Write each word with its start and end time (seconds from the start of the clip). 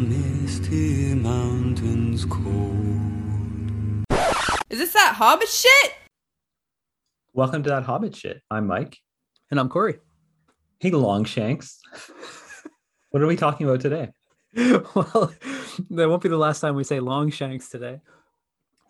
misty 0.00 1.14
mountains 1.14 2.24
cold. 2.24 4.06
Is 4.70 4.78
this 4.78 4.94
that 4.94 5.14
Hobbit 5.14 5.48
shit? 5.48 5.92
Welcome 7.34 7.62
to 7.64 7.68
that 7.68 7.82
Hobbit 7.82 8.16
shit. 8.16 8.40
I'm 8.50 8.66
Mike. 8.66 8.96
And 9.50 9.60
I'm 9.60 9.68
Corey. 9.68 9.98
Hey, 10.78 10.90
Longshanks. 10.90 11.78
what 13.10 13.22
are 13.22 13.26
we 13.26 13.36
talking 13.36 13.68
about 13.68 13.82
today? 13.82 14.08
well, 14.56 15.34
that 15.90 16.08
won't 16.08 16.22
be 16.22 16.30
the 16.30 16.38
last 16.38 16.60
time 16.60 16.76
we 16.76 16.84
say 16.84 16.98
Longshanks 16.98 17.68
today. 17.68 18.00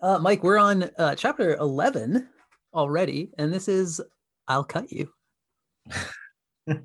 Uh, 0.00 0.18
Mike, 0.18 0.45
we're 0.45 0.58
on 0.58 0.84
uh, 0.96 1.16
chapter 1.16 1.56
11 1.56 2.29
already, 2.72 3.30
and 3.36 3.52
this 3.52 3.66
is 3.66 4.00
I'll 4.46 4.62
Cut 4.62 4.92
You. 4.92 5.11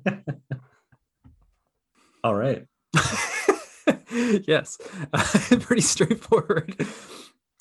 All 2.24 2.34
right. 2.34 2.66
yes, 4.46 4.78
pretty 5.60 5.82
straightforward. 5.82 6.76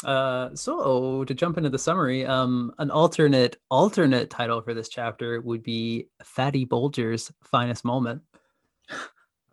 Uh, 0.03 0.49
so 0.53 1.23
to 1.23 1.33
jump 1.33 1.57
into 1.57 1.69
the 1.69 1.79
summary, 1.79 2.25
um, 2.25 2.71
an 2.77 2.91
alternate 2.91 3.57
alternate 3.71 4.29
title 4.29 4.61
for 4.61 4.73
this 4.73 4.89
chapter 4.89 5.41
would 5.41 5.63
be 5.63 6.07
Fatty 6.23 6.65
Bolger's 6.65 7.31
finest 7.41 7.83
moment 7.83 8.21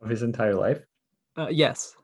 of 0.02 0.10
his 0.10 0.22
entire 0.22 0.54
life. 0.54 0.84
Uh, 1.36 1.48
yes, 1.50 1.94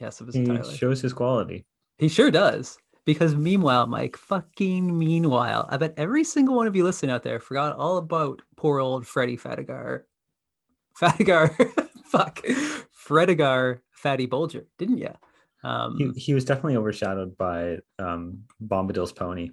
yes, 0.00 0.20
of 0.20 0.28
his 0.28 0.36
he 0.36 0.42
entire 0.42 0.62
life. 0.62 0.76
shows 0.76 1.00
his 1.00 1.12
quality. 1.12 1.66
He 1.98 2.08
sure 2.08 2.30
does. 2.30 2.78
Because 3.04 3.34
meanwhile, 3.34 3.86
Mike, 3.86 4.16
fucking 4.16 4.96
meanwhile, 4.96 5.66
I 5.68 5.76
bet 5.76 5.94
every 5.96 6.22
single 6.22 6.54
one 6.54 6.66
of 6.66 6.76
you 6.76 6.84
listening 6.84 7.10
out 7.10 7.22
there 7.22 7.40
forgot 7.40 7.76
all 7.76 7.96
about 7.96 8.40
poor 8.56 8.78
old 8.78 9.06
Freddy 9.06 9.36
Fadigar. 9.36 10.02
Fadigar, 10.98 11.50
fuck, 12.04 12.40
Fredegar 12.94 13.80
Fatty 14.02 14.26
Bolger, 14.26 14.64
didn't 14.78 14.98
you? 14.98 15.12
Um, 15.62 15.96
he, 15.98 16.20
he 16.20 16.34
was 16.34 16.44
definitely 16.44 16.76
overshadowed 16.76 17.36
by 17.36 17.78
um, 17.98 18.44
Bombadil's 18.62 19.12
pony. 19.12 19.50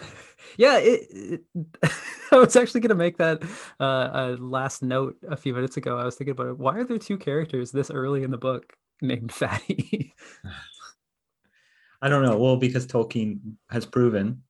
Yeah, 0.56 0.78
it, 0.78 1.06
it, 1.10 1.40
I 2.32 2.38
was 2.38 2.56
actually 2.56 2.80
going 2.80 2.88
to 2.88 2.94
make 2.94 3.18
that 3.18 3.42
uh, 3.78 4.10
a 4.12 4.36
last 4.40 4.82
note 4.82 5.16
a 5.28 5.36
few 5.36 5.54
minutes 5.54 5.76
ago. 5.76 5.98
I 5.98 6.04
was 6.04 6.16
thinking 6.16 6.32
about 6.32 6.48
it. 6.48 6.58
Why 6.58 6.78
are 6.78 6.84
there 6.84 6.98
two 6.98 7.18
characters 7.18 7.70
this 7.70 7.90
early 7.90 8.22
in 8.22 8.30
the 8.30 8.38
book 8.38 8.72
named 9.02 9.32
Fatty? 9.34 10.14
I 12.02 12.08
don't 12.08 12.24
know. 12.24 12.38
Well, 12.38 12.56
because 12.56 12.86
Tolkien 12.86 13.38
has 13.70 13.86
proven 13.86 14.42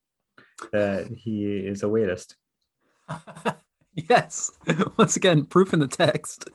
that 0.72 1.08
he 1.08 1.44
is 1.44 1.83
a 1.83 1.86
weightist. 1.86 2.34
yes. 3.94 4.52
Once 4.96 5.16
again, 5.16 5.44
proof 5.44 5.72
in 5.72 5.80
the 5.80 5.88
text. 5.88 6.48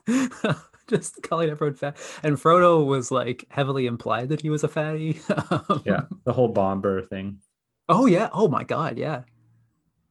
Just 0.90 1.22
calling 1.24 1.50
everyone 1.50 1.76
fat. 1.76 1.98
And 2.24 2.38
Frodo 2.38 2.86
was 2.86 3.12
like 3.12 3.46
heavily 3.50 3.86
implied 3.86 4.30
that 4.30 4.42
he 4.42 4.50
was 4.50 4.64
a 4.64 4.68
fatty. 4.68 5.20
yeah. 5.86 6.04
The 6.26 6.34
whole 6.34 6.50
bomber 6.50 7.02
thing. 7.02 7.40
Oh, 7.90 8.06
yeah. 8.06 8.30
Oh, 8.34 8.48
my 8.48 8.64
God. 8.64 8.98
Yeah. 8.98 9.24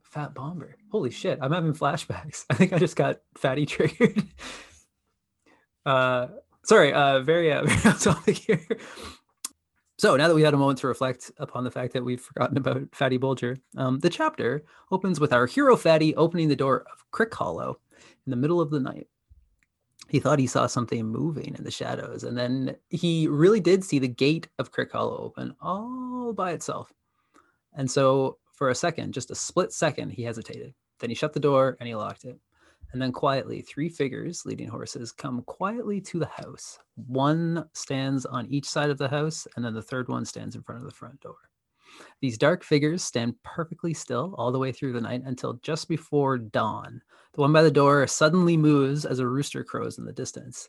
Fat 0.02 0.34
Bomber. 0.34 0.76
Holy 0.92 1.10
shit. 1.10 1.38
I'm 1.42 1.52
having 1.52 1.72
flashbacks. 1.72 2.44
I 2.50 2.54
think 2.54 2.72
I 2.72 2.78
just 2.78 2.96
got 2.96 3.20
fatty 3.36 3.66
triggered. 3.66 4.22
uh, 5.84 6.28
sorry. 6.64 6.92
Uh, 6.92 7.20
very, 7.20 7.52
uh, 7.52 7.64
very 7.64 7.82
off 7.92 8.02
topic 8.02 8.36
here. 8.36 8.66
So 9.98 10.16
now 10.16 10.28
that 10.28 10.34
we 10.34 10.42
had 10.42 10.54
a 10.54 10.58
moment 10.58 10.80
to 10.80 10.86
reflect 10.88 11.30
upon 11.38 11.64
the 11.64 11.70
fact 11.70 11.92
that 11.92 12.04
we've 12.04 12.20
forgotten 12.20 12.56
about 12.56 12.82
Fatty 12.92 13.18
Bolger, 13.18 13.58
um, 13.76 14.00
the 14.00 14.10
chapter 14.10 14.64
opens 14.90 15.20
with 15.20 15.32
our 15.32 15.46
hero 15.46 15.76
Fatty 15.76 16.14
opening 16.16 16.48
the 16.48 16.56
door 16.56 16.84
of 16.92 17.04
Crickhollow 17.12 17.76
in 18.26 18.30
the 18.30 18.36
middle 18.36 18.60
of 18.60 18.70
the 18.70 18.80
night. 18.80 19.06
He 20.08 20.20
thought 20.20 20.38
he 20.38 20.46
saw 20.46 20.66
something 20.66 21.06
moving 21.06 21.54
in 21.56 21.64
the 21.64 21.70
shadows, 21.70 22.24
and 22.24 22.36
then 22.36 22.76
he 22.90 23.26
really 23.26 23.60
did 23.60 23.82
see 23.84 23.98
the 23.98 24.08
gate 24.08 24.48
of 24.58 24.72
Crickhollow 24.72 25.20
open 25.20 25.54
all 25.60 26.32
by 26.32 26.52
itself. 26.52 26.92
And 27.72 27.90
so, 27.90 28.38
for 28.52 28.70
a 28.70 28.74
second, 28.74 29.14
just 29.14 29.30
a 29.30 29.34
split 29.34 29.72
second, 29.72 30.10
he 30.10 30.22
hesitated. 30.22 30.74
Then 31.00 31.10
he 31.10 31.16
shut 31.16 31.32
the 31.32 31.40
door 31.40 31.76
and 31.80 31.88
he 31.88 31.94
locked 31.94 32.24
it. 32.24 32.38
And 32.92 33.02
then 33.02 33.10
quietly, 33.10 33.60
three 33.60 33.88
figures 33.88 34.46
leading 34.46 34.68
horses 34.68 35.10
come 35.10 35.42
quietly 35.42 36.00
to 36.02 36.20
the 36.20 36.26
house. 36.26 36.78
One 36.94 37.68
stands 37.72 38.24
on 38.24 38.46
each 38.46 38.66
side 38.66 38.90
of 38.90 38.98
the 38.98 39.08
house, 39.08 39.48
and 39.56 39.64
then 39.64 39.74
the 39.74 39.82
third 39.82 40.08
one 40.08 40.24
stands 40.24 40.54
in 40.54 40.62
front 40.62 40.80
of 40.80 40.86
the 40.86 40.94
front 40.94 41.20
door. 41.20 41.34
These 42.20 42.38
dark 42.38 42.64
figures 42.64 43.02
stand 43.02 43.34
perfectly 43.42 43.94
still 43.94 44.34
all 44.38 44.52
the 44.52 44.58
way 44.58 44.72
through 44.72 44.92
the 44.92 45.00
night 45.00 45.22
until 45.24 45.54
just 45.62 45.88
before 45.88 46.38
dawn. 46.38 47.00
The 47.34 47.40
one 47.40 47.52
by 47.52 47.62
the 47.62 47.70
door 47.70 48.06
suddenly 48.06 48.56
moves 48.56 49.04
as 49.04 49.18
a 49.18 49.26
rooster 49.26 49.64
crows 49.64 49.98
in 49.98 50.04
the 50.04 50.12
distance. 50.12 50.68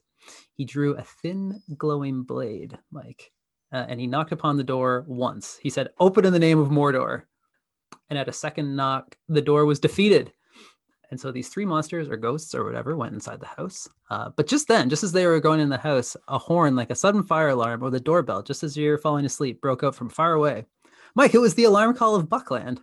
He 0.53 0.65
drew 0.65 0.95
a 0.95 1.03
thin, 1.03 1.61
glowing 1.77 2.23
blade, 2.23 2.77
Mike, 2.91 3.31
uh, 3.71 3.85
and 3.87 3.99
he 3.99 4.07
knocked 4.07 4.31
upon 4.31 4.57
the 4.57 4.63
door 4.63 5.05
once. 5.07 5.57
He 5.61 5.69
said, 5.69 5.89
Open 5.99 6.25
in 6.25 6.33
the 6.33 6.39
name 6.39 6.59
of 6.59 6.69
Mordor. 6.69 7.23
And 8.09 8.17
at 8.19 8.27
a 8.27 8.33
second 8.33 8.75
knock, 8.75 9.15
the 9.29 9.41
door 9.41 9.65
was 9.65 9.79
defeated. 9.79 10.31
And 11.11 11.19
so 11.19 11.31
these 11.31 11.49
three 11.49 11.65
monsters 11.65 12.09
or 12.09 12.17
ghosts 12.17 12.55
or 12.55 12.63
whatever 12.63 12.95
went 12.95 13.13
inside 13.13 13.39
the 13.39 13.45
house. 13.45 13.87
Uh, 14.09 14.29
but 14.35 14.47
just 14.47 14.67
then, 14.67 14.89
just 14.89 15.03
as 15.03 15.11
they 15.11 15.25
were 15.25 15.39
going 15.39 15.59
in 15.59 15.69
the 15.69 15.77
house, 15.77 16.17
a 16.27 16.37
horn 16.37 16.75
like 16.75 16.89
a 16.89 16.95
sudden 16.95 17.23
fire 17.23 17.49
alarm 17.49 17.83
or 17.83 17.89
the 17.89 17.99
doorbell, 17.99 18.41
just 18.41 18.63
as 18.63 18.75
you're 18.75 18.97
falling 18.97 19.25
asleep, 19.25 19.61
broke 19.61 19.83
out 19.83 19.95
from 19.95 20.09
far 20.09 20.33
away. 20.33 20.65
Mike, 21.15 21.33
it 21.33 21.39
was 21.39 21.55
the 21.55 21.63
alarm 21.63 21.95
call 21.95 22.15
of 22.15 22.29
Buckland. 22.29 22.81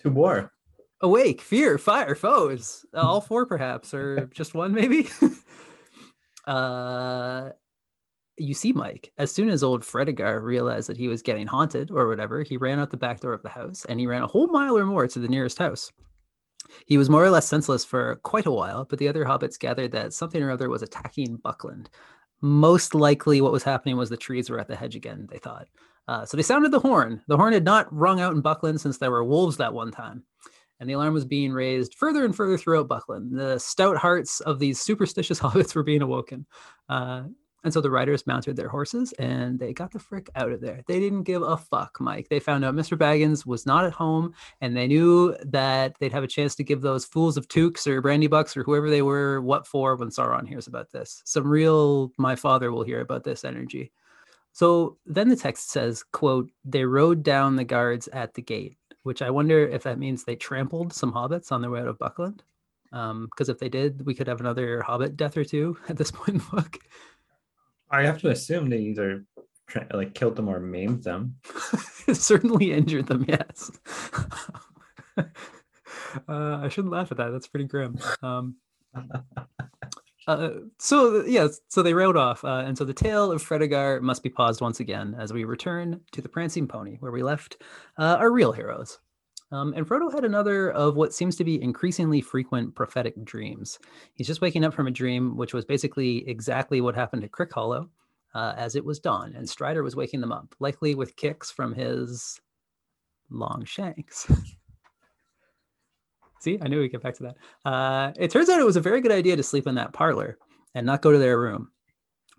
To 0.00 0.10
war. 0.10 0.52
Awake, 1.00 1.40
fear, 1.40 1.78
fire, 1.78 2.14
foes. 2.14 2.84
All 2.94 3.20
four, 3.20 3.46
perhaps, 3.46 3.94
or 3.94 4.26
just 4.34 4.54
one, 4.54 4.72
maybe. 4.72 5.08
uh, 6.46 7.50
you 8.36 8.54
see 8.54 8.72
Mike, 8.72 9.12
as 9.18 9.32
soon 9.32 9.48
as 9.48 9.62
old 9.62 9.82
Fredegar 9.82 10.42
realized 10.42 10.88
that 10.88 10.96
he 10.96 11.08
was 11.08 11.22
getting 11.22 11.46
haunted 11.46 11.90
or 11.90 12.08
whatever, 12.08 12.42
he 12.42 12.56
ran 12.56 12.78
out 12.78 12.90
the 12.90 12.96
back 12.96 13.20
door 13.20 13.32
of 13.32 13.42
the 13.42 13.48
house 13.48 13.84
and 13.88 13.98
he 13.98 14.06
ran 14.06 14.22
a 14.22 14.26
whole 14.26 14.48
mile 14.48 14.76
or 14.76 14.84
more 14.84 15.08
to 15.08 15.18
the 15.18 15.28
nearest 15.28 15.58
house. 15.58 15.90
He 16.86 16.98
was 16.98 17.10
more 17.10 17.24
or 17.24 17.30
less 17.30 17.48
senseless 17.48 17.84
for 17.84 18.16
quite 18.22 18.46
a 18.46 18.50
while, 18.50 18.84
but 18.84 18.98
the 18.98 19.08
other 19.08 19.24
hobbits 19.24 19.58
gathered 19.58 19.92
that 19.92 20.12
something 20.12 20.42
or 20.42 20.50
other 20.50 20.68
was 20.68 20.82
attacking 20.82 21.36
Buckland. 21.36 21.90
Most 22.40 22.94
likely, 22.94 23.40
what 23.40 23.52
was 23.52 23.62
happening 23.62 23.96
was 23.96 24.10
the 24.10 24.16
trees 24.16 24.50
were 24.50 24.58
at 24.58 24.68
the 24.68 24.76
hedge 24.76 24.96
again, 24.96 25.28
they 25.30 25.38
thought. 25.38 25.68
Uh, 26.12 26.26
so 26.26 26.36
they 26.36 26.42
sounded 26.42 26.70
the 26.70 26.78
horn. 26.78 27.22
The 27.26 27.38
horn 27.38 27.54
had 27.54 27.64
not 27.64 27.90
rung 27.90 28.20
out 28.20 28.34
in 28.34 28.42
Buckland 28.42 28.78
since 28.78 28.98
there 28.98 29.10
were 29.10 29.24
wolves 29.24 29.56
that 29.56 29.72
one 29.72 29.90
time. 29.90 30.24
And 30.78 30.86
the 30.86 30.92
alarm 30.92 31.14
was 31.14 31.24
being 31.24 31.54
raised 31.54 31.94
further 31.94 32.26
and 32.26 32.36
further 32.36 32.58
throughout 32.58 32.86
Buckland. 32.86 33.38
The 33.38 33.58
stout 33.58 33.96
hearts 33.96 34.40
of 34.40 34.58
these 34.58 34.78
superstitious 34.78 35.40
hobbits 35.44 35.74
were 35.74 35.82
being 35.82 36.02
awoken. 36.02 36.44
Uh, 36.86 37.22
and 37.64 37.72
so 37.72 37.80
the 37.80 37.90
riders 37.90 38.26
mounted 38.26 38.56
their 38.56 38.68
horses 38.68 39.14
and 39.14 39.58
they 39.58 39.72
got 39.72 39.90
the 39.90 39.98
frick 39.98 40.28
out 40.34 40.52
of 40.52 40.60
there. 40.60 40.82
They 40.86 41.00
didn't 41.00 41.22
give 41.22 41.40
a 41.40 41.56
fuck, 41.56 41.98
Mike. 41.98 42.28
They 42.28 42.40
found 42.40 42.62
out 42.62 42.74
Mr. 42.74 42.98
Baggins 42.98 43.46
was 43.46 43.64
not 43.64 43.86
at 43.86 43.94
home 43.94 44.34
and 44.60 44.76
they 44.76 44.88
knew 44.88 45.34
that 45.46 45.94
they'd 45.98 46.12
have 46.12 46.24
a 46.24 46.28
chance 46.28 46.54
to 46.56 46.64
give 46.64 46.82
those 46.82 47.06
fools 47.06 47.38
of 47.38 47.48
Tooks 47.48 47.86
or 47.86 48.02
Brandybucks 48.02 48.54
or 48.54 48.64
whoever 48.64 48.90
they 48.90 49.00
were 49.00 49.40
what 49.40 49.66
for 49.66 49.96
when 49.96 50.10
Sauron 50.10 50.46
hears 50.46 50.66
about 50.66 50.90
this. 50.90 51.22
Some 51.24 51.46
real 51.46 52.12
my 52.18 52.36
father 52.36 52.70
will 52.70 52.82
hear 52.82 53.00
about 53.00 53.24
this 53.24 53.44
energy. 53.44 53.92
So 54.52 54.98
then 55.06 55.28
the 55.28 55.36
text 55.36 55.70
says, 55.70 56.02
quote, 56.02 56.50
they 56.64 56.84
rode 56.84 57.22
down 57.22 57.56
the 57.56 57.64
guards 57.64 58.08
at 58.08 58.34
the 58.34 58.42
gate, 58.42 58.76
which 59.02 59.22
I 59.22 59.30
wonder 59.30 59.66
if 59.66 59.82
that 59.84 59.98
means 59.98 60.24
they 60.24 60.36
trampled 60.36 60.92
some 60.92 61.12
hobbits 61.12 61.50
on 61.50 61.62
their 61.62 61.70
way 61.70 61.80
out 61.80 61.88
of 61.88 61.98
Buckland. 61.98 62.42
Because 62.90 63.10
um, 63.10 63.30
if 63.38 63.58
they 63.58 63.70
did, 63.70 64.04
we 64.04 64.14
could 64.14 64.26
have 64.26 64.40
another 64.40 64.82
hobbit 64.82 65.16
death 65.16 65.36
or 65.38 65.44
two 65.44 65.78
at 65.88 65.96
this 65.96 66.10
point 66.10 66.28
in 66.28 66.38
the 66.38 66.44
book. 66.56 66.78
I 67.90 68.02
have 68.02 68.20
to 68.22 68.30
assume 68.30 68.68
they 68.68 68.78
either 68.78 69.24
like 69.92 70.14
killed 70.14 70.36
them 70.36 70.48
or 70.48 70.60
maimed 70.60 71.04
them. 71.04 71.36
Certainly 72.12 72.72
injured 72.72 73.06
them, 73.06 73.24
yes. 73.26 73.70
uh, 75.18 75.24
I 76.28 76.68
shouldn't 76.68 76.92
laugh 76.92 77.10
at 77.10 77.18
that. 77.18 77.30
That's 77.30 77.48
pretty 77.48 77.66
grim. 77.66 77.98
Um, 78.22 78.56
uh, 80.26 80.50
so 80.78 81.24
yeah, 81.24 81.48
so 81.68 81.82
they 81.82 81.94
rode 81.94 82.16
off, 82.16 82.44
uh, 82.44 82.62
and 82.64 82.78
so 82.78 82.84
the 82.84 82.94
tale 82.94 83.32
of 83.32 83.42
Fredegar 83.42 84.00
must 84.00 84.22
be 84.22 84.28
paused 84.30 84.60
once 84.60 84.80
again 84.80 85.16
as 85.18 85.32
we 85.32 85.44
return 85.44 86.00
to 86.12 86.20
the 86.22 86.28
prancing 86.28 86.68
pony, 86.68 86.96
where 87.00 87.12
we 87.12 87.22
left 87.22 87.56
uh, 87.98 88.16
our 88.18 88.30
real 88.30 88.52
heroes. 88.52 88.98
Um, 89.50 89.74
and 89.76 89.86
Frodo 89.86 90.12
had 90.12 90.24
another 90.24 90.70
of 90.70 90.96
what 90.96 91.12
seems 91.12 91.36
to 91.36 91.44
be 91.44 91.60
increasingly 91.60 92.22
frequent 92.22 92.74
prophetic 92.74 93.22
dreams. 93.22 93.78
He's 94.14 94.26
just 94.26 94.40
waking 94.40 94.64
up 94.64 94.72
from 94.72 94.86
a 94.86 94.92
dream, 94.92 95.36
which 95.36 95.52
was 95.52 95.66
basically 95.66 96.26
exactly 96.26 96.80
what 96.80 96.94
happened 96.94 97.22
to 97.22 97.28
Crickhollow 97.28 97.88
uh, 98.34 98.54
as 98.56 98.76
it 98.76 98.84
was 98.84 98.98
dawn, 98.98 99.34
and 99.36 99.48
Strider 99.48 99.82
was 99.82 99.96
waking 99.96 100.20
them 100.20 100.32
up, 100.32 100.54
likely 100.58 100.94
with 100.94 101.16
kicks 101.16 101.50
from 101.50 101.74
his 101.74 102.40
long 103.30 103.64
shanks. 103.64 104.30
See, 106.42 106.58
I 106.60 106.66
knew 106.66 106.80
we'd 106.80 106.90
get 106.90 107.04
back 107.04 107.14
to 107.18 107.22
that. 107.22 107.36
Uh, 107.70 108.12
it 108.18 108.32
turns 108.32 108.48
out 108.48 108.58
it 108.58 108.66
was 108.66 108.74
a 108.74 108.80
very 108.80 109.00
good 109.00 109.12
idea 109.12 109.36
to 109.36 109.44
sleep 109.44 109.68
in 109.68 109.76
that 109.76 109.92
parlor 109.92 110.38
and 110.74 110.84
not 110.84 111.00
go 111.00 111.12
to 111.12 111.18
their 111.18 111.38
room 111.38 111.70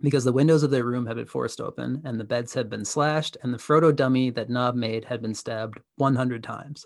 because 0.02 0.26
the 0.26 0.34
windows 0.34 0.62
of 0.62 0.72
their 0.72 0.84
room 0.84 1.06
had 1.06 1.16
been 1.16 1.26
forced 1.26 1.62
open 1.62 2.02
and 2.04 2.20
the 2.20 2.26
beds 2.26 2.54
had 2.54 2.70
been 2.70 2.84
slashed 2.84 3.38
and 3.44 3.54
the 3.54 3.58
Frodo 3.58 3.96
dummy 3.96 4.30
that 4.32 4.50
Nob 4.50 4.76
made 4.76 5.06
had 5.06 5.22
been 5.22 5.34
stabbed 5.34 5.80
100 5.96 6.44
times. 6.44 6.86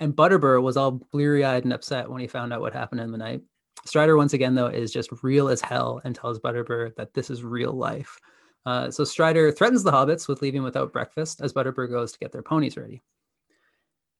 And 0.00 0.16
Butterbur 0.16 0.60
was 0.60 0.76
all 0.76 0.90
bleary 1.12 1.44
eyed 1.44 1.62
and 1.62 1.72
upset 1.72 2.10
when 2.10 2.20
he 2.20 2.26
found 2.26 2.52
out 2.52 2.60
what 2.60 2.72
happened 2.72 3.00
in 3.00 3.12
the 3.12 3.18
night. 3.18 3.42
Strider, 3.84 4.16
once 4.16 4.32
again, 4.32 4.56
though, 4.56 4.66
is 4.66 4.92
just 4.92 5.10
real 5.22 5.48
as 5.48 5.60
hell 5.60 6.00
and 6.02 6.16
tells 6.16 6.40
Butterbur 6.40 6.96
that 6.96 7.14
this 7.14 7.30
is 7.30 7.44
real 7.44 7.72
life. 7.72 8.18
Uh, 8.66 8.90
so 8.90 9.04
Strider 9.04 9.52
threatens 9.52 9.84
the 9.84 9.92
hobbits 9.92 10.26
with 10.26 10.42
leaving 10.42 10.64
without 10.64 10.92
breakfast 10.92 11.40
as 11.40 11.52
Butterbur 11.52 11.88
goes 11.88 12.10
to 12.10 12.18
get 12.18 12.32
their 12.32 12.42
ponies 12.42 12.76
ready. 12.76 13.04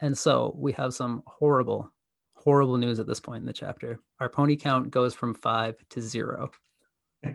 And 0.00 0.16
so 0.16 0.54
we 0.56 0.72
have 0.74 0.94
some 0.94 1.24
horrible, 1.26 1.92
horrible 2.46 2.78
news 2.78 3.00
at 3.00 3.08
this 3.08 3.18
point 3.18 3.40
in 3.40 3.44
the 3.46 3.52
chapter. 3.52 3.98
Our 4.20 4.28
pony 4.28 4.54
count 4.54 4.92
goes 4.92 5.16
from 5.16 5.34
five 5.34 5.74
to 5.90 6.00
zero. 6.00 6.52
I 7.24 7.26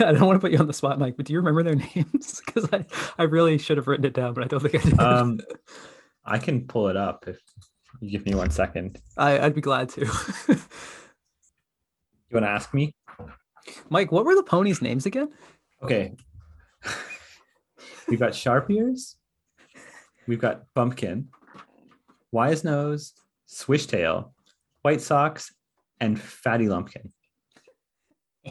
don't 0.00 0.26
want 0.26 0.34
to 0.34 0.40
put 0.40 0.50
you 0.50 0.58
on 0.58 0.66
the 0.66 0.72
spot, 0.72 0.98
Mike, 0.98 1.16
but 1.16 1.24
do 1.26 1.32
you 1.32 1.38
remember 1.38 1.62
their 1.62 1.76
names? 1.94 2.42
Because 2.44 2.68
I, 2.72 2.84
I 3.16 3.22
really 3.22 3.58
should 3.58 3.76
have 3.76 3.86
written 3.86 4.04
it 4.04 4.12
down, 4.12 4.34
but 4.34 4.42
I 4.42 4.48
don't 4.48 4.58
think 4.58 4.74
I 4.74 4.90
did. 4.90 4.98
um, 4.98 5.38
I 6.24 6.38
can 6.38 6.66
pull 6.66 6.88
it 6.88 6.96
up 6.96 7.26
if 7.28 7.38
you 8.00 8.10
give 8.10 8.26
me 8.26 8.34
one 8.34 8.50
second. 8.50 9.00
I, 9.16 9.38
I'd 9.38 9.54
be 9.54 9.60
glad 9.60 9.88
to. 9.90 10.00
You 10.00 10.06
want 12.32 12.44
to 12.44 12.50
ask 12.50 12.74
me? 12.74 12.92
Mike, 13.88 14.10
what 14.10 14.24
were 14.24 14.34
the 14.34 14.42
ponies' 14.42 14.82
names 14.82 15.06
again? 15.06 15.28
Okay. 15.80 16.16
We've 18.08 18.18
got 18.18 18.34
Sharp 18.34 18.68
Ears. 18.68 19.16
We've 20.26 20.40
got 20.40 20.64
Bumpkin, 20.74 21.28
Wise 22.32 22.64
Nose, 22.64 23.14
Swishtail, 23.48 24.30
White 24.82 25.00
Socks, 25.00 25.52
and 26.00 26.20
Fatty 26.20 26.68
Lumpkin. 26.68 27.10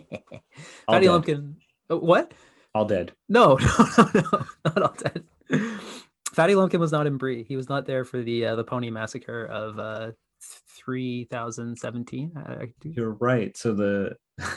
Fatty 0.86 1.06
dead. 1.06 1.12
Lumpkin. 1.12 1.56
Oh, 1.90 1.98
what? 1.98 2.34
All 2.76 2.86
dead. 2.86 3.14
No, 3.28 3.56
no, 3.98 4.10
no, 4.14 4.22
no, 4.32 4.46
not 4.66 4.82
all 4.82 4.96
dead. 4.98 5.24
Fatty 6.34 6.56
Lumpkin 6.56 6.80
was 6.80 6.92
not 6.92 7.08
in 7.08 7.18
Bree. 7.18 7.44
He 7.44 7.56
was 7.56 7.70
not 7.70 7.86
there 7.86 8.06
for 8.06 8.22
the 8.22 8.46
uh, 8.46 8.56
the 8.56 8.64
pony 8.64 8.90
massacre 8.92 9.46
of 9.46 9.80
uh, 9.80 10.12
3017. 10.86 12.32
I- 12.36 12.40
I 12.54 12.68
You're 12.84 13.12
right. 13.14 13.56
So 13.58 13.74
the 13.74 14.16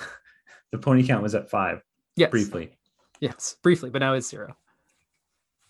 the 0.72 0.78
pony 0.78 1.06
count 1.06 1.22
was 1.22 1.34
at 1.34 1.50
five 1.50 1.80
Yes, 2.16 2.30
briefly. 2.30 2.76
Yes, 3.20 3.56
briefly, 3.62 3.88
but 3.90 4.00
now 4.00 4.12
it's 4.14 4.28
zero. 4.28 4.54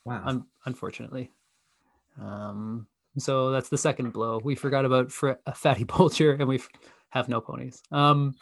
Wow. 0.04 0.22
un- 0.24 0.46
unfortunately. 0.66 1.30
Um, 2.20 2.86
so 3.18 3.50
that's 3.50 3.68
the 3.68 3.78
second 3.78 4.12
blow. 4.12 4.40
We 4.42 4.54
forgot 4.54 4.84
about 4.84 5.10
Fr- 5.12 5.32
uh, 5.46 5.52
Fatty 5.52 5.84
Bolger, 5.86 6.38
and 6.38 6.48
we 6.48 6.56
f- 6.56 6.68
have 7.10 7.28
no 7.28 7.40
ponies. 7.40 7.82
Um, 7.90 8.34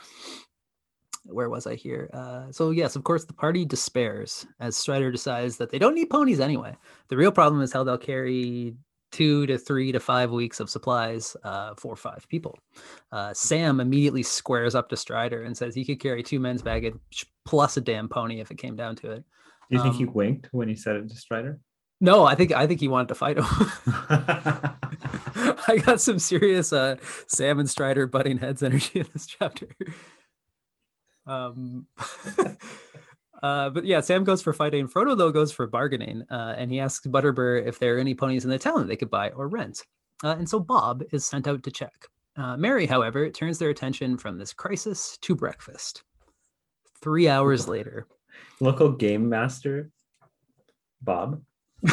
where 1.24 1.50
was 1.50 1.66
I 1.66 1.74
here? 1.74 2.08
Uh, 2.12 2.50
so 2.50 2.70
yes, 2.70 2.96
of 2.96 3.04
course, 3.04 3.24
the 3.24 3.32
party 3.32 3.64
despairs 3.64 4.46
as 4.58 4.76
Strider 4.76 5.10
decides 5.12 5.56
that 5.58 5.70
they 5.70 5.78
don't 5.78 5.94
need 5.94 6.08
ponies 6.10 6.40
anyway. 6.40 6.74
The 7.08 7.16
real 7.16 7.32
problem 7.32 7.60
is 7.62 7.72
how 7.72 7.84
they'll 7.84 7.98
carry 7.98 8.74
two 9.12 9.44
to 9.46 9.58
three 9.58 9.90
to 9.92 9.98
five 10.00 10.30
weeks 10.30 10.60
of 10.60 10.70
supplies 10.70 11.36
uh, 11.44 11.74
for 11.76 11.96
five 11.96 12.24
people. 12.28 12.56
Uh, 13.12 13.34
Sam 13.34 13.80
immediately 13.80 14.22
squares 14.22 14.74
up 14.76 14.88
to 14.88 14.96
Strider 14.96 15.42
and 15.42 15.56
says 15.56 15.74
he 15.74 15.84
could 15.84 16.00
carry 16.00 16.22
two 16.22 16.38
men's 16.40 16.62
baggage 16.62 16.94
plus 17.44 17.76
a 17.76 17.80
damn 17.80 18.08
pony 18.08 18.40
if 18.40 18.50
it 18.52 18.58
came 18.58 18.76
down 18.76 18.94
to 18.96 19.10
it. 19.10 19.24
Do 19.70 19.76
you 19.76 19.82
think 19.82 19.94
he 19.94 20.05
um, 20.05 20.14
winked 20.14 20.49
when 20.52 20.69
he 20.69 20.75
said 20.75 20.96
it 20.96 21.08
to 21.08 21.17
Strider? 21.17 21.61
No, 22.00 22.25
I 22.25 22.34
think 22.34 22.52
I 22.52 22.67
think 22.67 22.81
he 22.81 22.88
wanted 22.88 23.08
to 23.08 23.14
fight 23.14 23.38
him. 23.38 23.44
I 25.69 25.76
got 25.84 26.00
some 26.00 26.19
serious 26.19 26.72
uh 26.72 26.96
Sam 27.26 27.58
and 27.58 27.70
Strider 27.70 28.06
butting 28.06 28.38
heads 28.38 28.62
energy 28.62 29.00
in 29.00 29.06
this 29.12 29.26
chapter. 29.26 29.69
Um 31.26 31.87
uh 33.43 33.70
but 33.70 33.84
yeah, 33.84 34.00
Sam 34.00 34.25
goes 34.25 34.43
for 34.43 34.52
fighting. 34.52 34.88
Frodo 34.88 35.17
though 35.17 35.31
goes 35.31 35.52
for 35.52 35.67
bargaining, 35.67 36.23
uh, 36.31 36.55
and 36.56 36.70
he 36.70 36.81
asks 36.81 37.06
Butterbur 37.06 37.66
if 37.66 37.78
there 37.78 37.96
are 37.96 38.00
any 38.00 38.14
ponies 38.14 38.44
in 38.44 38.50
the 38.50 38.58
town 38.58 38.81
that 38.81 38.88
they 38.88 38.96
could 38.96 39.11
buy 39.11 39.31
or 39.31 39.49
rent. 39.49 39.84
Uh, 40.25 40.37
and 40.38 40.49
so 40.49 40.58
Bob 40.58 41.02
is 41.12 41.25
sent 41.25 41.46
out 41.46 41.62
to 41.62 41.70
check. 41.70 42.06
Uh, 42.37 42.56
Merry, 42.56 42.87
however, 42.87 43.28
turns 43.31 43.58
their 43.58 43.70
attention 43.70 44.16
from 44.16 44.38
this 44.38 44.52
crisis 44.52 45.19
to 45.23 45.34
breakfast. 45.34 46.02
Three 47.02 47.28
hours 47.28 47.69
later, 47.69 48.06
Local 48.60 48.92
game 48.92 49.28
master, 49.28 49.90
Bob. 51.02 51.42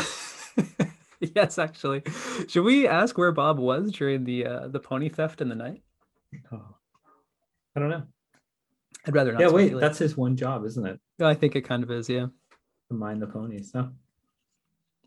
yes, 1.36 1.58
actually. 1.58 2.04
Should 2.48 2.64
we 2.64 2.88
ask 2.88 3.18
where 3.18 3.32
Bob 3.32 3.58
was 3.60 3.92
during 3.92 4.24
the 4.26 4.46
uh, 4.46 4.68
the 4.68 4.80
pony 4.80 5.10
theft 5.10 5.42
in 5.42 5.50
the 5.50 5.56
night? 5.56 5.82
Oh, 6.52 6.76
I 7.76 7.80
don't 7.80 7.90
know. 7.90 8.04
I'd 9.06 9.14
rather 9.16 9.32
not. 9.32 9.42
yeah, 9.42 9.50
wait. 9.50 9.74
That's 9.80 9.98
his 10.00 10.18
one 10.18 10.36
job, 10.36 10.66
isn't 10.66 10.86
it? 10.86 11.00
I 11.22 11.34
think 11.34 11.56
it 11.56 11.62
kind 11.62 11.84
of 11.84 11.92
is. 11.92 12.10
Yeah. 12.10 12.26
To 12.90 12.94
mind 12.94 13.22
the 13.22 13.28
ponies. 13.28 13.72
No. 13.74 13.92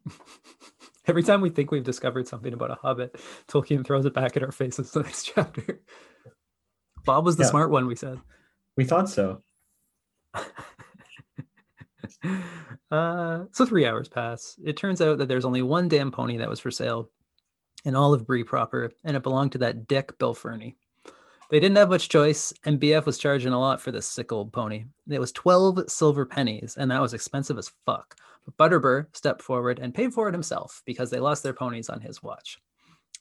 Every 1.07 1.23
time 1.23 1.41
we 1.41 1.51
think 1.51 1.71
we've 1.71 1.85
discovered 1.85 2.27
something 2.29 2.53
about 2.55 2.71
a 2.71 2.75
hobbit, 2.77 3.17
Tolkien 3.49 3.85
throws 3.85 4.07
it 4.07 4.15
back 4.15 4.37
at 4.37 4.43
our 4.43 4.53
faces 4.53 4.91
the 4.93 5.03
next 5.03 5.25
chapter. 5.35 5.81
Bob 7.05 7.25
was 7.25 7.37
the 7.37 7.45
Yeah. 7.45 7.51
smart 7.51 7.71
one, 7.71 7.87
we 7.87 7.97
said. 7.97 8.19
We 8.77 8.85
thought 8.85 9.09
so. 9.11 9.43
Uh, 12.91 13.45
so 13.53 13.65
three 13.65 13.87
hours 13.87 14.09
pass. 14.09 14.59
It 14.65 14.77
turns 14.77 15.01
out 15.01 15.19
that 15.19 15.29
there's 15.29 15.45
only 15.45 15.63
one 15.63 15.89
damn 15.89 16.11
pony 16.11 16.37
that 16.39 16.49
was 16.49 16.59
for 16.59 16.73
sale 16.73 17.09
in 17.85 17.95
all 17.95 18.13
of 18.13 18.27
Bree 18.27 18.43
proper, 18.43 18.91
and 19.05 19.17
it 19.17 19.23
belonged 19.23 19.53
to 19.53 19.59
that 19.59 19.87
dick 19.87 20.19
Bill 20.19 20.35
Ferny. 20.35 20.77
They 21.51 21.61
didn't 21.61 21.77
have 21.79 21.89
much 21.89 22.09
choice, 22.09 22.53
and 22.65 22.81
BF 22.81 23.07
was 23.07 23.19
charging 23.19 23.53
a 23.53 23.61
lot 23.61 23.81
for 23.81 23.91
this 23.91 24.07
sick 24.07 24.33
old 24.33 24.53
pony. 24.53 24.85
It 25.09 25.19
was 25.19 25.33
12 25.33 25.91
silver 25.91 26.25
pennies, 26.25 26.77
and 26.77 26.91
that 26.91 27.01
was 27.01 27.15
expensive 27.15 27.59
as 27.59 27.73
fuck. 27.87 28.17
But 28.45 28.57
Butterbur 28.57 29.07
stepped 29.17 29.43
forward 29.43 29.79
and 29.81 29.95
paid 29.95 30.13
for 30.13 30.29
it 30.29 30.35
himself 30.35 30.83
because 30.85 31.11
they 31.11 31.19
lost 31.19 31.43
their 31.43 31.53
ponies 31.53 31.89
on 31.89 32.01
his 32.01 32.23
watch. 32.23 32.59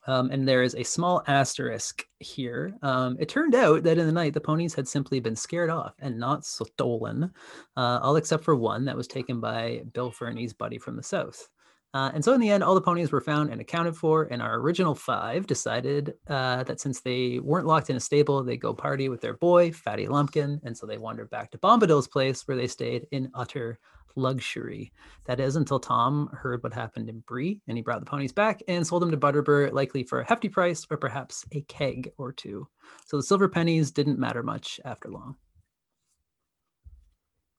Um, 0.08 0.32
and 0.32 0.48
there 0.48 0.64
is 0.64 0.76
a 0.76 0.84
small 0.84 1.24
asterisk 1.28 2.06
here. 2.20 2.74
Um, 2.82 3.18
it 3.20 3.30
turned 3.30 3.56
out 3.56 3.84
that 3.84 3.98
in 3.98 4.06
the 4.06 4.12
night, 4.12 4.34
the 4.34 4.42
ponies 4.42 4.74
had 4.74 4.88
simply 4.88 5.20
been 5.20 5.36
scared 5.36 5.70
off 5.70 5.96
and 6.00 6.20
not 6.20 6.46
stolen, 6.46 7.32
uh, 7.78 8.00
all 8.02 8.16
except 8.16 8.44
for 8.44 8.56
one 8.56 8.86
that 8.86 8.98
was 8.98 9.08
taken 9.08 9.40
by 9.40 9.84
Bill 9.94 10.12
Ferny's 10.12 10.54
buddy 10.54 10.78
from 10.78 10.96
the 10.96 11.04
south. 11.04 11.50
Uh, 11.94 12.12
and 12.14 12.24
so, 12.24 12.34
in 12.34 12.40
the 12.40 12.52
end, 12.52 12.64
all 12.64 12.76
the 12.76 12.82
ponies 12.82 13.12
were 13.12 13.22
found 13.22 13.50
and 13.50 13.60
accounted 13.60 13.96
for. 13.96 14.26
And 14.26 14.42
our 14.44 14.60
original 14.60 14.94
five 14.94 15.48
decided 15.48 16.14
uh, 16.28 16.64
that 16.64 16.80
since 16.80 17.02
they 17.02 17.40
weren't 17.40 17.66
locked 17.66 17.90
in 17.90 17.96
a 17.96 18.00
stable, 18.00 18.44
they'd 18.44 18.58
go 18.58 18.76
party 18.76 19.10
with 19.10 19.22
their 19.22 19.34
boy, 19.34 19.72
Fatty 19.72 20.08
Lumpkin. 20.08 20.62
And 20.64 20.78
so 20.78 20.86
they 20.86 21.00
wandered 21.00 21.32
back 21.32 21.50
to 21.52 21.58
Bombadil's 21.58 22.08
place 22.08 22.48
where 22.48 22.58
they 22.58 22.68
stayed 22.68 23.08
in 23.12 23.32
utter 23.34 23.80
luxury. 24.20 24.92
That 25.26 25.40
is 25.40 25.56
until 25.56 25.80
Tom 25.80 26.30
heard 26.34 26.64
what 26.64 26.74
happened 26.74 27.10
in 27.10 27.20
Bree 27.22 27.62
and 27.68 27.78
he 27.78 27.82
brought 27.82 28.00
the 28.00 28.06
ponies 28.06 28.32
back 28.32 28.62
and 28.68 28.86
sold 28.86 29.02
them 29.02 29.12
to 29.12 29.18
Butterbur, 29.18 29.72
likely 29.72 30.04
for 30.04 30.22
a 30.22 30.28
hefty 30.28 30.50
price 30.50 30.86
or 30.90 30.98
perhaps 30.98 31.46
a 31.52 31.62
keg 31.62 32.12
or 32.18 32.32
two. 32.32 32.68
So 33.06 33.18
the 33.18 33.24
silver 33.24 33.50
pennies 33.50 33.92
didn't 33.92 34.20
matter 34.20 34.44
much 34.44 34.80
after 34.86 35.10
long. 35.10 35.36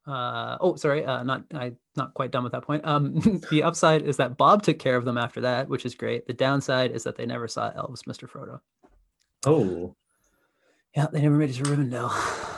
Uh, 0.06 0.56
oh, 0.60 0.76
sorry, 0.76 1.04
uh, 1.04 1.22
not 1.22 1.44
I 1.54 1.72
not 1.94 2.14
quite 2.14 2.30
done 2.30 2.42
with 2.42 2.52
that 2.52 2.64
point. 2.64 2.84
Um, 2.84 3.40
the 3.50 3.62
upside 3.62 4.02
is 4.02 4.16
that 4.16 4.36
Bob 4.36 4.62
took 4.62 4.78
care 4.78 4.96
of 4.96 5.04
them 5.04 5.18
after 5.18 5.40
that, 5.42 5.68
which 5.68 5.84
is 5.84 5.94
great. 5.94 6.26
The 6.26 6.32
downside 6.32 6.92
is 6.92 7.04
that 7.04 7.16
they 7.16 7.26
never 7.26 7.46
saw 7.46 7.70
elves, 7.74 8.04
Mr. 8.04 8.28
Frodo. 8.28 8.60
Oh, 9.46 9.94
Yeah, 10.96 11.06
they 11.12 11.22
never 11.22 11.36
made 11.36 11.50
it 11.50 11.54
to 11.54 11.62
Rivendell. 11.62 12.56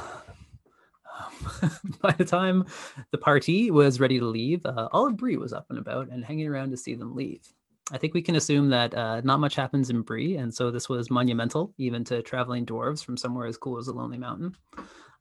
By 2.00 2.12
the 2.12 2.24
time 2.24 2.64
the 3.10 3.18
party 3.18 3.70
was 3.70 4.00
ready 4.00 4.18
to 4.18 4.24
leave, 4.24 4.64
uh, 4.64 4.88
all 4.92 5.06
of 5.06 5.16
Bree 5.16 5.36
was 5.36 5.52
up 5.52 5.66
and 5.70 5.78
about 5.78 6.08
and 6.08 6.24
hanging 6.24 6.48
around 6.48 6.70
to 6.70 6.76
see 6.76 6.94
them 6.94 7.14
leave. 7.14 7.42
I 7.90 7.98
think 7.98 8.14
we 8.14 8.22
can 8.22 8.36
assume 8.36 8.70
that 8.70 8.94
uh, 8.94 9.20
not 9.22 9.40
much 9.40 9.54
happens 9.54 9.90
in 9.90 10.02
Bree, 10.02 10.36
and 10.36 10.54
so 10.54 10.70
this 10.70 10.88
was 10.88 11.10
monumental, 11.10 11.74
even 11.78 12.04
to 12.04 12.22
traveling 12.22 12.64
dwarves 12.64 13.04
from 13.04 13.16
somewhere 13.16 13.46
as 13.46 13.56
cool 13.56 13.78
as 13.78 13.86
the 13.86 13.92
Lonely 13.92 14.18
Mountain. 14.18 14.56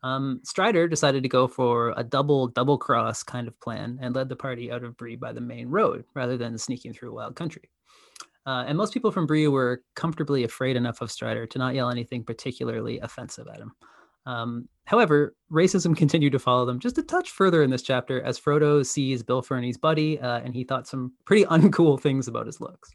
Um, 0.04 0.42
Strider 0.44 0.88
decided 0.88 1.24
to 1.24 1.30
go 1.30 1.48
for 1.48 1.94
a 1.98 2.04
double 2.04 2.48
double 2.48 2.78
cross 2.78 3.24
kind 3.24 3.48
of 3.48 3.60
plan 3.60 4.00
and 4.02 4.16
led 4.16 4.30
the 4.30 4.36
party 4.36 4.72
out 4.72 4.84
of 4.84 4.98
Bree 4.98 5.16
by 5.16 5.32
the 5.32 5.42
main 5.42 5.70
road 5.70 6.06
rather 6.16 6.38
than 6.38 6.58
sneaking 6.58 6.94
through 6.94 7.14
wild 7.14 7.36
country. 7.36 7.70
Uh, 8.46 8.64
and 8.68 8.78
most 8.78 8.94
people 8.94 9.12
from 9.12 9.28
Bree 9.28 9.48
were 9.48 9.84
comfortably 9.96 10.44
afraid 10.44 10.76
enough 10.76 11.02
of 11.02 11.12
Strider 11.12 11.46
to 11.46 11.60
not 11.60 11.76
yell 11.76 11.92
anything 11.92 12.24
particularly 12.24 13.00
offensive 13.00 13.48
at 13.48 13.60
him. 13.60 13.72
Um, 14.26 14.68
however, 14.92 15.34
racism 15.50 15.96
continued 15.96 16.34
to 16.34 16.40
follow 16.40 16.66
them 16.66 16.78
just 16.78 16.98
a 16.98 17.04
touch 17.04 17.30
further 17.30 17.64
in 17.64 17.70
this 17.70 17.82
chapter 17.82 18.22
as 18.24 18.38
Frodo 18.38 18.86
sees 18.86 19.24
Bill 19.24 19.42
Ferny's 19.42 19.78
buddy, 19.78 20.20
uh, 20.20 20.40
and 20.40 20.54
he 20.54 20.66
thought 20.66 20.86
some 20.86 21.14
pretty 21.24 21.46
uncool 21.56 21.98
things 21.98 22.28
about 22.28 22.46
his 22.46 22.60
looks. 22.60 22.92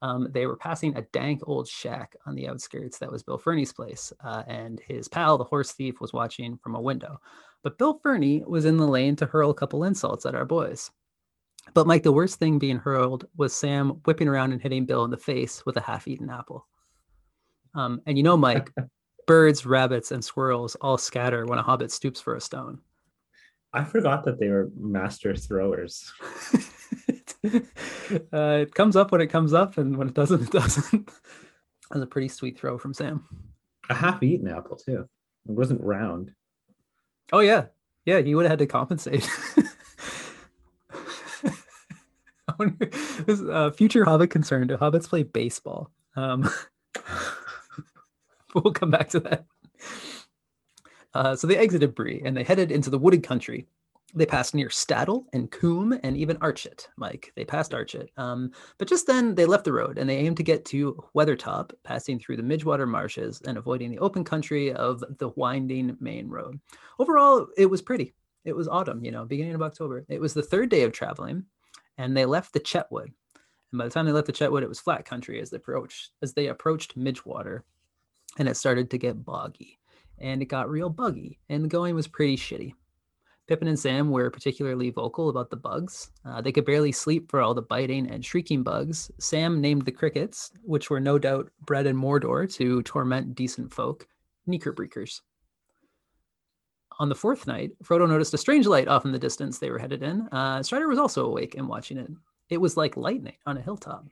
Um, 0.00 0.28
they 0.32 0.46
were 0.46 0.56
passing 0.56 0.96
a 0.96 1.02
dank 1.12 1.42
old 1.46 1.68
shack 1.68 2.16
on 2.24 2.34
the 2.34 2.48
outskirts 2.48 2.98
that 2.98 3.12
was 3.12 3.22
Bill 3.22 3.36
Ferny's 3.36 3.74
place, 3.74 4.10
uh, 4.24 4.42
and 4.46 4.80
his 4.80 5.06
pal, 5.06 5.36
the 5.36 5.44
horse 5.44 5.72
thief, 5.72 6.00
was 6.00 6.14
watching 6.14 6.56
from 6.62 6.76
a 6.76 6.80
window. 6.80 7.20
But 7.62 7.76
Bill 7.76 8.00
Ferny 8.02 8.42
was 8.46 8.64
in 8.64 8.78
the 8.78 8.88
lane 8.88 9.16
to 9.16 9.26
hurl 9.26 9.50
a 9.50 9.54
couple 9.54 9.84
insults 9.84 10.24
at 10.24 10.34
our 10.34 10.46
boys. 10.46 10.90
But 11.74 11.86
Mike, 11.86 12.04
the 12.04 12.12
worst 12.12 12.38
thing 12.38 12.58
being 12.58 12.78
hurled 12.78 13.26
was 13.36 13.52
Sam 13.52 14.00
whipping 14.06 14.28
around 14.28 14.52
and 14.52 14.62
hitting 14.62 14.86
Bill 14.86 15.04
in 15.04 15.10
the 15.10 15.18
face 15.18 15.64
with 15.66 15.76
a 15.76 15.82
half-eaten 15.82 16.30
apple. 16.30 16.66
Um, 17.74 18.00
and 18.06 18.16
you 18.16 18.24
know, 18.24 18.36
Mike, 18.36 18.72
birds, 19.26 19.66
rabbits, 19.66 20.12
and 20.12 20.24
squirrels 20.24 20.74
all 20.76 20.98
scatter 20.98 21.46
when 21.46 21.58
a 21.58 21.62
hobbit 21.62 21.90
stoops 21.92 22.20
for 22.20 22.34
a 22.34 22.40
stone. 22.40 22.80
I 23.72 23.82
forgot 23.84 24.24
that 24.24 24.38
they 24.38 24.48
were 24.48 24.70
master 24.78 25.34
throwers. 25.34 26.12
uh, 27.44 27.58
it 28.32 28.74
comes 28.74 28.94
up 28.94 29.10
when 29.10 29.20
it 29.20 29.26
comes 29.26 29.52
up, 29.52 29.78
and 29.78 29.96
when 29.96 30.08
it 30.08 30.14
doesn't, 30.14 30.42
it 30.42 30.50
doesn't. 30.50 31.10
That 31.90 31.96
was 31.96 32.04
a 32.04 32.06
pretty 32.06 32.28
sweet 32.28 32.58
throw 32.58 32.78
from 32.78 32.94
Sam. 32.94 33.22
A 33.90 33.94
half-eaten 33.94 34.48
apple 34.48 34.76
too. 34.76 35.06
It 35.46 35.52
wasn't 35.52 35.82
round. 35.82 36.32
Oh 37.30 37.40
yeah, 37.40 37.66
yeah. 38.06 38.20
He 38.20 38.34
would 38.34 38.44
have 38.44 38.52
had 38.52 38.58
to 38.60 38.66
compensate. 38.66 39.28
Wonder, 42.58 42.86
this 43.26 43.42
uh, 43.42 43.70
future 43.70 44.04
Hobbit 44.04 44.30
concern: 44.30 44.66
Do 44.66 44.78
hobbits 44.78 45.08
play 45.08 45.24
baseball? 45.24 45.90
Um, 46.16 46.48
we'll 48.64 48.72
come 48.72 48.90
back 48.90 49.08
to 49.10 49.20
that. 49.20 49.44
Uh, 51.12 51.36
so 51.36 51.46
they 51.46 51.56
exited 51.56 51.94
Bree 51.94 52.22
and 52.24 52.36
they 52.36 52.42
headed 52.42 52.72
into 52.72 52.90
the 52.90 52.98
wooded 52.98 53.22
country. 53.22 53.66
They 54.16 54.26
passed 54.26 54.54
near 54.54 54.70
Staddle 54.70 55.26
and 55.32 55.50
Coombe 55.50 55.98
and 56.04 56.16
even 56.16 56.36
Archet. 56.36 56.86
Mike, 56.96 57.32
they 57.34 57.44
passed 57.44 57.72
Archet. 57.72 58.08
Um, 58.16 58.52
but 58.78 58.88
just 58.88 59.08
then 59.08 59.34
they 59.34 59.44
left 59.44 59.64
the 59.64 59.72
road 59.72 59.98
and 59.98 60.08
they 60.08 60.18
aimed 60.18 60.36
to 60.36 60.44
get 60.44 60.64
to 60.66 61.04
Weathertop, 61.16 61.72
passing 61.82 62.20
through 62.20 62.36
the 62.36 62.42
Midgewater 62.42 62.86
marshes 62.86 63.42
and 63.44 63.58
avoiding 63.58 63.90
the 63.90 63.98
open 63.98 64.22
country 64.22 64.72
of 64.72 65.02
the 65.18 65.30
winding 65.30 65.96
main 65.98 66.28
road. 66.28 66.60
Overall, 67.00 67.48
it 67.56 67.66
was 67.66 67.82
pretty. 67.82 68.14
It 68.44 68.54
was 68.54 68.68
autumn, 68.68 69.04
you 69.04 69.10
know, 69.10 69.24
beginning 69.24 69.54
of 69.54 69.62
October. 69.62 70.04
It 70.08 70.20
was 70.20 70.34
the 70.34 70.42
third 70.42 70.68
day 70.68 70.82
of 70.82 70.92
traveling, 70.92 71.44
and 71.98 72.16
they 72.16 72.26
left 72.26 72.52
the 72.52 72.60
Chetwood. 72.60 73.10
And 73.72 73.78
by 73.78 73.86
the 73.86 73.90
time 73.90 74.06
they 74.06 74.12
left 74.12 74.26
the 74.28 74.32
Chetwood, 74.32 74.62
it 74.62 74.68
was 74.68 74.80
flat 74.80 75.04
country 75.04 75.40
as 75.40 75.50
they 75.50 75.56
approached 75.56 76.10
as 76.22 76.34
they 76.34 76.48
approached 76.48 76.96
Midgewater, 76.96 77.62
and 78.38 78.48
it 78.48 78.56
started 78.56 78.90
to 78.90 78.98
get 78.98 79.24
boggy, 79.24 79.78
and 80.18 80.42
it 80.42 80.46
got 80.46 80.70
real 80.70 80.90
buggy, 80.90 81.38
and 81.48 81.64
the 81.64 81.68
going 81.68 81.94
was 81.94 82.08
pretty 82.08 82.36
shitty. 82.36 82.74
Pippin 83.46 83.68
and 83.68 83.78
Sam 83.78 84.10
were 84.10 84.30
particularly 84.30 84.88
vocal 84.88 85.28
about 85.28 85.50
the 85.50 85.56
bugs. 85.56 86.10
Uh, 86.24 86.40
they 86.40 86.50
could 86.50 86.64
barely 86.64 86.92
sleep 86.92 87.30
for 87.30 87.42
all 87.42 87.52
the 87.52 87.60
biting 87.60 88.08
and 88.08 88.24
shrieking 88.24 88.62
bugs. 88.62 89.10
Sam 89.20 89.60
named 89.60 89.84
the 89.84 89.92
crickets, 89.92 90.50
which 90.62 90.88
were 90.88 91.00
no 91.00 91.18
doubt 91.18 91.50
bred 91.66 91.86
in 91.86 91.94
Mordor 91.94 92.50
to 92.54 92.82
torment 92.82 93.34
decent 93.34 93.72
folk, 93.72 94.08
Neekerbreekers. 94.48 95.20
On 96.98 97.08
the 97.08 97.14
fourth 97.14 97.46
night, 97.46 97.72
Frodo 97.82 98.08
noticed 98.08 98.32
a 98.32 98.38
strange 98.38 98.66
light 98.66 98.88
off 98.88 99.04
in 99.04 99.12
the 99.12 99.18
distance 99.18 99.58
they 99.58 99.70
were 99.70 99.78
headed 99.78 100.02
in. 100.02 100.22
Uh, 100.28 100.62
Strider 100.62 100.88
was 100.88 100.98
also 100.98 101.26
awake 101.26 101.54
and 101.56 101.68
watching 101.68 101.98
it. 101.98 102.10
It 102.48 102.58
was 102.58 102.76
like 102.76 102.96
lightning 102.96 103.36
on 103.46 103.58
a 103.58 103.62
hilltop. 103.62 104.06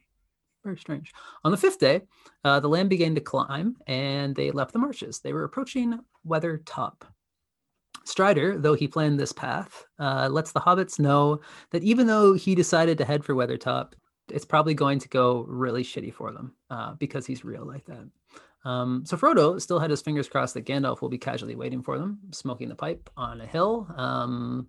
Very 0.65 0.79
strange. 0.79 1.13
On 1.45 1.51
the 1.51 1.57
fifth 1.57 1.79
day, 1.79 2.03
uh, 2.45 2.61
the 2.61 2.69
land 2.69 2.89
began 2.89 3.15
to 3.15 3.21
climb 3.21 3.77
and 3.87 4.35
they 4.35 4.51
left 4.51 4.73
the 4.73 4.79
marshes. 4.79 5.19
They 5.19 5.33
were 5.33 5.45
approaching 5.45 5.99
Weathertop. 6.27 7.03
Strider, 8.05 8.59
though 8.59 8.75
he 8.75 8.89
planned 8.89 9.19
this 9.19 9.33
path, 9.33 9.85
uh, 9.99 10.29
lets 10.31 10.53
the 10.53 10.61
hobbits 10.61 10.99
know 10.99 11.41
that 11.71 11.83
even 11.83 12.07
though 12.07 12.35
he 12.35 12.55
decided 12.55 12.99
to 12.99 13.05
head 13.05 13.25
for 13.25 13.35
Weathertop, 13.35 13.93
it's 14.31 14.45
probably 14.45 14.75
going 14.75 14.99
to 15.01 15.09
go 15.09 15.45
really 15.49 15.83
shitty 15.83 16.13
for 16.13 16.33
them 16.33 16.55
uh, 16.71 16.95
because 16.95 17.27
he's 17.27 17.45
real 17.45 17.67
like 17.67 17.85
that. 17.87 18.09
Um, 18.65 19.05
so 19.05 19.17
Frodo 19.17 19.61
still 19.61 19.81
had 19.81 19.91
his 19.91 20.03
fingers 20.03 20.29
crossed 20.29 20.55
that 20.55 20.67
Gandalf 20.67 21.01
will 21.01 21.09
be 21.09 21.19
casually 21.19 21.57
waiting 21.57 21.83
for 21.83 21.99
them, 21.99 22.19
smoking 22.31 22.69
the 22.69 22.75
pipe 22.75 23.11
on 23.17 23.41
a 23.41 23.47
hill. 23.47 23.89
Um, 23.97 24.69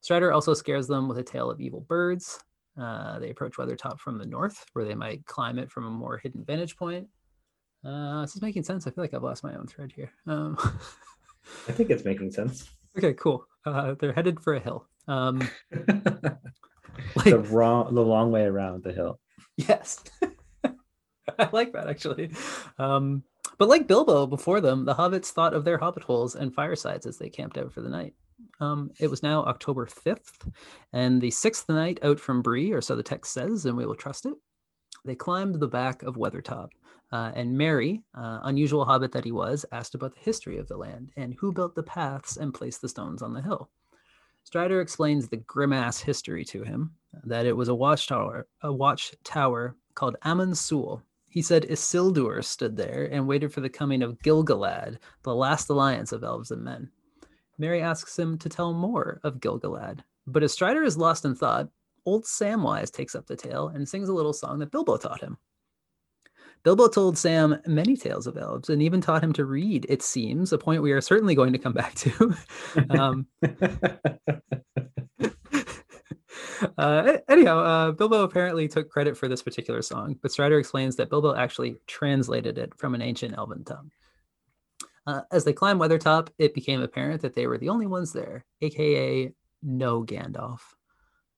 Strider 0.00 0.32
also 0.32 0.54
scares 0.54 0.88
them 0.88 1.08
with 1.08 1.18
a 1.18 1.22
tale 1.22 1.50
of 1.50 1.60
evil 1.60 1.80
birds. 1.80 2.40
Uh, 2.80 3.18
they 3.18 3.30
approach 3.30 3.54
Weathertop 3.54 3.98
from 3.98 4.18
the 4.18 4.26
north, 4.26 4.64
where 4.72 4.84
they 4.84 4.94
might 4.94 5.26
climb 5.26 5.58
it 5.58 5.70
from 5.70 5.86
a 5.86 5.90
more 5.90 6.18
hidden 6.18 6.44
vantage 6.44 6.76
point. 6.76 7.08
Uh, 7.84 8.22
this 8.22 8.36
is 8.36 8.42
making 8.42 8.62
sense. 8.62 8.86
I 8.86 8.90
feel 8.90 9.04
like 9.04 9.14
I've 9.14 9.22
lost 9.22 9.44
my 9.44 9.54
own 9.54 9.66
thread 9.66 9.92
here. 9.94 10.12
Um, 10.26 10.56
I 11.68 11.72
think 11.72 11.90
it's 11.90 12.04
making 12.04 12.30
sense. 12.30 12.70
okay, 12.96 13.14
cool. 13.14 13.46
Uh, 13.66 13.94
they're 13.98 14.12
headed 14.12 14.40
for 14.40 14.54
a 14.54 14.60
hill. 14.60 14.86
Um, 15.08 15.48
the 15.70 16.38
wrong, 17.50 17.94
the 17.94 18.04
long 18.04 18.30
way 18.30 18.42
around 18.42 18.82
the 18.84 18.92
hill. 18.92 19.18
yes, 19.56 20.02
I 21.38 21.48
like 21.52 21.72
that 21.72 21.88
actually. 21.88 22.30
Um, 22.78 23.24
but 23.58 23.68
like 23.68 23.86
Bilbo 23.88 24.26
before 24.26 24.60
them, 24.60 24.84
the 24.84 24.94
hobbits 24.94 25.26
thought 25.26 25.54
of 25.54 25.64
their 25.64 25.78
hobbit 25.78 26.04
holes 26.04 26.34
and 26.34 26.54
firesides 26.54 27.06
as 27.06 27.18
they 27.18 27.28
camped 27.28 27.58
out 27.58 27.72
for 27.72 27.80
the 27.80 27.90
night. 27.90 28.14
Um, 28.60 28.90
it 29.00 29.10
was 29.10 29.22
now 29.22 29.42
October 29.44 29.86
5th, 29.86 30.50
and 30.92 31.20
the 31.20 31.30
sixth 31.30 31.68
night 31.68 31.98
out 32.02 32.20
from 32.20 32.42
Bree, 32.42 32.72
or 32.72 32.80
so 32.80 32.94
the 32.94 33.02
text 33.02 33.32
says, 33.32 33.64
and 33.64 33.76
we 33.76 33.86
will 33.86 33.94
trust 33.94 34.26
it. 34.26 34.34
They 35.04 35.14
climbed 35.14 35.54
the 35.54 35.68
back 35.68 36.02
of 36.02 36.16
Weathertop, 36.16 36.68
uh, 37.10 37.32
and 37.34 37.56
Merry, 37.56 38.02
uh, 38.14 38.40
unusual 38.42 38.84
hobbit 38.84 39.12
that 39.12 39.24
he 39.24 39.32
was, 39.32 39.64
asked 39.72 39.94
about 39.94 40.14
the 40.14 40.20
history 40.20 40.58
of 40.58 40.68
the 40.68 40.76
land 40.76 41.10
and 41.16 41.34
who 41.34 41.52
built 41.52 41.74
the 41.74 41.82
paths 41.82 42.36
and 42.36 42.54
placed 42.54 42.82
the 42.82 42.88
stones 42.88 43.22
on 43.22 43.32
the 43.32 43.42
hill. 43.42 43.70
Strider 44.44 44.80
explains 44.80 45.28
the 45.28 45.38
grimass 45.38 46.00
history 46.00 46.44
to 46.46 46.62
him, 46.62 46.92
that 47.24 47.46
it 47.46 47.56
was 47.56 47.68
a 47.68 47.74
watchtower, 47.74 48.46
a 48.62 48.72
watchtower 48.72 49.76
called 49.94 50.16
Amon 50.24 50.54
Sul. 50.54 51.02
He 51.28 51.42
said 51.42 51.66
Isildur 51.68 52.42
stood 52.44 52.76
there 52.76 53.08
and 53.10 53.26
waited 53.26 53.52
for 53.52 53.60
the 53.60 53.68
coming 53.68 54.02
of 54.02 54.18
Gilgalad, 54.18 54.98
the 55.22 55.34
last 55.34 55.70
alliance 55.70 56.12
of 56.12 56.24
elves 56.24 56.50
and 56.50 56.62
men. 56.62 56.90
Merry 57.60 57.82
asks 57.82 58.18
him 58.18 58.38
to 58.38 58.48
tell 58.48 58.72
more 58.72 59.20
of 59.22 59.38
Gilgalad, 59.38 60.00
but 60.26 60.42
as 60.42 60.50
Strider 60.50 60.82
is 60.82 60.96
lost 60.96 61.26
in 61.26 61.34
thought, 61.34 61.68
old 62.06 62.24
Samwise 62.24 62.90
takes 62.90 63.14
up 63.14 63.26
the 63.26 63.36
tale 63.36 63.68
and 63.68 63.86
sings 63.86 64.08
a 64.08 64.14
little 64.14 64.32
song 64.32 64.58
that 64.60 64.70
Bilbo 64.70 64.96
taught 64.96 65.20
him. 65.20 65.36
Bilbo 66.62 66.88
told 66.88 67.18
Sam 67.18 67.60
many 67.66 67.98
tales 67.98 68.26
of 68.26 68.38
elves 68.38 68.70
and 68.70 68.80
even 68.80 69.02
taught 69.02 69.22
him 69.22 69.34
to 69.34 69.44
read, 69.44 69.84
it 69.90 70.00
seems, 70.00 70.54
a 70.54 70.58
point 70.58 70.80
we 70.80 70.92
are 70.92 71.02
certainly 71.02 71.34
going 71.34 71.52
to 71.52 71.58
come 71.58 71.74
back 71.74 71.94
to. 71.96 72.34
um, 72.90 73.26
uh, 76.78 77.18
anyhow, 77.28 77.58
uh, 77.58 77.92
Bilbo 77.92 78.22
apparently 78.22 78.68
took 78.68 78.88
credit 78.88 79.18
for 79.18 79.28
this 79.28 79.42
particular 79.42 79.82
song, 79.82 80.16
but 80.22 80.32
Strider 80.32 80.58
explains 80.58 80.96
that 80.96 81.10
Bilbo 81.10 81.34
actually 81.34 81.76
translated 81.86 82.56
it 82.56 82.72
from 82.78 82.94
an 82.94 83.02
ancient 83.02 83.36
elven 83.36 83.64
tongue. 83.64 83.90
Uh, 85.10 85.22
as 85.32 85.44
they 85.44 85.52
climbed 85.52 85.80
Weathertop, 85.80 86.28
it 86.38 86.54
became 86.54 86.82
apparent 86.82 87.20
that 87.22 87.34
they 87.34 87.48
were 87.48 87.58
the 87.58 87.68
only 87.68 87.86
ones 87.86 88.12
there, 88.12 88.44
aka 88.60 89.32
no 89.60 90.04
Gandalf. 90.04 90.60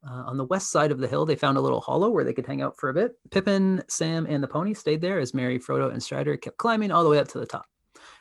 Uh, 0.06 0.24
on 0.26 0.36
the 0.36 0.44
west 0.44 0.70
side 0.70 0.90
of 0.92 0.98
the 0.98 1.08
hill, 1.08 1.24
they 1.24 1.36
found 1.36 1.56
a 1.56 1.60
little 1.60 1.80
hollow 1.80 2.10
where 2.10 2.24
they 2.24 2.34
could 2.34 2.46
hang 2.46 2.60
out 2.60 2.76
for 2.76 2.90
a 2.90 2.94
bit. 2.94 3.12
Pippin, 3.30 3.82
Sam, 3.88 4.26
and 4.26 4.42
the 4.42 4.48
pony 4.48 4.74
stayed 4.74 5.00
there 5.00 5.18
as 5.18 5.32
Merry, 5.32 5.58
Frodo, 5.58 5.90
and 5.90 6.02
Strider 6.02 6.36
kept 6.36 6.58
climbing 6.58 6.90
all 6.90 7.02
the 7.02 7.08
way 7.08 7.18
up 7.18 7.28
to 7.28 7.38
the 7.38 7.46
top. 7.46 7.64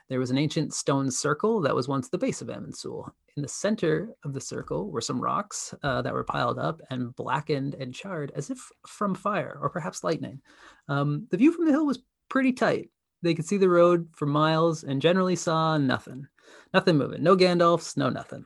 There 0.07 0.19
was 0.19 0.31
an 0.31 0.37
ancient 0.37 0.73
stone 0.73 1.11
circle 1.11 1.59
that 1.61 1.75
was 1.75 1.89
once 1.89 2.07
the 2.07 2.17
base 2.17 2.41
of 2.41 2.49
Amon 2.49 2.71
Sul. 2.71 3.13
In 3.35 3.41
the 3.41 3.49
center 3.49 4.09
of 4.23 4.33
the 4.33 4.41
circle 4.41 4.89
were 4.89 5.01
some 5.01 5.19
rocks 5.19 5.73
uh, 5.83 6.01
that 6.01 6.13
were 6.13 6.23
piled 6.23 6.59
up 6.59 6.79
and 6.89 7.13
blackened 7.15 7.75
and 7.75 7.93
charred 7.93 8.31
as 8.35 8.49
if 8.49 8.71
from 8.87 9.15
fire 9.15 9.57
or 9.61 9.69
perhaps 9.69 10.03
lightning. 10.03 10.41
Um, 10.87 11.27
the 11.29 11.37
view 11.37 11.51
from 11.51 11.65
the 11.65 11.71
hill 11.71 11.85
was 11.85 11.99
pretty 12.29 12.53
tight. 12.53 12.89
They 13.21 13.33
could 13.33 13.45
see 13.45 13.57
the 13.57 13.69
road 13.69 14.09
for 14.13 14.25
miles 14.25 14.83
and 14.83 15.01
generally 15.01 15.35
saw 15.35 15.77
nothing. 15.77 16.27
Nothing 16.73 16.97
moving. 16.97 17.23
No 17.23 17.35
Gandalfs, 17.35 17.95
no 17.97 18.09
nothing 18.09 18.45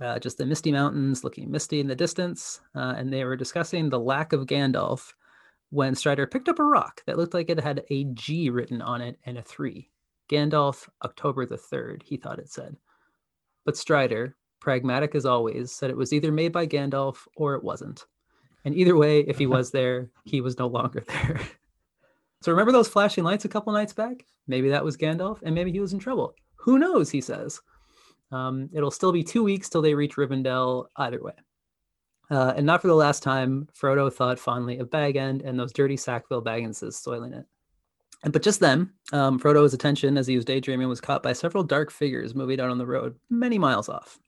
uh, 0.00 0.18
just 0.18 0.38
the 0.38 0.46
misty 0.46 0.72
mountains 0.72 1.24
looking 1.24 1.50
misty 1.50 1.80
in 1.80 1.86
the 1.86 1.94
distance. 1.94 2.60
Uh, 2.74 2.94
and 2.96 3.12
they 3.12 3.24
were 3.24 3.36
discussing 3.36 3.88
the 3.88 3.98
lack 3.98 4.32
of 4.32 4.46
Gandalf 4.46 5.12
when 5.70 5.94
Strider 5.94 6.26
picked 6.26 6.48
up 6.48 6.58
a 6.58 6.64
rock 6.64 7.02
that 7.06 7.16
looked 7.16 7.34
like 7.34 7.50
it 7.50 7.60
had 7.60 7.84
a 7.90 8.04
G 8.04 8.50
written 8.50 8.82
on 8.82 9.00
it 9.00 9.18
and 9.24 9.38
a 9.38 9.42
three. 9.42 9.90
Gandalf, 10.30 10.88
October 11.04 11.46
the 11.46 11.56
3rd, 11.56 12.02
he 12.02 12.16
thought 12.16 12.38
it 12.38 12.50
said. 12.50 12.76
But 13.64 13.76
Strider, 13.76 14.36
pragmatic 14.60 15.14
as 15.14 15.26
always, 15.26 15.72
said 15.72 15.90
it 15.90 15.96
was 15.96 16.12
either 16.12 16.32
made 16.32 16.52
by 16.52 16.66
Gandalf 16.66 17.26
or 17.36 17.54
it 17.54 17.64
wasn't. 17.64 18.06
And 18.64 18.74
either 18.74 18.96
way, 18.96 19.20
if 19.20 19.38
he 19.38 19.46
was 19.46 19.70
there, 19.70 20.10
he 20.24 20.40
was 20.40 20.58
no 20.58 20.66
longer 20.66 21.04
there. 21.06 21.40
so 22.44 22.52
remember 22.52 22.72
those 22.72 22.88
flashing 22.88 23.24
lights 23.24 23.46
a 23.46 23.48
couple 23.48 23.72
nights 23.72 23.94
back? 23.94 24.26
Maybe 24.46 24.68
that 24.68 24.84
was 24.84 24.98
Gandalf, 24.98 25.40
and 25.42 25.54
maybe 25.54 25.72
he 25.72 25.80
was 25.80 25.94
in 25.94 25.98
trouble. 25.98 26.34
Who 26.56 26.78
knows, 26.78 27.08
he 27.08 27.22
says. 27.22 27.58
Um, 28.30 28.68
it'll 28.74 28.90
still 28.90 29.12
be 29.12 29.22
two 29.22 29.42
weeks 29.42 29.70
till 29.70 29.80
they 29.80 29.94
reach 29.94 30.16
Rivendell 30.16 30.84
either 30.96 31.22
way. 31.22 31.32
Uh, 32.30 32.52
and 32.54 32.66
not 32.66 32.82
for 32.82 32.88
the 32.88 32.94
last 32.94 33.22
time, 33.22 33.66
Frodo 33.72 34.12
thought 34.12 34.38
fondly 34.38 34.76
of 34.76 34.90
Bag 34.90 35.16
End 35.16 35.40
and 35.40 35.58
those 35.58 35.72
dirty 35.72 35.96
Sackville 35.96 36.44
Bagginses 36.44 36.92
soiling 36.92 37.32
it. 37.32 37.46
And, 38.24 38.30
but 38.30 38.42
just 38.42 38.60
then, 38.60 38.90
um, 39.14 39.40
Frodo's 39.40 39.72
attention 39.72 40.18
as 40.18 40.26
he 40.26 40.36
was 40.36 40.44
daydreaming 40.44 40.90
was 40.90 41.00
caught 41.00 41.22
by 41.22 41.32
several 41.32 41.64
dark 41.64 41.90
figures 41.90 42.34
moving 42.34 42.60
out 42.60 42.68
on 42.68 42.76
the 42.76 42.84
road 42.84 43.16
many 43.30 43.58
miles 43.58 43.88
off. 43.88 44.18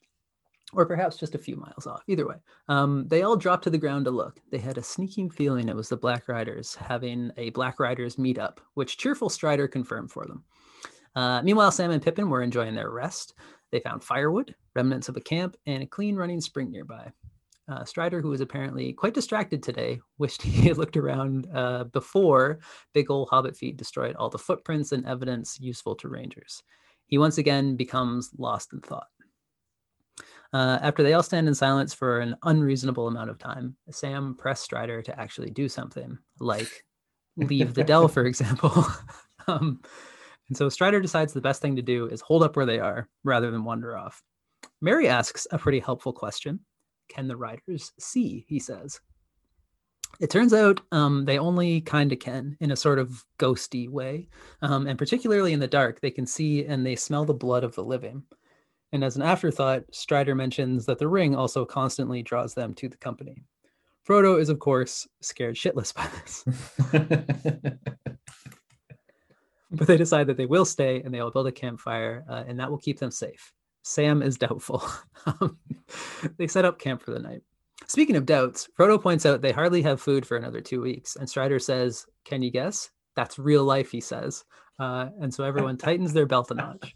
Or 0.77 0.85
perhaps 0.85 1.17
just 1.17 1.35
a 1.35 1.39
few 1.39 1.57
miles 1.57 1.87
off. 1.87 2.03
Either 2.07 2.29
way, 2.29 2.37
um, 2.69 3.09
they 3.09 3.23
all 3.23 3.35
dropped 3.35 3.65
to 3.65 3.71
the 3.71 3.79
ground 3.79 4.05
to 4.05 4.11
look. 4.11 4.41
They 4.51 4.59
had 4.59 4.77
a 4.77 4.83
sneaking 4.83 5.31
feeling 5.31 5.71
it 5.71 5.75
was 5.75 5.89
the 5.89 5.97
Black 5.97 6.29
Riders 6.29 6.75
having 6.75 7.31
a 7.39 7.49
Black 7.51 7.81
Riders 7.81 8.17
meetup, 8.17 8.59
which 8.75 8.99
cheerful 8.99 9.31
Strider 9.31 9.69
confirmed 9.69 10.13
for 10.13 10.27
them. 10.27 10.45
Uh, 11.15 11.41
meanwhile, 11.43 11.71
Sam 11.71 11.93
and 11.93 12.03
Pippin 12.03 12.29
were 12.29 12.43
enjoying 12.43 12.75
their 12.75 12.91
rest. 12.91 13.33
They 13.73 13.81
found 13.81 14.05
firewood, 14.05 14.55
remnants 14.75 15.09
of 15.09 15.17
a 15.17 15.21
camp, 15.21 15.57
and 15.65 15.83
a 15.83 15.87
clean 15.87 16.15
running 16.15 16.43
spring 16.43 16.71
nearby. 16.71 17.11
Uh, 17.69 17.85
Strider, 17.85 18.21
who 18.21 18.29
was 18.29 18.43
apparently 18.43 18.93
quite 18.93 19.15
distracted 19.15 19.63
today, 19.63 19.99
wished 20.19 20.43
he 20.43 20.69
had 20.69 20.77
looked 20.77 20.99
around 20.99 21.49
uh, 21.55 21.85
before 21.85 22.61
big 22.93 23.11
old 23.11 23.31
hobbit 23.31 23.57
feet 23.57 23.79
destroyed 23.79 24.15
all 24.17 24.29
the 24.29 24.39
footprints 24.39 24.93
and 24.93 25.07
evidence 25.07 25.59
useful 25.59 25.97
to 25.97 26.09
rangers. 26.09 26.63
He 27.07 27.19
once 27.19 27.39
again 27.39 27.77
becomes 27.77 28.31
lost 28.37 28.73
in 28.73 28.81
thought. 28.81 29.07
Uh, 30.53 30.79
after 30.83 31.03
they 31.03 31.13
all 31.13 31.23
stand 31.23 31.49
in 31.49 31.55
silence 31.55 31.93
for 31.93 32.21
an 32.21 32.37
unreasonable 32.45 33.09
amount 33.09 33.31
of 33.31 33.39
time, 33.39 33.77
Sam 33.91 34.35
pressed 34.35 34.65
Strider 34.65 35.03
to 35.03 35.21
actually 35.21 35.51
do 35.51 35.69
something, 35.69 36.19
like 36.41 36.85
leave 37.37 37.75
the 37.75 37.85
dell, 37.85 38.09
for 38.09 38.25
example. 38.27 38.87
um, 39.47 39.81
and 40.49 40.57
so 40.57 40.69
Strider 40.69 41.01
decides 41.01 41.33
the 41.33 41.41
best 41.41 41.61
thing 41.61 41.77
to 41.77 41.83
do 41.83 42.07
is 42.07 42.21
hold 42.21 42.43
up 42.43 42.57
where 42.57 42.67
they 42.67 42.79
are 42.79 43.09
rather 43.25 43.51
than 43.51 43.65
wander 43.65 43.97
off. 43.97 44.23
Merry 44.81 45.09
asks 45.09 45.47
a 45.51 45.59
pretty 45.59 45.81
helpful 45.81 46.13
question 46.13 46.61
Can 47.09 47.29
the 47.29 47.37
riders 47.37 47.93
see? 47.99 48.45
He 48.49 48.59
says. 48.59 49.01
It 50.19 50.31
turns 50.31 50.55
out 50.55 50.81
um, 50.93 51.25
they 51.27 51.39
only 51.39 51.83
kind 51.83 52.11
of 52.11 52.19
can 52.19 52.57
in 52.61 52.71
a 52.71 52.77
sort 52.77 52.99
of 52.99 53.23
ghosty 53.39 53.89
way. 53.89 54.29
Um, 54.63 54.87
and 54.87 54.99
particularly 54.99 55.53
in 55.53 55.61
the 55.61 55.67
dark, 55.67 56.01
they 56.01 56.11
can 56.11 56.27
see 56.27 56.65
and 56.65 56.87
they 56.87 56.97
smell 56.97 57.27
the 57.27 57.35
blood 57.35 57.65
of 57.65 57.75
the 57.75 57.85
living. 57.85 58.23
And 58.93 59.05
as 59.05 59.17
an 59.17 59.23
afterthought, 59.23 59.83
Strider 59.93 60.35
mentions 60.35 60.87
that 60.87 60.99
the 60.99 61.09
ring 61.09 61.35
also 61.35 61.65
constantly 61.65 62.23
draws 62.23 62.55
them 62.55 62.75
to 62.75 62.89
the 62.89 62.97
company. 62.97 63.43
Frodo 64.07 64.41
is, 64.41 64.49
of 64.49 64.61
course, 64.61 65.07
scared 65.21 65.57
shitless 65.57 65.93
by 65.95 66.09
this, 66.15 66.45
but 69.73 69.87
they 69.89 69.97
decide 69.97 70.29
that 70.29 70.37
they 70.37 70.47
will 70.47 70.65
stay 70.65 71.03
and 71.03 71.13
they 71.13 71.21
will 71.21 71.33
build 71.33 71.49
a 71.49 71.53
campfire, 71.53 72.25
uh, 72.31 72.45
and 72.47 72.61
that 72.61 72.71
will 72.71 72.79
keep 72.79 73.01
them 73.01 73.11
safe. 73.11 73.53
Sam 73.83 74.23
is 74.23 74.39
doubtful. 74.39 74.83
Um, 75.41 75.59
they 76.39 76.47
set 76.47 76.65
up 76.65 76.79
camp 76.79 77.03
for 77.03 77.11
the 77.11 77.19
night. 77.19 77.43
Speaking 77.89 78.15
of 78.15 78.27
doubts, 78.27 78.69
Frodo 78.79 79.03
points 79.03 79.27
out 79.27 79.43
they 79.43 79.51
hardly 79.51 79.83
have 79.83 80.01
food 80.01 80.25
for 80.25 80.37
another 80.37 80.61
two 80.61 80.81
weeks, 80.81 81.17
and 81.17 81.29
Strider 81.29 81.59
says, 81.59 82.07
Can 82.25 82.43
you 82.43 82.53
guess? 82.53 82.91
That's 83.17 83.37
real 83.37 83.65
life, 83.65 83.91
he 83.91 84.01
says. 84.01 84.45
Uh, 84.79 85.09
and 85.21 85.35
so 85.35 85.43
everyone 85.43 85.79
tightens 85.79 86.13
their 86.13 86.27
belt 86.27 86.53
a 86.53 86.55
notch. 86.55 86.95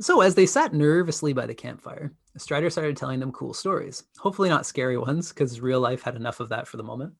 So, 0.00 0.20
as 0.20 0.34
they 0.34 0.46
sat 0.46 0.74
nervously 0.74 1.32
by 1.32 1.46
the 1.46 1.54
campfire, 1.54 2.12
Strider 2.36 2.70
started 2.70 2.96
telling 2.96 3.20
them 3.20 3.32
cool 3.32 3.54
stories. 3.54 4.04
Hopefully, 4.18 4.48
not 4.48 4.66
scary 4.66 4.98
ones, 4.98 5.28
because 5.28 5.60
real 5.60 5.80
life 5.80 6.02
had 6.02 6.16
enough 6.16 6.40
of 6.40 6.48
that 6.48 6.66
for 6.66 6.76
the 6.76 6.82
moment. 6.82 7.14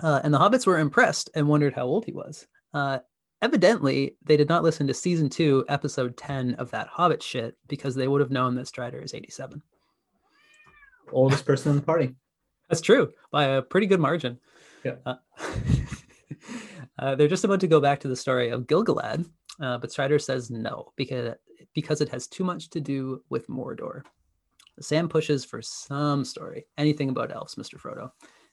Uh, 0.00 0.20
and 0.22 0.32
the 0.32 0.38
hobbits 0.38 0.66
were 0.66 0.78
impressed 0.78 1.30
and 1.34 1.48
wondered 1.48 1.74
how 1.74 1.84
old 1.84 2.04
he 2.04 2.12
was. 2.12 2.46
Uh, 2.72 2.98
evidently, 3.42 4.16
they 4.24 4.36
did 4.36 4.48
not 4.48 4.62
listen 4.62 4.86
to 4.86 4.94
season 4.94 5.28
two, 5.28 5.64
episode 5.68 6.16
10 6.16 6.54
of 6.54 6.70
that 6.70 6.88
Hobbit 6.88 7.22
shit 7.22 7.56
because 7.66 7.94
they 7.94 8.08
would 8.08 8.20
have 8.20 8.30
known 8.30 8.54
that 8.54 8.68
Strider 8.68 9.00
is 9.00 9.14
87. 9.14 9.62
Oldest 11.12 11.44
person 11.44 11.72
in 11.72 11.76
the 11.76 11.82
party. 11.82 12.14
That's 12.68 12.80
true 12.80 13.10
by 13.30 13.44
a 13.44 13.62
pretty 13.62 13.86
good 13.86 14.00
margin. 14.00 14.38
Yeah. 14.84 14.96
Uh, 15.04 15.16
uh, 16.98 17.14
they're 17.14 17.28
just 17.28 17.44
about 17.44 17.60
to 17.60 17.66
go 17.66 17.80
back 17.80 18.00
to 18.00 18.08
the 18.08 18.16
story 18.16 18.50
of 18.50 18.66
Gilgalad, 18.66 19.28
uh, 19.60 19.78
but 19.78 19.90
Strider 19.90 20.18
says 20.18 20.50
no 20.50 20.92
because 20.96 21.34
because 21.78 22.00
it 22.00 22.08
has 22.08 22.26
too 22.26 22.42
much 22.42 22.70
to 22.70 22.80
do 22.80 23.22
with 23.28 23.46
Mordor. 23.46 24.02
Sam 24.80 25.08
pushes 25.08 25.44
for 25.44 25.62
some 25.62 26.24
story, 26.24 26.66
anything 26.76 27.08
about 27.08 27.30
elves, 27.30 27.54
Mr. 27.54 27.78
Frodo. 27.78 28.10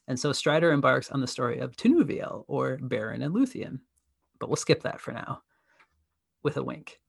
And 0.08 0.20
so 0.20 0.32
Strider 0.32 0.72
embarks 0.72 1.10
on 1.10 1.22
the 1.22 1.28
story 1.28 1.58
of 1.58 1.76
Tinuviel 1.76 2.46
or 2.48 2.78
Beren 2.78 3.26
and 3.26 3.34
Luthien. 3.34 3.80
But 4.40 4.50
we'll 4.50 4.58
skip 4.58 4.84
that 4.84 5.02
for 5.02 5.12
now 5.12 5.42
with 6.44 6.58
a 6.58 6.64
wink. 6.64 7.00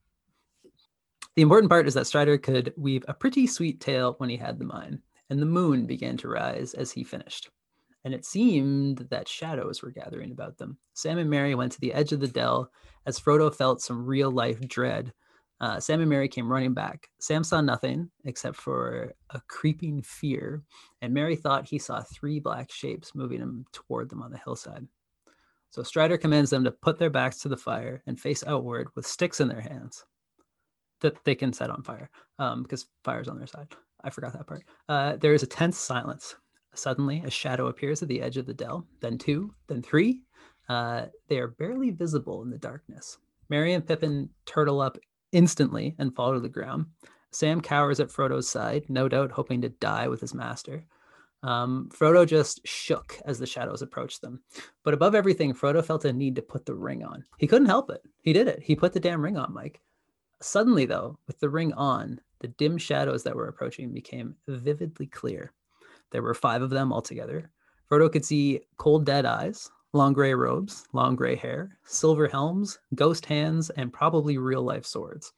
The 1.35 1.43
important 1.43 1.69
part 1.69 1.87
is 1.87 1.93
that 1.93 2.07
Strider 2.07 2.39
could 2.39 2.73
weave 2.77 3.05
a 3.07 3.13
pretty 3.13 3.45
sweet 3.45 3.79
tale 3.79 4.15
when 4.17 4.31
he 4.31 4.37
had 4.37 4.57
the 4.57 4.65
mind, 4.65 5.03
and 5.29 5.39
the 5.39 5.45
moon 5.45 5.85
began 5.85 6.17
to 6.17 6.29
rise 6.29 6.73
as 6.73 6.91
he 6.91 7.03
finished. 7.03 7.51
And 8.05 8.11
it 8.15 8.25
seemed 8.25 9.05
that 9.11 9.27
shadows 9.27 9.83
were 9.83 9.91
gathering 9.91 10.31
about 10.31 10.57
them. 10.57 10.79
Sam 10.95 11.19
and 11.19 11.29
Merry 11.29 11.53
went 11.53 11.73
to 11.73 11.79
the 11.79 11.93
edge 11.93 12.11
of 12.11 12.21
the 12.21 12.27
dell 12.27 12.71
as 13.05 13.19
Frodo 13.19 13.53
felt 13.53 13.83
some 13.83 14.03
real 14.03 14.31
life 14.31 14.59
dread 14.67 15.13
uh, 15.59 15.79
Sam 15.79 16.01
and 16.01 16.09
Merry 16.09 16.27
came 16.27 16.51
running 16.51 16.73
back. 16.73 17.09
Sam 17.19 17.43
saw 17.43 17.61
nothing 17.61 18.09
except 18.25 18.57
for 18.57 19.13
a 19.31 19.41
creeping 19.47 20.01
fear, 20.01 20.63
and 21.01 21.13
Merry 21.13 21.35
thought 21.35 21.67
he 21.67 21.79
saw 21.79 22.01
three 22.01 22.39
black 22.39 22.71
shapes 22.71 23.15
moving 23.15 23.39
him 23.39 23.65
toward 23.71 24.09
them 24.09 24.21
on 24.21 24.31
the 24.31 24.37
hillside. 24.37 24.87
So 25.69 25.83
Strider 25.83 26.17
commands 26.17 26.49
them 26.49 26.63
to 26.63 26.71
put 26.71 26.97
their 26.97 27.09
backs 27.09 27.39
to 27.39 27.49
the 27.49 27.57
fire 27.57 28.01
and 28.07 28.19
face 28.19 28.43
outward 28.45 28.87
with 28.95 29.05
sticks 29.05 29.39
in 29.39 29.47
their 29.47 29.61
hands 29.61 30.05
that 31.01 31.23
they 31.25 31.35
can 31.35 31.53
set 31.53 31.69
on 31.69 31.83
fire 31.83 32.09
um, 32.39 32.63
because 32.63 32.87
fire's 33.03 33.27
on 33.27 33.37
their 33.37 33.47
side. 33.47 33.67
I 34.03 34.09
forgot 34.09 34.33
that 34.33 34.47
part. 34.47 34.63
Uh, 34.87 35.17
there 35.17 35.33
is 35.33 35.43
a 35.43 35.47
tense 35.47 35.77
silence. 35.77 36.35
Suddenly, 36.73 37.23
a 37.25 37.31
shadow 37.31 37.67
appears 37.67 38.01
at 38.01 38.07
the 38.07 38.21
edge 38.21 38.37
of 38.37 38.45
the 38.45 38.53
dell, 38.53 38.85
then 39.01 39.17
two, 39.17 39.53
then 39.67 39.81
three. 39.81 40.21
Uh, 40.69 41.05
they 41.27 41.39
are 41.39 41.47
barely 41.47 41.89
visible 41.89 42.43
in 42.43 42.49
the 42.49 42.57
darkness. 42.57 43.17
Merry 43.49 43.73
and 43.73 43.85
Pippin 43.85 44.29
turtle 44.45 44.81
up 44.81 44.97
instantly 45.31 45.95
and 45.97 46.15
fall 46.15 46.33
to 46.33 46.39
the 46.39 46.49
ground. 46.49 46.85
Sam 47.31 47.61
cowers 47.61 47.99
at 47.99 48.09
Frodo's 48.09 48.49
side, 48.49 48.85
no 48.89 49.07
doubt 49.07 49.31
hoping 49.31 49.61
to 49.61 49.69
die 49.69 50.07
with 50.07 50.21
his 50.21 50.33
master. 50.33 50.85
Um, 51.43 51.89
Frodo 51.93 52.25
just 52.25 52.65
shook 52.65 53.19
as 53.25 53.37
the 53.37 53.45
shadows 53.45 53.81
approached 53.81 54.21
them. 54.21 54.41
But 54.83 54.93
above 54.93 55.13
everything, 55.13 55.53
Frodo 55.53 55.83
felt 55.83 56.05
a 56.05 56.13
need 56.13 56.35
to 56.35 56.41
put 56.41 56.65
the 56.65 56.73
ring 56.73 57.03
on. 57.03 57.23
He 57.37 57.47
couldn't 57.47 57.67
help 57.67 57.89
it. 57.89 58.01
He 58.21 58.33
did 58.33 58.47
it. 58.47 58.61
He 58.61 58.75
put 58.75 58.93
the 58.93 58.99
damn 58.99 59.21
ring 59.21 59.37
on, 59.37 59.53
Mike. 59.53 59.81
Suddenly, 60.41 60.85
though, 60.85 61.17
with 61.27 61.39
the 61.39 61.49
ring 61.49 61.73
on, 61.73 62.19
the 62.39 62.47
dim 62.47 62.77
shadows 62.77 63.23
that 63.23 63.35
were 63.35 63.47
approaching 63.47 63.93
became 63.93 64.35
vividly 64.47 65.07
clear. 65.07 65.53
There 66.11 66.21
were 66.21 66.33
five 66.33 66.61
of 66.61 66.69
them 66.69 66.93
altogether. 66.93 67.51
Frodo 67.89 68.11
could 68.11 68.25
see 68.25 68.61
cold, 68.77 69.05
dead 69.05 69.25
eyes, 69.25 69.69
long 69.93 70.13
gray 70.13 70.33
robes, 70.33 70.85
long 70.93 71.15
gray 71.15 71.35
hair, 71.35 71.77
silver 71.83 72.27
helms, 72.27 72.79
ghost 72.95 73.25
hands, 73.25 73.69
and 73.71 73.93
probably 73.93 74.37
real 74.37 74.61
life 74.61 74.85
swords. 74.85 75.33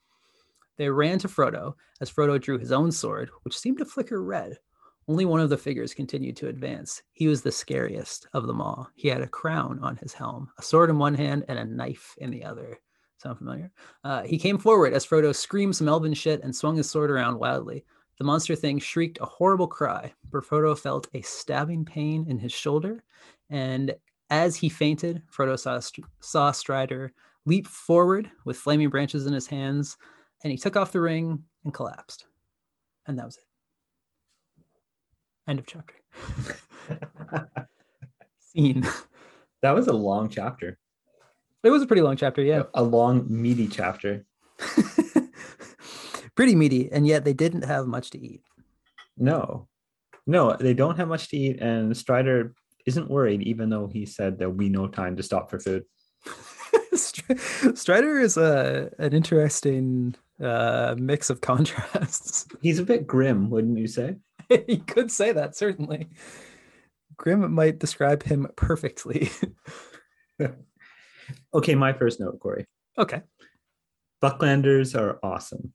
They 0.77 0.89
ran 0.89 1.19
to 1.19 1.27
Frodo 1.27 1.75
as 1.99 2.09
Frodo 2.09 2.39
drew 2.39 2.57
his 2.57 2.71
own 2.71 2.91
sword, 2.91 3.29
which 3.43 3.57
seemed 3.57 3.79
to 3.79 3.85
flicker 3.85 4.23
red. 4.23 4.57
Only 5.07 5.25
one 5.25 5.41
of 5.41 5.49
the 5.49 5.57
figures 5.57 5.93
continued 5.93 6.37
to 6.37 6.47
advance. 6.47 7.01
He 7.13 7.27
was 7.27 7.41
the 7.41 7.51
scariest 7.51 8.27
of 8.33 8.47
them 8.47 8.61
all. 8.61 8.89
He 8.95 9.07
had 9.07 9.21
a 9.21 9.27
crown 9.27 9.79
on 9.81 9.97
his 9.97 10.13
helm, 10.13 10.49
a 10.57 10.61
sword 10.61 10.89
in 10.89 10.99
one 10.99 11.15
hand, 11.15 11.45
and 11.47 11.57
a 11.57 11.65
knife 11.65 12.15
in 12.19 12.29
the 12.29 12.43
other. 12.43 12.79
Sound 13.17 13.39
familiar? 13.39 13.71
Uh, 14.03 14.21
he 14.23 14.37
came 14.37 14.57
forward 14.57 14.93
as 14.93 15.05
Frodo 15.05 15.35
screamed 15.35 15.75
some 15.75 15.89
elven 15.89 16.13
shit 16.13 16.41
and 16.43 16.55
swung 16.55 16.77
his 16.77 16.89
sword 16.89 17.11
around 17.11 17.39
wildly. 17.39 17.83
The 18.19 18.23
monster 18.23 18.55
thing 18.55 18.79
shrieked 18.79 19.17
a 19.19 19.25
horrible 19.25 19.67
cry, 19.67 20.13
but 20.31 20.43
Frodo 20.43 20.77
felt 20.77 21.07
a 21.13 21.21
stabbing 21.21 21.85
pain 21.85 22.25
in 22.29 22.37
his 22.37 22.53
shoulder, 22.53 23.03
and 23.49 23.95
as 24.29 24.55
he 24.55 24.69
fainted, 24.69 25.23
Frodo 25.31 25.57
saw, 25.57 25.79
saw 26.19 26.51
Strider 26.51 27.13
leap 27.45 27.67
forward 27.67 28.29
with 28.45 28.57
flaming 28.57 28.89
branches 28.89 29.25
in 29.25 29.33
his 29.33 29.47
hands, 29.47 29.97
and 30.43 30.51
he 30.51 30.57
took 30.57 30.75
off 30.75 30.91
the 30.91 31.01
ring 31.01 31.43
and 31.63 31.73
collapsed. 31.73 32.25
And 33.07 33.17
that 33.17 33.25
was 33.25 33.37
it. 33.37 33.43
End 35.47 35.59
of 35.59 35.65
chapter. 35.65 35.95
Scene. 38.39 38.87
That 39.61 39.71
was 39.71 39.87
a 39.87 39.93
long 39.93 40.29
chapter. 40.29 40.77
It 41.63 41.71
was 41.71 41.81
a 41.81 41.87
pretty 41.87 42.03
long 42.03 42.15
chapter, 42.15 42.41
yeah. 42.41 42.63
A 42.73 42.83
long, 42.83 43.25
meaty 43.27 43.67
chapter. 43.67 44.25
pretty 46.35 46.55
meaty, 46.55 46.89
and 46.91 47.05
yet 47.05 47.25
they 47.25 47.33
didn't 47.33 47.63
have 47.63 47.87
much 47.87 48.11
to 48.11 48.19
eat. 48.19 48.41
No, 49.17 49.67
no, 50.25 50.55
they 50.55 50.73
don't 50.73 50.97
have 50.97 51.07
much 51.07 51.29
to 51.29 51.37
eat, 51.37 51.59
and 51.59 51.97
Strider 51.97 52.53
isn't 52.85 53.09
worried, 53.09 53.41
even 53.43 53.69
though 53.69 53.87
he 53.87 54.05
said 54.05 54.37
there'll 54.37 54.53
be 54.53 54.69
no 54.69 54.87
time 54.87 55.15
to 55.17 55.23
stop 55.23 55.49
for 55.49 55.59
food. 55.59 55.83
Strider 56.93 58.19
is 58.19 58.37
a 58.37 58.91
an 58.99 59.13
interesting 59.13 60.15
uh, 60.41 60.95
mix 60.97 61.29
of 61.29 61.41
contrasts. 61.41 62.47
He's 62.61 62.79
a 62.79 62.83
bit 62.83 63.07
grim, 63.07 63.49
wouldn't 63.49 63.77
you 63.77 63.87
say? 63.87 64.15
you 64.67 64.79
could 64.79 65.11
say 65.11 65.31
that 65.31 65.55
certainly. 65.55 66.07
Grim 67.17 67.51
might 67.53 67.79
describe 67.79 68.23
him 68.23 68.47
perfectly. 68.55 69.29
okay, 71.53 71.75
my 71.75 71.93
first 71.93 72.19
note, 72.19 72.39
Corey. 72.39 72.65
Okay. 72.97 73.21
Bucklanders 74.23 74.97
are 74.97 75.19
awesome. 75.21 75.73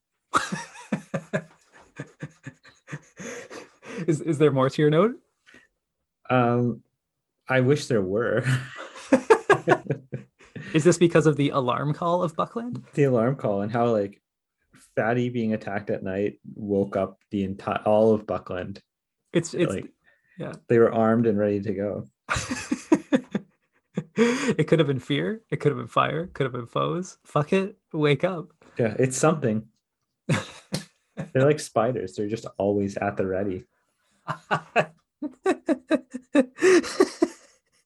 is 4.07 4.21
is 4.21 4.39
there 4.39 4.51
more 4.51 4.71
to 4.71 4.83
your 4.83 4.91
note? 4.91 5.15
Um, 6.31 6.83
I 7.49 7.61
wish 7.61 7.87
there 7.87 8.03
were. 8.03 8.45
Is 10.75 10.85
this 10.85 10.99
because 10.99 11.27
of 11.27 11.37
the 11.37 11.51
alarm 11.51 11.95
call 11.95 12.23
of 12.23 12.35
Buckland? 12.35 12.83
The 12.95 13.05
alarm 13.05 13.37
call 13.37 13.61
and 13.63 13.71
how 13.71 13.87
like 13.93 14.21
Fatty 14.97 15.29
being 15.29 15.55
attacked 15.55 15.91
at 15.91 16.03
night 16.03 16.39
woke 16.55 16.97
up 16.97 17.21
the 17.31 17.45
entire 17.45 17.83
all 17.85 18.15
of 18.15 18.27
Buckland. 18.27 18.81
It's 19.33 19.55
it's 19.55 19.73
like, 19.73 19.91
yeah. 20.39 20.53
They 20.69 20.79
were 20.79 20.93
armed 20.93 21.27
and 21.27 21.39
ready 21.39 21.61
to 21.61 21.73
go. 21.75 22.07
it 24.17 24.67
could 24.67 24.79
have 24.79 24.89
been 24.89 24.99
fear. 24.99 25.43
It 25.51 25.61
could 25.61 25.71
have 25.71 25.79
been 25.79 25.87
fire. 25.87 26.27
Could 26.29 26.45
have 26.45 26.53
been 26.53 26.67
foes. 26.67 27.19
Fuck 27.25 27.53
it. 27.53 27.77
Wake 27.93 28.25
up. 28.25 28.49
Yeah, 28.79 28.95
it's 28.99 29.17
something. 29.17 29.67
They're 30.29 31.45
like 31.45 31.61
spiders. 31.61 32.15
They're 32.15 32.29
just 32.29 32.47
always 32.59 32.97
at 32.97 33.17
the 33.17 33.27
ready. 33.27 33.65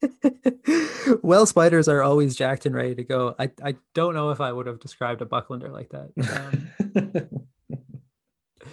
well, 1.23 1.47
spiders 1.47 1.89
are 1.89 2.03
always 2.03 2.37
jacked 2.37 2.67
and 2.67 2.75
ready 2.75 2.95
to 2.95 3.05
go. 3.05 3.35
I, 3.39 3.51
I 3.63 3.77
don't 3.95 4.15
know 4.15 4.31
if 4.31 4.41
I 4.41 4.53
would 4.53 4.67
have 4.67 4.81
described 4.81 5.23
a 5.23 5.27
bucklander 5.27 5.71
like 5.71 5.91
that. 5.91 6.71
Um, 6.95 7.49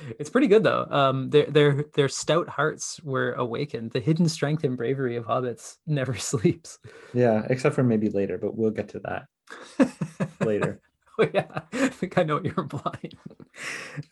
it's 0.19 0.29
pretty 0.29 0.47
good 0.47 0.63
though. 0.63 0.87
Um, 0.89 1.29
their 1.29 1.45
their 1.45 1.85
their 1.93 2.09
stout 2.09 2.49
hearts 2.49 3.01
were 3.03 3.33
awakened. 3.33 3.91
The 3.91 3.99
hidden 3.99 4.29
strength 4.29 4.63
and 4.63 4.77
bravery 4.77 5.15
of 5.15 5.25
hobbits 5.25 5.77
never 5.87 6.15
sleeps. 6.15 6.79
Yeah, 7.13 7.45
except 7.49 7.75
for 7.75 7.83
maybe 7.83 8.09
later, 8.09 8.37
but 8.37 8.55
we'll 8.55 8.71
get 8.71 8.89
to 8.89 8.99
that 8.99 9.27
later. 10.41 10.81
oh, 11.19 11.29
yeah, 11.33 11.61
I 11.73 11.89
think 11.89 12.17
I 12.17 12.23
know 12.23 12.35
what 12.35 12.45
you're 12.45 12.53
implying. 12.57 13.13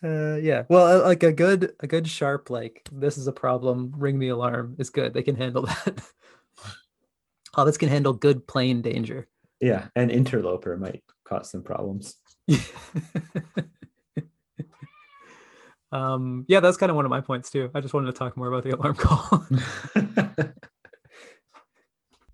Uh, 0.01 0.35
yeah, 0.35 0.63
well, 0.69 1.01
uh, 1.01 1.05
like 1.05 1.23
a 1.23 1.33
good 1.33 1.73
a 1.81 1.87
good 1.87 2.07
sharp 2.07 2.49
like 2.49 2.87
this 2.91 3.17
is 3.17 3.27
a 3.27 3.33
problem. 3.33 3.93
Ring 3.97 4.19
the 4.19 4.29
alarm 4.29 4.75
is 4.79 4.89
good. 4.89 5.13
They 5.13 5.23
can 5.23 5.35
handle 5.35 5.63
that. 5.63 6.01
Hobbits 7.55 7.77
can 7.77 7.89
handle 7.89 8.13
good 8.13 8.47
plain 8.47 8.81
danger. 8.81 9.27
Yeah, 9.61 9.87
and 9.95 10.11
interloper 10.11 10.75
might 10.77 11.03
cause 11.23 11.51
some 11.51 11.63
problems. 11.63 12.15
um, 15.91 16.45
yeah, 16.47 16.59
that's 16.59 16.77
kind 16.77 16.89
of 16.89 16.95
one 16.95 17.05
of 17.05 17.11
my 17.11 17.21
points 17.21 17.49
too. 17.49 17.69
I 17.73 17.79
just 17.79 17.93
wanted 17.93 18.07
to 18.07 18.13
talk 18.13 18.35
more 18.35 18.47
about 18.47 18.63
the 18.63 18.75
alarm 18.75 18.95
call. 18.95 19.47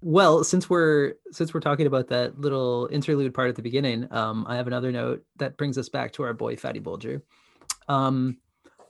well, 0.02 0.44
since 0.44 0.70
we're 0.70 1.14
since 1.32 1.54
we're 1.54 1.60
talking 1.60 1.88
about 1.88 2.08
that 2.08 2.40
little 2.40 2.90
interlude 2.92 3.34
part 3.34 3.50
at 3.50 3.56
the 3.56 3.62
beginning, 3.62 4.08
um, 4.12 4.46
I 4.48 4.56
have 4.56 4.68
another 4.68 4.92
note 4.92 5.24
that 5.38 5.58
brings 5.58 5.78
us 5.78 5.90
back 5.90 6.14
to 6.14 6.24
our 6.24 6.34
boy 6.34 6.56
Fatty 6.56 6.80
Bolger. 6.80 7.22
Um, 7.88 8.38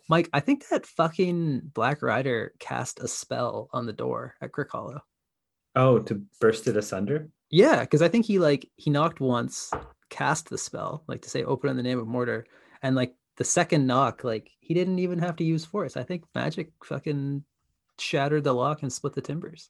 Mike, 0.08 0.30
I 0.34 0.40
think 0.40 0.68
that 0.70 0.86
fucking 0.86 1.72
Black 1.74 2.02
Rider 2.02 2.54
cast 2.60 3.00
a 3.00 3.08
spell 3.08 3.70
on 3.74 3.86
the 3.86 3.94
door 3.94 4.36
at 4.42 4.52
Crickhollow. 4.52 5.02
Oh, 5.80 6.00
to 6.00 6.22
burst 6.40 6.68
it 6.68 6.78
asunder? 6.78 7.30
Yeah, 7.50 7.82
because 7.82 8.02
I 8.02 8.08
think 8.08 8.26
he 8.26 8.40
like 8.40 8.70
he 8.76 8.92
knocked 8.92 9.20
once, 9.20 9.72
cast 10.10 10.50
the 10.50 10.58
spell, 10.58 11.04
like 11.08 11.22
to 11.24 11.30
say 11.30 11.44
open 11.44 11.70
in 11.70 11.78
the 11.78 11.84
name 11.84 12.00
of 12.00 12.08
Mordor, 12.08 12.44
and 12.84 12.96
like 12.96 13.16
the 13.38 13.44
second 13.44 13.88
knock, 13.88 14.24
like 14.24 14.52
he 14.60 14.74
didn't 14.74 15.00
even 15.00 15.20
have 15.20 15.38
to 15.38 15.44
use 15.44 15.66
force. 15.66 15.98
I 15.98 16.04
think 16.04 16.24
magic 16.36 16.72
fucking 16.84 17.44
shattered 17.98 18.44
the 18.44 18.54
lock 18.54 18.82
and 18.84 18.94
split 18.94 19.14
the 19.14 19.22
timbers. 19.22 19.70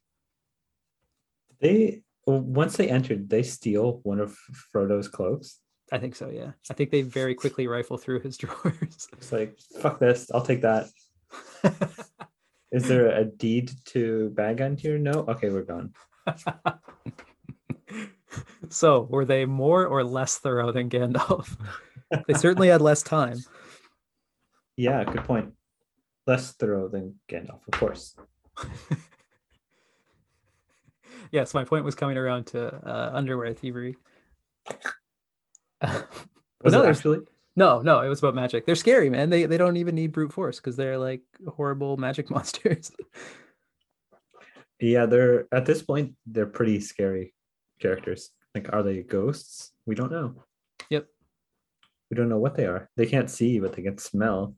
They 1.62 2.02
once 2.26 2.78
they 2.78 2.89
entered, 2.89 3.30
they 3.30 3.43
steal 3.43 4.02
one 4.04 4.19
of 4.19 4.38
Frodo's 4.74 5.08
cloaks. 5.08 5.60
I 5.91 5.98
think 5.98 6.15
so, 6.15 6.30
yeah. 6.30 6.52
I 6.69 6.74
think 6.74 6.91
they 6.91 7.02
very 7.02 7.34
quickly 7.34 7.67
rifle 7.67 7.98
through 7.98 8.19
his 8.22 8.38
drawers. 8.41 9.08
It's 9.13 9.32
like, 9.32 9.58
fuck 9.82 10.00
this, 10.00 10.30
I'll 10.32 10.45
take 10.45 10.62
that. 10.62 10.88
Is 12.71 12.88
there 12.88 13.08
a 13.10 13.25
deed 13.25 13.71
to 13.86 14.29
Bag 14.32 14.62
End 14.62 14.79
here? 14.79 14.97
No? 14.99 15.25
Okay, 15.27 15.49
we're 15.49 15.63
gone. 15.63 15.93
so, 18.69 19.08
were 19.10 19.25
they 19.25 19.45
more 19.45 19.86
or 19.88 20.03
less 20.03 20.38
thorough 20.38 20.71
than 20.71 20.89
Gandalf? 20.89 21.58
they 22.27 22.34
certainly 22.36 22.67
had 22.67 22.82
less 22.82 23.01
time. 23.01 23.39
Yeah, 24.77 25.03
good 25.03 25.23
point. 25.23 25.53
Less 26.27 26.51
thorough 26.53 26.88
than 26.89 27.15
Gandalf, 27.27 27.62
of 27.71 27.79
course. 27.79 28.15
yes, 31.32 31.55
my 31.55 31.63
point 31.63 31.86
was 31.86 31.95
coming 31.95 32.17
around 32.17 32.45
to 32.47 32.67
uh, 32.88 33.10
underwear 33.13 33.53
thievery. 33.53 33.97
but 35.82 36.08
Was 36.63 36.73
no, 36.73 36.82
there's- 36.84 36.97
actually? 36.97 37.19
No, 37.55 37.81
no, 37.81 38.01
it 38.01 38.09
was 38.09 38.19
about 38.19 38.35
magic. 38.35 38.65
They're 38.65 38.75
scary, 38.75 39.09
man. 39.09 39.29
They 39.29 39.45
they 39.45 39.57
don't 39.57 39.77
even 39.77 39.95
need 39.95 40.12
brute 40.12 40.33
force 40.33 40.57
because 40.57 40.75
they're 40.75 40.97
like 40.97 41.21
horrible 41.47 41.97
magic 41.97 42.29
monsters. 42.31 42.91
Yeah, 44.79 45.05
they're 45.05 45.47
at 45.51 45.65
this 45.65 45.81
point, 45.81 46.13
they're 46.25 46.45
pretty 46.45 46.79
scary 46.79 47.33
characters. 47.79 48.31
Like, 48.55 48.71
are 48.73 48.83
they 48.83 49.03
ghosts? 49.03 49.71
We 49.85 49.95
don't 49.95 50.12
know. 50.12 50.43
Yep. 50.89 51.07
We 52.09 52.17
don't 52.17 52.29
know 52.29 52.39
what 52.39 52.55
they 52.55 52.65
are. 52.65 52.89
They 52.97 53.05
can't 53.05 53.29
see, 53.29 53.59
but 53.59 53.73
they 53.73 53.83
can 53.83 53.97
smell. 53.97 54.55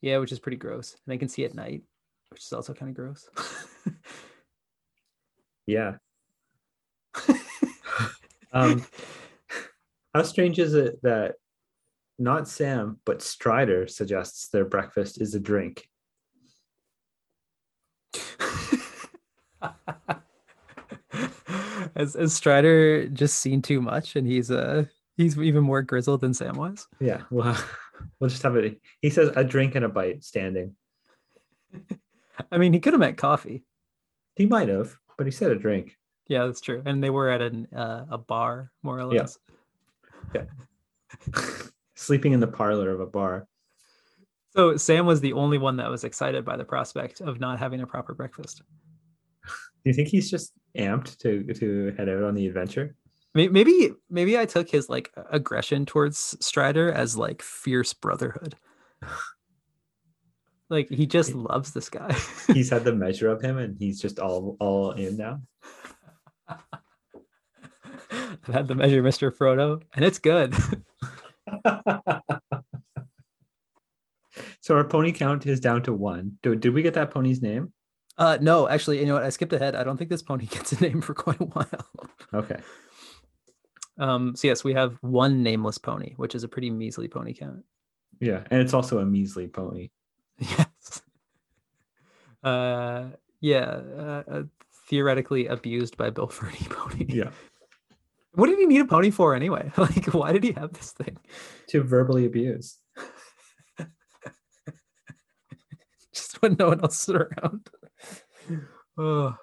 yeah, 0.00 0.18
which 0.18 0.32
is 0.32 0.38
pretty 0.38 0.58
gross. 0.58 0.92
And 0.92 1.12
they 1.12 1.16
can 1.18 1.28
see 1.28 1.44
at 1.44 1.54
night, 1.54 1.82
which 2.30 2.42
is 2.42 2.52
also 2.52 2.74
kind 2.74 2.90
of 2.90 2.96
gross. 2.96 3.28
Yeah. 5.68 5.96
um, 8.52 8.86
how 10.14 10.22
strange 10.22 10.58
is 10.58 10.72
it 10.72 10.98
that 11.02 11.34
not 12.18 12.48
Sam, 12.48 12.98
but 13.04 13.22
Strider 13.22 13.86
suggests 13.86 14.48
their 14.48 14.64
breakfast 14.64 15.20
is 15.20 15.34
a 15.34 15.40
drink? 15.40 15.88
Has, 21.96 22.14
has 22.14 22.32
Strider 22.32 23.08
just 23.08 23.40
seen 23.40 23.60
too 23.60 23.82
much 23.82 24.14
and 24.14 24.24
he's 24.24 24.52
uh 24.52 24.84
he's 25.16 25.36
even 25.36 25.64
more 25.64 25.82
grizzled 25.82 26.20
than 26.20 26.32
Sam 26.32 26.54
was? 26.54 26.86
Yeah, 27.00 27.22
well, 27.30 27.60
we'll 28.20 28.30
just 28.30 28.42
have 28.44 28.54
it. 28.54 28.80
He 29.02 29.10
says 29.10 29.32
a 29.34 29.42
drink 29.42 29.74
and 29.74 29.84
a 29.84 29.88
bite 29.88 30.22
standing. 30.22 30.76
I 32.52 32.58
mean, 32.58 32.72
he 32.72 32.78
could 32.78 32.92
have 32.92 33.00
meant 33.00 33.16
coffee. 33.16 33.64
He 34.36 34.46
might 34.46 34.68
have, 34.68 34.96
but 35.16 35.26
he 35.26 35.32
said 35.32 35.50
a 35.50 35.56
drink. 35.56 35.96
Yeah, 36.28 36.46
that's 36.46 36.60
true. 36.60 36.82
And 36.86 37.02
they 37.02 37.10
were 37.10 37.30
at 37.30 37.42
an 37.42 37.66
uh, 37.74 38.04
a 38.10 38.18
bar, 38.18 38.70
more 38.82 38.98
or 38.98 39.04
less. 39.04 39.38
Yeah. 40.32 40.42
less. 41.34 41.67
Sleeping 41.98 42.32
in 42.32 42.38
the 42.38 42.46
parlor 42.46 42.90
of 42.90 43.00
a 43.00 43.06
bar. 43.06 43.48
So 44.50 44.76
Sam 44.76 45.04
was 45.04 45.20
the 45.20 45.32
only 45.32 45.58
one 45.58 45.76
that 45.78 45.90
was 45.90 46.04
excited 46.04 46.44
by 46.44 46.56
the 46.56 46.64
prospect 46.64 47.20
of 47.20 47.40
not 47.40 47.58
having 47.58 47.80
a 47.80 47.86
proper 47.86 48.14
breakfast. 48.14 48.62
Do 49.44 49.50
you 49.90 49.92
think 49.92 50.08
he's 50.08 50.30
just 50.30 50.52
amped 50.76 51.18
to 51.18 51.42
to 51.54 51.94
head 51.96 52.08
out 52.08 52.22
on 52.22 52.34
the 52.34 52.46
adventure? 52.46 52.94
Maybe 53.34 53.90
maybe 54.08 54.38
I 54.38 54.46
took 54.46 54.70
his 54.70 54.88
like 54.88 55.12
aggression 55.30 55.86
towards 55.86 56.36
Strider 56.40 56.90
as 56.92 57.16
like 57.16 57.42
fierce 57.42 57.92
brotherhood. 57.92 58.54
Like 60.70 60.90
he 60.90 61.06
just 61.06 61.34
loves 61.34 61.72
this 61.72 61.88
guy. 61.88 62.14
He's 62.52 62.68
had 62.68 62.84
the 62.84 62.94
measure 62.94 63.28
of 63.28 63.40
him, 63.40 63.56
and 63.56 63.74
he's 63.78 64.02
just 64.02 64.18
all 64.18 64.54
all 64.60 64.90
in 64.90 65.16
now. 65.16 65.40
I've 66.46 66.58
had 68.52 68.68
the 68.68 68.74
measure, 68.74 69.02
Mr. 69.02 69.34
Frodo, 69.34 69.80
and 69.94 70.04
it's 70.04 70.18
good. 70.18 70.54
so 74.60 74.74
our 74.74 74.84
pony 74.84 75.12
count 75.12 75.46
is 75.46 75.60
down 75.60 75.82
to 75.84 75.92
one. 75.92 76.38
Did, 76.42 76.60
did 76.60 76.74
we 76.74 76.82
get 76.82 76.94
that 76.94 77.10
pony's 77.10 77.42
name? 77.42 77.72
Uh, 78.16 78.36
no, 78.40 78.68
actually, 78.68 78.98
you 78.98 79.06
know 79.06 79.14
what? 79.14 79.22
I 79.22 79.30
skipped 79.30 79.52
ahead. 79.52 79.76
I 79.76 79.84
don't 79.84 79.96
think 79.96 80.10
this 80.10 80.22
pony 80.22 80.46
gets 80.50 80.72
a 80.72 80.80
name 80.80 81.00
for 81.00 81.14
quite 81.14 81.40
a 81.40 81.44
while. 81.44 81.90
Okay. 82.34 82.60
Um, 83.98 84.36
so 84.36 84.48
yes, 84.48 84.64
we 84.64 84.74
have 84.74 84.96
one 85.00 85.42
nameless 85.42 85.78
pony, 85.78 86.14
which 86.16 86.34
is 86.34 86.44
a 86.44 86.48
pretty 86.48 86.70
measly 86.70 87.08
pony 87.08 87.34
count. 87.34 87.64
Yeah, 88.20 88.42
and 88.50 88.60
it's 88.60 88.74
also 88.74 88.98
a 88.98 89.04
measly 89.04 89.46
pony. 89.48 89.90
Yes. 90.40 91.02
Uh, 92.44 93.08
yeah. 93.40 93.80
Uh, 93.96 94.22
uh, 94.30 94.42
theoretically 94.88 95.46
abused 95.46 95.96
by 95.96 96.10
Bill 96.10 96.28
Ferny 96.28 96.64
pony. 96.70 97.06
Yeah. 97.08 97.30
What 98.34 98.48
did 98.48 98.58
he 98.58 98.66
need 98.66 98.80
a 98.80 98.84
pony 98.84 99.10
for 99.10 99.34
anyway? 99.34 99.72
Like, 99.78 100.06
why 100.14 100.32
did 100.32 100.44
he 100.44 100.52
have 100.52 100.72
this 100.72 100.92
thing? 100.92 101.18
To 101.68 101.82
verbally 101.82 102.26
abuse. 102.26 102.78
Just 106.14 106.40
when 106.42 106.56
no 106.58 106.68
one 106.68 106.80
else 106.80 107.08
is 107.08 107.14
around. 107.14 107.68
Oh, 108.96 109.36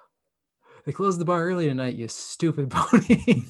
they 0.84 0.92
closed 0.92 1.18
the 1.20 1.24
bar 1.24 1.44
early 1.44 1.66
tonight, 1.66 1.94
you 1.96 2.08
stupid 2.08 2.70
pony. 2.70 3.42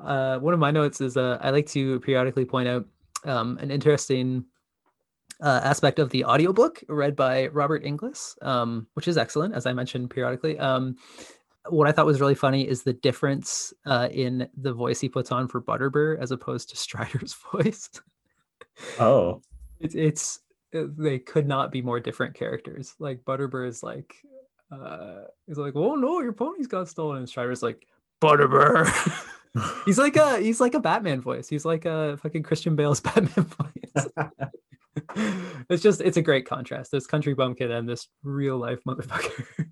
uh, 0.00 0.38
one 0.38 0.54
of 0.54 0.60
my 0.60 0.70
notes 0.70 1.00
is 1.00 1.16
uh, 1.16 1.38
I 1.40 1.50
like 1.50 1.66
to 1.68 2.00
periodically 2.00 2.44
point 2.44 2.68
out 2.68 2.86
um, 3.24 3.58
an 3.58 3.70
interesting 3.70 4.44
uh, 5.40 5.60
aspect 5.62 5.98
of 5.98 6.10
the 6.10 6.24
audiobook 6.24 6.82
read 6.88 7.14
by 7.14 7.48
Robert 7.48 7.84
Inglis, 7.84 8.36
um, 8.42 8.86
which 8.94 9.06
is 9.06 9.16
excellent, 9.16 9.54
as 9.54 9.66
I 9.66 9.72
mentioned 9.72 10.10
periodically. 10.10 10.58
Um, 10.58 10.96
what 11.68 11.88
I 11.88 11.92
thought 11.92 12.06
was 12.06 12.20
really 12.20 12.34
funny 12.34 12.66
is 12.66 12.82
the 12.82 12.92
difference 12.92 13.72
uh, 13.84 14.08
in 14.10 14.48
the 14.56 14.72
voice 14.72 15.00
he 15.00 15.08
puts 15.08 15.32
on 15.32 15.48
for 15.48 15.60
Butterbur 15.60 16.18
as 16.20 16.30
opposed 16.30 16.70
to 16.70 16.76
Strider's 16.76 17.36
voice. 17.52 17.90
Oh, 18.98 19.42
it's 19.80 19.94
it's 19.94 20.40
uh, 20.74 20.84
they 20.96 21.18
could 21.18 21.46
not 21.46 21.72
be 21.72 21.82
more 21.82 22.00
different 22.00 22.34
characters. 22.34 22.94
Like 22.98 23.24
Butterbur 23.24 23.66
is 23.66 23.82
like 23.82 24.14
uh 24.70 25.22
he's 25.46 25.58
like, 25.58 25.76
oh 25.76 25.94
no, 25.94 26.20
your 26.20 26.32
pony's 26.32 26.66
got 26.66 26.88
stolen. 26.88 27.18
And 27.18 27.28
Strider's 27.28 27.62
like, 27.62 27.86
Butterbur. 28.20 28.90
he's 29.86 29.98
like 29.98 30.16
a 30.16 30.38
he's 30.38 30.60
like 30.60 30.74
a 30.74 30.80
Batman 30.80 31.20
voice. 31.20 31.48
He's 31.48 31.64
like 31.64 31.84
a 31.84 32.16
fucking 32.18 32.42
Christian 32.42 32.76
Bale's 32.76 33.00
Batman 33.02 33.46
voice. 33.46 34.08
it's 35.70 35.82
just 35.82 36.00
it's 36.00 36.16
a 36.16 36.22
great 36.22 36.46
contrast. 36.46 36.90
This 36.90 37.06
country 37.06 37.34
bumpkin 37.34 37.70
and 37.70 37.88
this 37.88 38.08
real 38.22 38.58
life 38.58 38.80
motherfucker. 38.86 39.70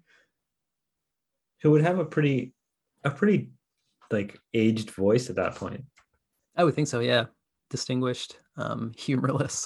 Who 1.65 1.73
would 1.73 1.83
have 1.83 1.99
a 1.99 2.05
pretty, 2.05 2.53
a 3.03 3.11
pretty, 3.11 3.51
like 4.13 4.39
aged 4.53 4.91
voice 4.91 5.31
at 5.31 5.37
that 5.37 5.57
point. 5.57 5.83
I 6.57 6.63
would 6.63 6.75
think 6.75 6.89
so, 6.89 7.01
yeah. 7.01 7.25
Distinguished, 7.71 8.37
um, 8.59 8.93
humorless. 8.99 9.65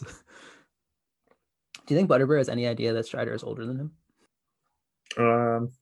Do 1.86 1.94
you 1.94 1.96
think 1.96 2.08
Butterbur 2.08 2.38
has 2.38 2.48
any 2.48 2.66
idea 2.68 2.92
that 2.92 3.04
Strider 3.04 3.34
is 3.34 3.42
older 3.42 3.66
than 3.66 3.78
him? 3.78 3.92
Um, 5.18 5.72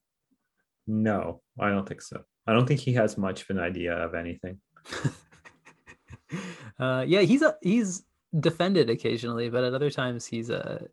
no, 0.86 1.42
I 1.60 1.68
don't 1.68 1.86
think 1.86 2.00
so. 2.00 2.24
I 2.46 2.54
don't 2.54 2.66
think 2.66 2.80
he 2.80 2.94
has 2.94 3.18
much 3.18 3.42
of 3.42 3.50
an 3.50 3.58
idea 3.58 3.92
of 3.92 4.14
anything. 4.14 4.58
uh, 6.78 7.04
yeah, 7.06 7.20
he's 7.22 7.42
a 7.42 7.56
he's 7.60 8.04
defended 8.38 8.88
occasionally, 8.88 9.50
but 9.50 9.64
at 9.64 9.74
other 9.74 9.90
times 9.90 10.24
he's 10.24 10.48
a 10.48 10.86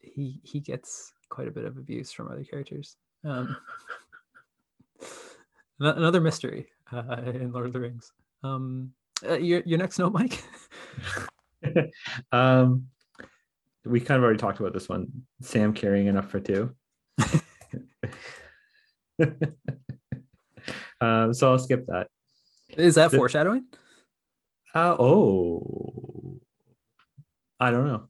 he 0.00 0.40
he 0.42 0.58
gets 0.58 1.12
quite 1.28 1.46
a 1.46 1.52
bit 1.52 1.64
of 1.64 1.76
abuse 1.78 2.10
from 2.10 2.28
other 2.28 2.42
characters. 2.42 2.96
Um, 3.24 3.56
another 5.80 6.20
mystery 6.20 6.66
uh, 6.92 7.16
in 7.26 7.52
Lord 7.52 7.66
of 7.66 7.72
the 7.72 7.80
Rings. 7.80 8.12
Um, 8.42 8.92
uh, 9.28 9.34
your 9.38 9.62
your 9.64 9.78
next 9.78 9.98
note, 9.98 10.12
Mike. 10.12 10.42
um, 12.32 12.86
we 13.84 14.00
kind 14.00 14.18
of 14.18 14.24
already 14.24 14.38
talked 14.38 14.60
about 14.60 14.72
this 14.72 14.88
one. 14.88 15.08
Sam 15.40 15.72
carrying 15.72 16.06
enough 16.06 16.28
for 16.30 16.40
two. 16.40 16.74
um, 21.00 21.34
so 21.34 21.50
I'll 21.52 21.58
skip 21.58 21.86
that. 21.86 22.08
Is 22.76 22.94
that 22.96 23.10
The- 23.10 23.16
foreshadowing? 23.16 23.64
Uh, 24.74 24.96
oh, 24.98 26.40
I 27.60 27.70
don't 27.70 27.86
know. 27.86 28.08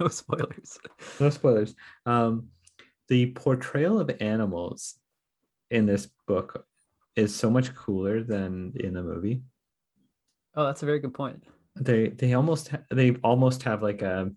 no 0.00 0.08
spoilers. 0.08 0.78
No 1.20 1.30
spoilers. 1.30 1.74
Um, 2.04 2.48
the 3.08 3.30
portrayal 3.32 4.00
of 4.00 4.10
animals 4.20 4.96
in 5.70 5.86
this 5.86 6.08
book 6.26 6.66
is 7.16 7.34
so 7.34 7.50
much 7.50 7.74
cooler 7.74 8.22
than 8.22 8.72
in 8.76 8.94
the 8.94 9.02
movie. 9.02 9.42
Oh, 10.56 10.64
that's 10.64 10.82
a 10.82 10.86
very 10.86 11.00
good 11.00 11.14
point. 11.14 11.44
They 11.76 12.08
they 12.08 12.34
almost 12.34 12.68
ha- 12.68 12.82
they 12.90 13.16
almost 13.24 13.62
have 13.64 13.82
like 13.82 14.02
a 14.02 14.30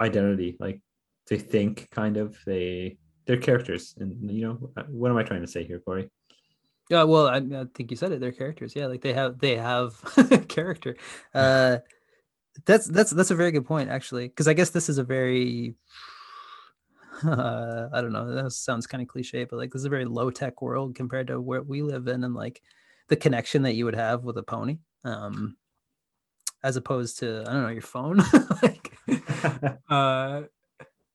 identity. 0.00 0.56
Like 0.58 0.80
they 1.28 1.38
think 1.38 1.88
kind 1.90 2.16
of 2.16 2.36
they 2.44 2.98
they're 3.26 3.36
characters. 3.36 3.94
And 3.98 4.30
you 4.30 4.46
know 4.46 4.70
what 4.88 5.10
am 5.10 5.16
I 5.16 5.22
trying 5.22 5.42
to 5.42 5.46
say 5.46 5.64
here, 5.64 5.80
Corey? 5.80 6.10
Yeah, 6.88 7.04
well, 7.04 7.28
I, 7.28 7.36
I 7.36 7.66
think 7.72 7.92
you 7.92 7.96
said 7.96 8.10
it. 8.10 8.20
They're 8.20 8.32
characters. 8.32 8.74
Yeah, 8.74 8.86
like 8.86 9.00
they 9.00 9.12
have 9.12 9.38
they 9.38 9.56
have 9.56 9.94
character. 10.48 10.96
Uh, 11.32 11.78
that's 12.66 12.86
that's 12.86 13.12
that's 13.12 13.30
a 13.30 13.36
very 13.36 13.52
good 13.52 13.64
point, 13.64 13.90
actually, 13.90 14.26
because 14.26 14.48
I 14.48 14.54
guess 14.54 14.70
this 14.70 14.88
is 14.88 14.98
a 14.98 15.04
very 15.04 15.76
uh, 17.24 17.88
I 17.92 18.00
don't 18.00 18.12
know. 18.12 18.34
That 18.34 18.50
sounds 18.52 18.86
kind 18.86 19.02
of 19.02 19.08
cliche, 19.08 19.44
but 19.44 19.56
like 19.56 19.72
this 19.72 19.80
is 19.80 19.86
a 19.86 19.90
very 19.90 20.04
low 20.04 20.30
tech 20.30 20.62
world 20.62 20.94
compared 20.94 21.28
to 21.28 21.40
where 21.40 21.62
we 21.62 21.82
live 21.82 22.08
in, 22.08 22.24
and 22.24 22.34
like 22.34 22.62
the 23.08 23.16
connection 23.16 23.62
that 23.62 23.74
you 23.74 23.84
would 23.84 23.94
have 23.94 24.24
with 24.24 24.38
a 24.38 24.42
pony, 24.42 24.78
um, 25.04 25.56
as 26.62 26.76
opposed 26.76 27.18
to 27.20 27.44
I 27.46 27.52
don't 27.52 27.62
know 27.62 27.68
your 27.68 27.82
phone. 27.82 28.22
like, 28.62 28.96
uh, 29.88 30.42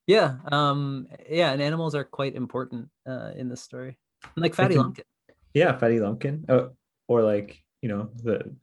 yeah, 0.07 0.35
um, 0.51 1.07
yeah, 1.29 1.51
and 1.51 1.61
animals 1.61 1.95
are 1.95 2.03
quite 2.03 2.35
important 2.35 2.89
uh, 3.07 3.31
in 3.35 3.49
this 3.49 3.61
story, 3.61 3.97
like 4.35 4.53
Fatty 4.53 4.75
Lumpkin. 4.75 5.05
yeah, 5.53 5.77
Fatty 5.77 5.99
Lumpkin, 5.99 6.45
oh, 6.49 6.71
or 7.07 7.23
like 7.23 7.63
you 7.81 7.89
know 7.89 8.09
the 8.23 8.55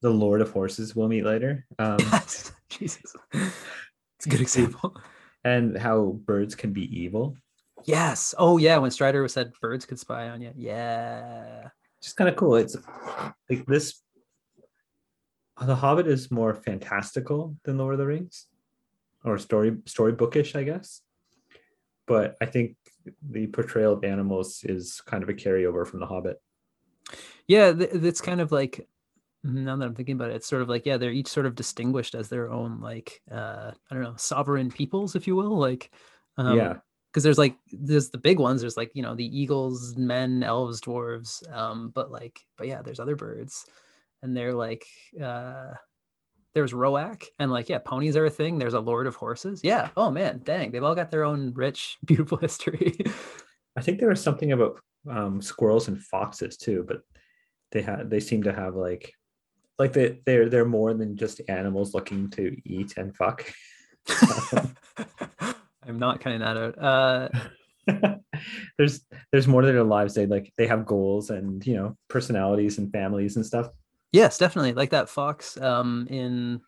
the 0.00 0.10
Lord 0.10 0.40
of 0.40 0.50
Horses 0.50 0.94
we'll 0.94 1.08
meet 1.08 1.24
later. 1.24 1.66
Um, 1.78 1.98
Yes, 2.00 2.52
Jesus, 2.68 3.14
it's 3.32 4.26
a 4.26 4.28
good 4.28 4.40
example. 4.40 4.96
And 5.44 5.76
how 5.76 6.18
birds 6.24 6.54
can 6.54 6.72
be 6.72 6.84
evil. 7.00 7.36
Yes. 7.84 8.34
Oh 8.38 8.58
yeah, 8.58 8.78
when 8.78 8.90
Strider 8.90 9.26
said 9.28 9.52
birds 9.60 9.86
could 9.86 9.98
spy 9.98 10.28
on 10.28 10.40
you. 10.40 10.52
Yeah. 10.56 11.68
Just 12.02 12.16
kind 12.16 12.28
of 12.28 12.36
cool. 12.36 12.56
It's 12.56 12.76
like 13.48 13.66
this. 13.66 14.02
The 15.60 15.74
Hobbit 15.74 16.06
is 16.06 16.30
more 16.30 16.54
fantastical 16.54 17.56
than 17.64 17.78
Lord 17.78 17.94
of 17.94 17.98
the 17.98 18.06
Rings, 18.06 18.46
or 19.24 19.38
story 19.38 19.72
storybookish, 19.72 20.54
I 20.54 20.62
guess. 20.62 21.00
But 22.06 22.36
I 22.40 22.46
think 22.46 22.76
the 23.28 23.48
portrayal 23.48 23.92
of 23.92 24.04
animals 24.04 24.62
is 24.64 25.00
kind 25.00 25.22
of 25.22 25.28
a 25.28 25.34
carryover 25.34 25.86
from 25.86 26.00
The 26.00 26.06
Hobbit. 26.06 26.40
Yeah, 27.48 27.72
th- 27.72 27.90
it's 27.92 28.20
kind 28.20 28.40
of 28.40 28.52
like 28.52 28.86
now 29.44 29.76
that 29.76 29.84
I'm 29.84 29.94
thinking 29.94 30.16
about 30.16 30.30
it, 30.30 30.36
it's 30.36 30.46
sort 30.46 30.62
of 30.62 30.68
like 30.68 30.84
yeah, 30.86 30.96
they're 30.96 31.12
each 31.12 31.28
sort 31.28 31.46
of 31.46 31.54
distinguished 31.54 32.14
as 32.14 32.28
their 32.28 32.50
own 32.50 32.80
like 32.80 33.20
uh 33.30 33.72
I 33.90 33.94
don't 33.94 34.02
know 34.02 34.14
sovereign 34.16 34.70
peoples, 34.70 35.14
if 35.14 35.26
you 35.26 35.36
will. 35.36 35.56
Like 35.56 35.90
um, 36.36 36.56
yeah, 36.56 36.76
because 37.12 37.22
there's 37.22 37.38
like 37.38 37.56
there's 37.72 38.10
the 38.10 38.18
big 38.18 38.38
ones. 38.38 38.60
There's 38.60 38.76
like 38.76 38.92
you 38.94 39.02
know 39.02 39.14
the 39.14 39.38
eagles, 39.38 39.96
men, 39.96 40.42
elves, 40.42 40.80
dwarves. 40.80 41.48
Um, 41.52 41.90
but 41.94 42.10
like 42.10 42.40
but 42.56 42.66
yeah, 42.66 42.82
there's 42.82 43.00
other 43.00 43.16
birds, 43.16 43.64
and 44.22 44.36
they're 44.36 44.54
like 44.54 44.84
uh 45.22 45.72
there's 46.54 46.74
Roak 46.74 47.24
and 47.38 47.50
like 47.50 47.68
yeah, 47.68 47.78
ponies 47.78 48.16
are 48.16 48.26
a 48.26 48.30
thing. 48.30 48.58
There's 48.58 48.74
a 48.74 48.80
lord 48.80 49.06
of 49.06 49.14
horses. 49.14 49.60
Yeah. 49.62 49.90
Oh 49.96 50.10
man, 50.10 50.40
dang, 50.44 50.70
they've 50.70 50.82
all 50.82 50.94
got 50.94 51.10
their 51.10 51.24
own 51.24 51.52
rich, 51.54 51.98
beautiful 52.04 52.38
history. 52.38 52.96
I 53.76 53.80
think 53.80 54.00
there 54.00 54.08
was 54.08 54.22
something 54.22 54.52
about 54.52 54.80
um, 55.08 55.40
squirrels 55.40 55.88
and 55.88 56.02
foxes 56.02 56.56
too, 56.56 56.84
but 56.86 57.02
they 57.70 57.82
had 57.82 58.10
they 58.10 58.20
seem 58.20 58.42
to 58.42 58.52
have 58.52 58.74
like 58.74 59.12
like 59.78 59.92
they 59.92 60.18
they're 60.26 60.48
they're 60.48 60.64
more 60.64 60.94
than 60.94 61.16
just 61.16 61.40
animals 61.48 61.94
looking 61.94 62.30
to 62.30 62.56
eat 62.64 62.96
and 62.96 63.14
fuck. 63.16 63.44
I'm 65.86 65.98
not 65.98 66.20
cutting 66.20 66.40
that 66.40 66.56
out. 66.56 66.78
Uh, 66.78 67.28
there's 68.78 69.00
there's 69.32 69.48
more 69.48 69.62
to 69.62 69.66
their 69.72 69.84
lives. 69.84 70.14
They 70.14 70.26
like 70.26 70.52
they 70.56 70.66
have 70.66 70.84
goals 70.86 71.30
and 71.30 71.66
you 71.66 71.74
know 71.76 71.96
personalities 72.08 72.78
and 72.78 72.92
families 72.92 73.36
and 73.36 73.44
stuff. 73.46 73.70
yes, 74.12 74.38
definitely. 74.38 74.72
Like 74.74 74.90
that 74.90 75.08
fox 75.08 75.56
um, 75.60 76.06
in 76.10 76.60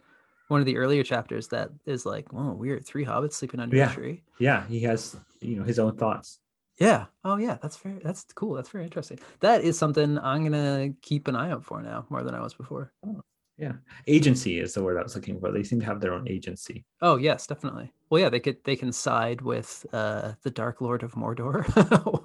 one 0.49 0.61
of 0.61 0.67
the 0.67 0.77
earlier 0.79 1.03
chapters 1.05 1.49
that 1.49 1.71
is 1.87 2.05
like, 2.05 2.27
oh, 2.35 2.53
weird, 2.53 2.85
three 2.87 3.05
hobbits 3.05 3.35
sleeping 3.35 3.61
under 3.61 3.77
Yeah. 3.77 3.91
a 3.91 3.95
tree. 3.95 4.23
Yeah, 4.39 4.67
he 4.67 4.81
has 4.81 5.17
you 5.41 5.57
know 5.57 5.65
his 5.65 5.79
own 5.79 5.97
thoughts. 5.97 6.39
Yeah. 6.81 7.07
Oh, 7.25 7.37
yeah. 7.37 7.59
That's 7.63 7.77
very. 7.77 8.01
That's 8.03 8.25
cool. 8.35 8.55
That's 8.55 8.71
very 8.71 8.85
interesting. 8.85 9.19
That 9.41 9.63
is 9.63 9.79
something 9.79 10.19
I'm 10.19 10.43
gonna 10.43 10.91
keep 11.03 11.29
an 11.29 11.37
eye 11.37 11.51
out 11.51 11.65
for 11.65 11.81
now 11.83 12.07
more 12.11 12.23
than 12.25 12.35
I 12.35 12.41
was 12.41 12.55
before. 12.55 12.93
Oh, 13.07 13.21
yeah, 13.59 13.73
agency 14.07 14.59
is 14.59 14.73
the 14.73 14.83
word 14.83 14.97
I 14.97 15.03
was 15.03 15.15
looking 15.15 15.39
for. 15.39 15.53
They 15.53 15.63
seem 15.63 15.81
to 15.81 15.85
have 15.87 16.01
their 16.01 16.15
own 16.15 16.27
agency. 16.27 16.87
Oh 17.03 17.17
yes, 17.17 17.47
definitely. 17.47 17.93
Well, 18.09 18.23
yeah, 18.23 18.31
they 18.31 18.41
could 18.41 18.57
they 18.65 18.75
can 18.77 18.91
side 18.91 19.43
with 19.43 19.85
uh, 19.93 20.33
the 20.43 20.51
Dark 20.51 20.81
Lord 20.81 21.03
of 21.03 21.13
Mordor, 21.13 21.67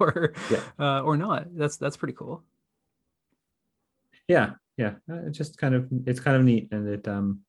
or 0.00 0.32
Yeah. 0.50 0.62
uh, 0.78 1.02
or 1.02 1.18
not. 1.18 1.54
That's 1.54 1.76
that's 1.76 1.98
pretty 1.98 2.14
cool. 2.14 2.42
Yeah, 4.28 4.52
yeah. 4.78 4.94
uh, 5.10 5.26
It's 5.26 5.36
just 5.38 5.58
kind 5.58 5.74
of 5.74 5.86
it's 6.06 6.20
kind 6.20 6.36
of 6.38 6.42
neat, 6.44 6.68
and 6.72 6.88
it 6.88 7.06
um 7.06 7.40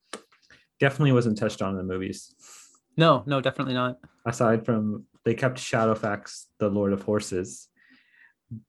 definitely 0.81 1.13
wasn't 1.13 1.37
touched 1.37 1.61
on 1.61 1.71
in 1.71 1.77
the 1.77 1.83
movies. 1.93 2.35
No, 2.97 3.23
no, 3.25 3.39
definitely 3.39 3.75
not. 3.75 3.99
Aside 4.25 4.65
from 4.65 5.05
they 5.23 5.35
kept 5.35 5.59
Shadowfax 5.59 6.45
the 6.57 6.69
Lord 6.69 6.93
of 6.93 7.03
Horses, 7.03 7.67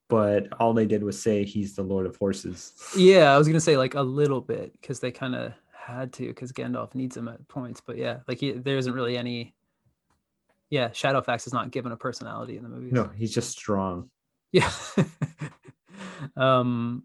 but 0.07 0.47
all 0.59 0.73
they 0.73 0.85
did 0.85 1.03
was 1.03 1.21
say 1.21 1.43
he's 1.43 1.75
the 1.75 1.83
Lord 1.83 2.05
of 2.05 2.15
Horses. 2.15 2.73
Yeah, 2.95 3.33
I 3.33 3.37
was 3.37 3.47
gonna 3.47 3.59
say 3.59 3.77
like 3.77 3.95
a 3.95 4.01
little 4.21 4.41
bit 4.41 4.73
because 4.79 4.99
they 4.99 5.11
kind 5.11 5.35
of 5.35 5.53
had 5.73 6.13
to 6.13 6.27
because 6.27 6.51
Gandalf 6.51 6.93
needs 6.95 7.17
him 7.17 7.27
at 7.27 7.47
points. 7.47 7.81
But 7.85 7.97
yeah, 7.97 8.19
like 8.27 8.39
he, 8.39 8.51
there 8.51 8.77
isn't 8.77 8.93
really 8.93 9.17
any. 9.17 9.55
Yeah, 10.69 10.89
Shadowfax 10.89 11.47
is 11.47 11.53
not 11.53 11.71
given 11.71 11.91
a 11.91 11.97
personality 11.97 12.55
in 12.55 12.63
the 12.63 12.69
movie. 12.69 12.91
No, 12.91 13.09
he's 13.15 13.33
just 13.33 13.49
strong. 13.49 14.11
Yeah. 14.51 14.71
um 16.37 17.03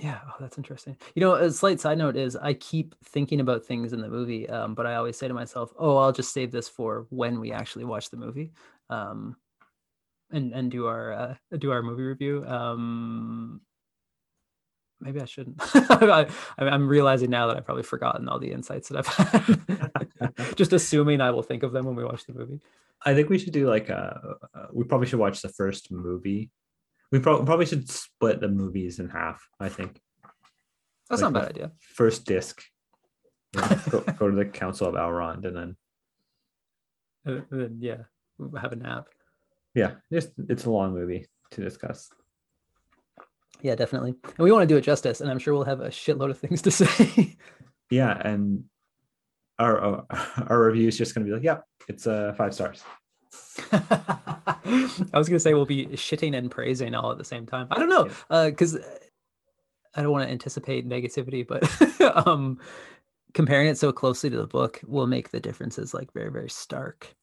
yeah, 0.00 0.20
oh, 0.26 0.34
that's 0.40 0.58
interesting. 0.58 0.96
You 1.14 1.20
know, 1.20 1.34
a 1.34 1.50
slight 1.50 1.80
side 1.80 1.98
note 1.98 2.16
is 2.16 2.36
I 2.36 2.54
keep 2.54 2.94
thinking 3.04 3.40
about 3.40 3.64
things 3.64 3.92
in 3.92 4.00
the 4.00 4.08
movie, 4.08 4.48
um, 4.48 4.74
but 4.74 4.86
I 4.86 4.94
always 4.94 5.16
say 5.16 5.28
to 5.28 5.34
myself, 5.34 5.72
"Oh, 5.78 5.96
I'll 5.96 6.12
just 6.12 6.32
save 6.32 6.50
this 6.50 6.68
for 6.68 7.06
when 7.10 7.40
we 7.40 7.52
actually 7.52 7.84
watch 7.84 8.10
the 8.10 8.16
movie." 8.16 8.52
Um 8.90 9.36
and 10.30 10.52
and 10.52 10.70
do 10.70 10.86
our 10.86 11.12
uh, 11.12 11.34
do 11.58 11.70
our 11.70 11.82
movie 11.82 12.02
review. 12.02 12.44
Um 12.46 13.60
maybe 15.00 15.20
I 15.20 15.24
shouldn't. 15.24 15.56
I, 15.74 16.26
I'm 16.58 16.88
realizing 16.88 17.30
now 17.30 17.46
that 17.46 17.56
I've 17.56 17.64
probably 17.64 17.84
forgotten 17.84 18.28
all 18.28 18.38
the 18.38 18.52
insights 18.52 18.88
that 18.88 18.98
I've 18.98 19.06
had. 19.06 20.56
just 20.56 20.72
assuming 20.72 21.20
I 21.20 21.30
will 21.30 21.42
think 21.42 21.62
of 21.62 21.72
them 21.72 21.86
when 21.86 21.96
we 21.96 22.04
watch 22.04 22.24
the 22.26 22.34
movie. 22.34 22.60
I 23.04 23.14
think 23.14 23.28
we 23.28 23.38
should 23.38 23.52
do 23.52 23.68
like 23.68 23.88
a. 23.90 24.36
Uh, 24.54 24.66
we 24.72 24.84
probably 24.84 25.06
should 25.06 25.20
watch 25.20 25.40
the 25.40 25.48
first 25.48 25.92
movie. 25.92 26.50
We 27.12 27.18
prob- 27.20 27.46
probably 27.46 27.66
should 27.66 27.88
split 27.88 28.40
the 28.40 28.48
movies 28.48 28.98
in 28.98 29.08
half. 29.08 29.42
I 29.58 29.68
think 29.68 29.98
That's 31.08 31.22
Like 31.22 31.32
not 31.32 31.42
a 31.42 31.46
bad 31.46 31.50
idea. 31.56 31.72
first 31.80 32.26
disc. 32.26 32.62
yeah, 33.56 33.80
go, 33.90 34.00
go 34.00 34.30
to 34.30 34.36
the 34.36 34.44
Council 34.44 34.86
of 34.88 34.94
Elrond, 34.94 35.44
and 35.46 35.56
then 35.56 35.76
Uh, 37.26 37.40
then, 37.50 37.78
yeah, 37.80 38.02
we'll 38.36 38.60
have 38.60 38.72
a 38.72 38.76
nap. 38.76 39.08
yeah, 39.74 39.92
just 40.12 40.30
it's 40.48 40.66
a 40.66 40.70
long 40.70 40.92
movie 40.92 41.26
to 41.52 41.62
discuss. 41.62 42.10
Yeah, 43.62 43.74
definitely. 43.74 44.14
And 44.24 44.38
we 44.38 44.52
want 44.52 44.62
to 44.68 44.72
do 44.72 44.76
it 44.76 44.82
justice, 44.82 45.20
and 45.22 45.30
I'm 45.30 45.38
sure 45.38 45.54
we'll 45.54 45.64
have 45.64 45.80
a 45.80 45.88
shitload 45.88 46.30
of 46.30 46.38
things 46.38 46.60
to 46.62 46.70
say. 46.80 47.36
Yeah, 47.90 48.12
and 48.22 48.64
our 49.58 49.80
our, 49.80 50.06
our 50.48 50.62
review 50.66 50.88
is 50.88 50.98
just 50.98 51.14
going 51.14 51.24
to 51.26 51.30
be 51.30 51.34
like, 51.34 51.42
yeah, 51.44 51.58
it's 51.88 52.06
uh, 52.06 52.34
five 52.36 52.52
stars. 52.54 52.82
I 53.72 55.10
was 55.14 55.28
gonna 55.28 55.40
say 55.40 55.54
we'll 55.54 55.66
be 55.66 55.86
shitting 55.88 56.36
and 56.36 56.50
praising 56.50 56.94
all 56.94 57.10
at 57.12 57.18
the 57.18 57.24
same 57.24 57.46
time. 57.46 57.68
I 57.70 57.78
don't 57.78 57.88
know, 57.88 58.10
because 58.50 58.78
I 59.94 60.02
don't 60.02 60.12
want 60.12 60.24
to 60.26 60.30
anticipate 60.32 60.88
negativity, 60.88 61.46
but 61.46 61.62
um, 62.26 62.58
comparing 63.34 63.68
it 63.68 63.78
so 63.78 63.92
closely 63.92 64.30
to 64.30 64.36
the 64.36 64.46
book 64.46 64.80
will 64.86 65.06
make 65.06 65.30
the 65.30 65.40
differences 65.40 65.92
like 65.94 66.12
very, 66.12 66.30
very 66.30 66.50
stark. 66.50 67.14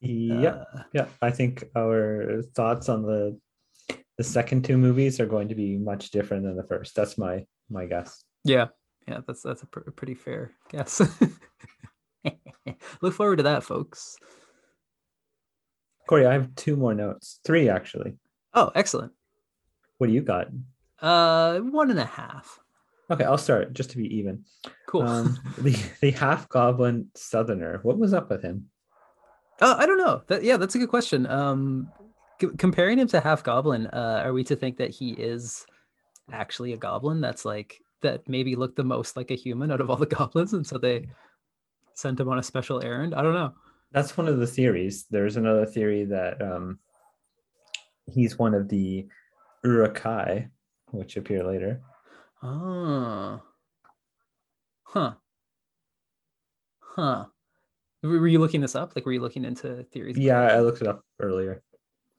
Yeah, 0.00 0.64
Uh, 0.74 0.82
yeah. 0.92 1.06
I 1.22 1.30
think 1.30 1.64
our 1.76 2.42
thoughts 2.54 2.88
on 2.88 3.02
the 3.02 3.38
the 4.16 4.24
second 4.24 4.64
two 4.64 4.76
movies 4.76 5.20
are 5.20 5.26
going 5.26 5.48
to 5.48 5.54
be 5.54 5.76
much 5.78 6.10
different 6.10 6.44
than 6.44 6.56
the 6.56 6.64
first. 6.64 6.94
That's 6.94 7.16
my 7.18 7.44
my 7.70 7.86
guess. 7.86 8.24
yeah, 8.44 8.68
Yeah, 9.06 9.20
that's 9.26 9.42
that's 9.42 9.62
a, 9.62 9.66
pr- 9.66 9.88
a 9.88 9.92
pretty 9.92 10.14
fair 10.14 10.52
guess. 10.70 11.00
Look 13.00 13.14
forward 13.14 13.36
to 13.36 13.42
that, 13.44 13.62
folks. 13.64 14.16
Corey, 16.08 16.26
I 16.26 16.32
have 16.32 16.54
two 16.54 16.74
more 16.74 16.94
notes. 16.94 17.38
Three 17.44 17.68
actually. 17.68 18.14
Oh, 18.54 18.72
excellent. 18.74 19.12
What 19.98 20.06
do 20.06 20.12
you 20.14 20.22
got? 20.22 20.48
Uh, 21.00 21.58
one 21.58 21.90
and 21.90 22.00
a 22.00 22.06
half. 22.06 22.58
Okay, 23.10 23.24
I'll 23.24 23.38
start 23.38 23.74
just 23.74 23.90
to 23.90 23.98
be 23.98 24.16
even. 24.16 24.44
Cool. 24.86 25.02
Um, 25.02 25.38
the 25.58 25.78
the 26.00 26.10
half 26.12 26.48
goblin 26.48 27.10
southerner. 27.14 27.80
What 27.82 27.98
was 27.98 28.14
up 28.14 28.30
with 28.30 28.42
him? 28.42 28.70
Oh, 29.60 29.74
I 29.76 29.84
don't 29.86 29.98
know. 29.98 30.22
That, 30.28 30.42
yeah, 30.42 30.56
that's 30.56 30.74
a 30.74 30.78
good 30.78 30.88
question. 30.88 31.26
Um, 31.26 31.90
c- 32.40 32.48
comparing 32.56 32.98
him 32.98 33.08
to 33.08 33.20
Half 33.20 33.42
Goblin, 33.42 33.88
uh, 33.88 34.22
are 34.24 34.32
we 34.32 34.44
to 34.44 34.54
think 34.54 34.76
that 34.76 34.90
he 34.90 35.10
is 35.10 35.66
actually 36.30 36.72
a 36.74 36.76
goblin? 36.76 37.20
That's 37.20 37.44
like 37.44 37.80
that 38.02 38.28
maybe 38.28 38.54
looked 38.54 38.76
the 38.76 38.84
most 38.84 39.16
like 39.16 39.32
a 39.32 39.34
human 39.34 39.72
out 39.72 39.80
of 39.80 39.90
all 39.90 39.96
the 39.96 40.06
goblins, 40.16 40.52
and 40.52 40.64
so 40.66 40.78
they 40.78 41.08
sent 41.94 42.20
him 42.20 42.28
on 42.28 42.38
a 42.38 42.42
special 42.42 42.82
errand. 42.82 43.14
I 43.14 43.22
don't 43.22 43.34
know. 43.34 43.52
That's 43.92 44.16
one 44.16 44.28
of 44.28 44.38
the 44.38 44.46
theories. 44.46 45.06
There's 45.10 45.36
another 45.36 45.64
theory 45.66 46.04
that 46.06 46.42
um, 46.42 46.78
he's 48.06 48.38
one 48.38 48.54
of 48.54 48.68
the 48.68 49.08
Uruk-hai, 49.64 50.48
which 50.90 51.16
appear 51.16 51.44
later. 51.44 51.80
Oh, 52.42 53.42
huh, 54.84 55.14
huh. 56.80 57.24
Were 58.02 58.28
you 58.28 58.38
looking 58.38 58.60
this 58.60 58.76
up? 58.76 58.92
Like, 58.94 59.04
were 59.06 59.12
you 59.12 59.20
looking 59.20 59.44
into 59.44 59.82
theories? 59.84 60.16
Yeah. 60.16 60.40
I 60.40 60.60
looked 60.60 60.82
it 60.82 60.86
up 60.86 61.02
earlier 61.18 61.62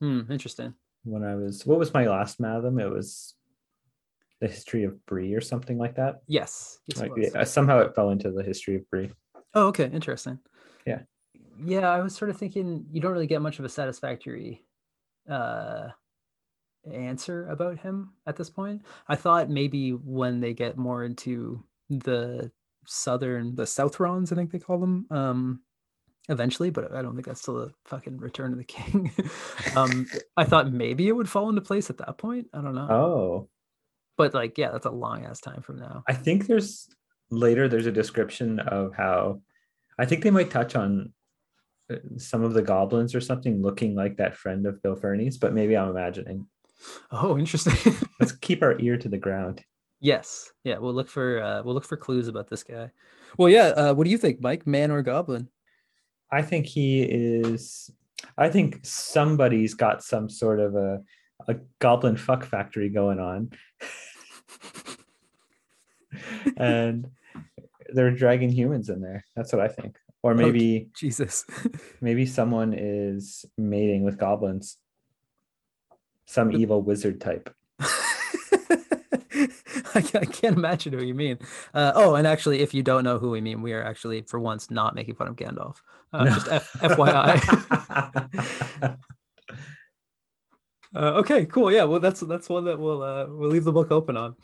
Hmm, 0.01 0.21
interesting. 0.29 0.73
when 1.03 1.23
I 1.23 1.35
was. 1.35 1.65
What 1.65 1.79
was 1.79 1.93
my 1.93 2.07
last 2.07 2.39
Mathom? 2.41 2.81
It 2.81 2.89
was 2.89 3.35
the 4.41 4.47
history 4.47 4.83
of 4.83 5.05
Bree 5.05 5.33
or 5.33 5.41
something 5.41 5.77
like 5.77 5.95
that. 5.95 6.21
Yes. 6.27 6.79
yes 6.87 6.99
Like, 6.99 7.11
yeah, 7.15 7.43
somehow 7.45 7.79
it 7.79 7.95
fell 7.95 8.09
into 8.09 8.31
the 8.31 8.43
history 8.43 8.75
of 8.75 8.89
Bree. 8.89 9.11
Oh, 9.53 9.67
okay, 9.67 9.85
interesting. 9.85 10.39
Yeah. 11.63 11.89
I 11.89 12.01
was 12.01 12.15
sort 12.15 12.29
of 12.29 12.37
thinking 12.37 12.85
you 12.91 13.01
don't 13.01 13.11
really 13.11 13.27
get 13.27 13.41
much 13.41 13.59
of 13.59 13.65
a 13.65 13.69
satisfactory 13.69 14.63
uh 15.29 15.89
answer 16.91 17.47
about 17.49 17.77
him 17.77 18.13
at 18.25 18.35
this 18.35 18.49
point. 18.49 18.81
I 19.07 19.15
thought 19.15 19.49
maybe 19.49 19.91
when 19.91 20.39
they 20.39 20.53
get 20.53 20.77
more 20.77 21.03
into 21.03 21.63
the 21.89 22.51
southern 22.85 23.55
the 23.55 23.63
Southrons, 23.63 24.31
I 24.31 24.35
think 24.35 24.51
they 24.51 24.59
call 24.59 24.79
them, 24.79 25.05
um 25.11 25.61
eventually, 26.29 26.69
but 26.69 26.93
I 26.93 27.01
don't 27.01 27.15
think 27.15 27.25
that's 27.25 27.41
till 27.41 27.55
the 27.55 27.71
fucking 27.85 28.17
return 28.17 28.51
of 28.51 28.57
the 28.57 28.63
king. 28.63 29.11
um 29.75 30.07
I 30.37 30.43
thought 30.45 30.71
maybe 30.71 31.07
it 31.07 31.11
would 31.15 31.29
fall 31.29 31.49
into 31.49 31.61
place 31.61 31.89
at 31.89 31.97
that 31.97 32.17
point. 32.17 32.47
I 32.53 32.61
don't 32.61 32.75
know. 32.75 32.87
Oh, 32.89 33.49
But 34.17 34.33
like, 34.33 34.57
yeah, 34.57 34.71
that's 34.71 34.85
a 34.85 34.91
long 34.91 35.25
ass 35.25 35.39
time 35.41 35.61
from 35.61 35.77
now. 35.79 36.03
I 36.07 36.13
think 36.13 36.47
there's 36.47 36.87
later. 37.29 37.67
There's 37.67 37.85
a 37.87 37.91
description 37.91 38.59
of 38.59 38.93
how. 38.95 39.41
I 39.97 40.05
think 40.05 40.23
they 40.23 40.31
might 40.31 40.49
touch 40.49 40.75
on 40.75 41.11
some 42.17 42.43
of 42.43 42.53
the 42.53 42.61
goblins 42.61 43.15
or 43.15 43.21
something 43.21 43.61
looking 43.61 43.95
like 43.95 44.17
that 44.17 44.35
friend 44.35 44.65
of 44.65 44.81
Bill 44.81 44.95
Ferny's, 44.95 45.37
but 45.37 45.53
maybe 45.53 45.75
I'm 45.75 45.89
imagining. 45.89 46.47
Oh, 47.11 47.37
interesting. 47.37 47.95
Let's 48.19 48.31
keep 48.31 48.63
our 48.63 48.79
ear 48.79 48.97
to 48.97 49.09
the 49.09 49.17
ground. 49.17 49.63
Yes. 49.99 50.51
Yeah, 50.63 50.77
we'll 50.77 50.93
look 50.93 51.09
for 51.09 51.41
uh 51.41 51.61
we'll 51.63 51.73
look 51.73 51.85
for 51.85 51.97
clues 51.97 52.27
about 52.27 52.49
this 52.49 52.63
guy. 52.63 52.91
Well, 53.37 53.49
yeah, 53.49 53.67
uh 53.67 53.93
what 53.93 54.05
do 54.05 54.11
you 54.11 54.17
think, 54.17 54.41
Mike? 54.41 54.65
Man 54.65 54.91
or 54.91 55.01
goblin? 55.01 55.49
I 56.31 56.41
think 56.41 56.65
he 56.65 57.01
is. 57.01 57.91
I 58.37 58.49
think 58.49 58.79
somebody's 58.83 59.73
got 59.73 60.03
some 60.03 60.29
sort 60.29 60.59
of 60.59 60.75
a 60.75 61.01
a 61.47 61.55
goblin 61.79 62.17
fuck 62.17 62.45
factory 62.45 62.89
going 62.89 63.19
on, 63.19 63.51
and 66.57 67.07
they're 67.93 68.11
dragging 68.11 68.51
humans 68.51 68.89
in 68.89 69.01
there. 69.01 69.25
That's 69.35 69.53
what 69.53 69.61
I 69.61 69.69
think. 69.69 69.97
Or 70.21 70.33
maybe 70.35 70.89
Jesus. 70.95 71.45
maybe 72.01 72.25
someone 72.25 72.73
is 72.73 73.45
mating 73.57 74.03
with 74.03 74.17
goblins. 74.17 74.77
Some 76.25 76.51
evil 76.51 76.81
wizard 76.81 77.21
type. 77.21 77.49
I, 79.95 79.97
I 79.97 80.25
can't 80.25 80.57
imagine 80.57 80.93
who 80.93 81.03
you 81.03 81.15
mean. 81.15 81.39
Uh, 81.73 81.93
oh, 81.95 82.15
and 82.15 82.27
actually, 82.27 82.59
if 82.59 82.73
you 82.73 82.83
don't 82.83 83.03
know 83.03 83.17
who 83.17 83.31
we 83.31 83.41
mean, 83.41 83.61
we 83.61 83.73
are 83.73 83.83
actually, 83.83 84.21
for 84.21 84.39
once, 84.39 84.69
not 84.69 84.93
making 84.93 85.15
fun 85.15 85.27
of 85.27 85.35
Gandalf. 85.35 85.77
Uh, 86.13 86.25
No. 86.25 86.31
Just 86.31 86.47
F- 86.47 86.71
FYI. 86.81 87.39
uh, 90.95 90.99
okay, 90.99 91.45
cool. 91.45 91.71
Yeah, 91.71 91.85
well, 91.85 91.99
that's 91.99 92.19
that's 92.19 92.49
one 92.49 92.65
that 92.65 92.79
we'll 92.79 93.01
uh, 93.01 93.25
we'll 93.29 93.49
leave 93.49 93.63
the 93.63 93.71
book 93.71 93.91
open 93.91 94.17
on. 94.17 94.35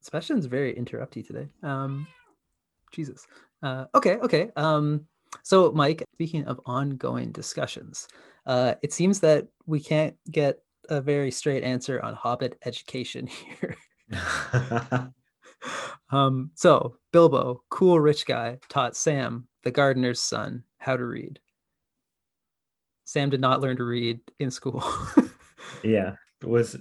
Sebastian's 0.00 0.46
very 0.46 0.74
interrupty 0.74 1.26
today. 1.26 1.48
Um, 1.62 2.06
Jesus. 2.92 3.26
Uh, 3.62 3.86
okay, 3.94 4.16
okay. 4.16 4.50
Um, 4.56 5.06
so, 5.42 5.72
Mike, 5.72 6.04
speaking 6.14 6.44
of 6.44 6.60
ongoing 6.66 7.32
discussions, 7.32 8.08
uh, 8.46 8.74
it 8.82 8.92
seems 8.92 9.20
that 9.20 9.46
we 9.66 9.80
can't 9.80 10.16
get 10.30 10.60
a 10.88 11.00
very 11.00 11.30
straight 11.30 11.64
answer 11.64 12.00
on 12.02 12.14
Hobbit 12.14 12.58
education 12.64 13.26
here. 13.60 13.76
um, 16.10 16.50
so, 16.54 16.96
Bilbo, 17.12 17.62
cool 17.68 17.98
rich 18.00 18.26
guy, 18.26 18.58
taught 18.68 18.96
Sam, 18.96 19.48
the 19.64 19.70
gardener's 19.70 20.20
son, 20.20 20.64
how 20.78 20.96
to 20.96 21.04
read. 21.04 21.40
Sam 23.04 23.30
did 23.30 23.40
not 23.40 23.60
learn 23.60 23.76
to 23.76 23.84
read 23.84 24.20
in 24.40 24.50
school. 24.50 24.82
yeah. 25.84 26.14
Was 26.42 26.76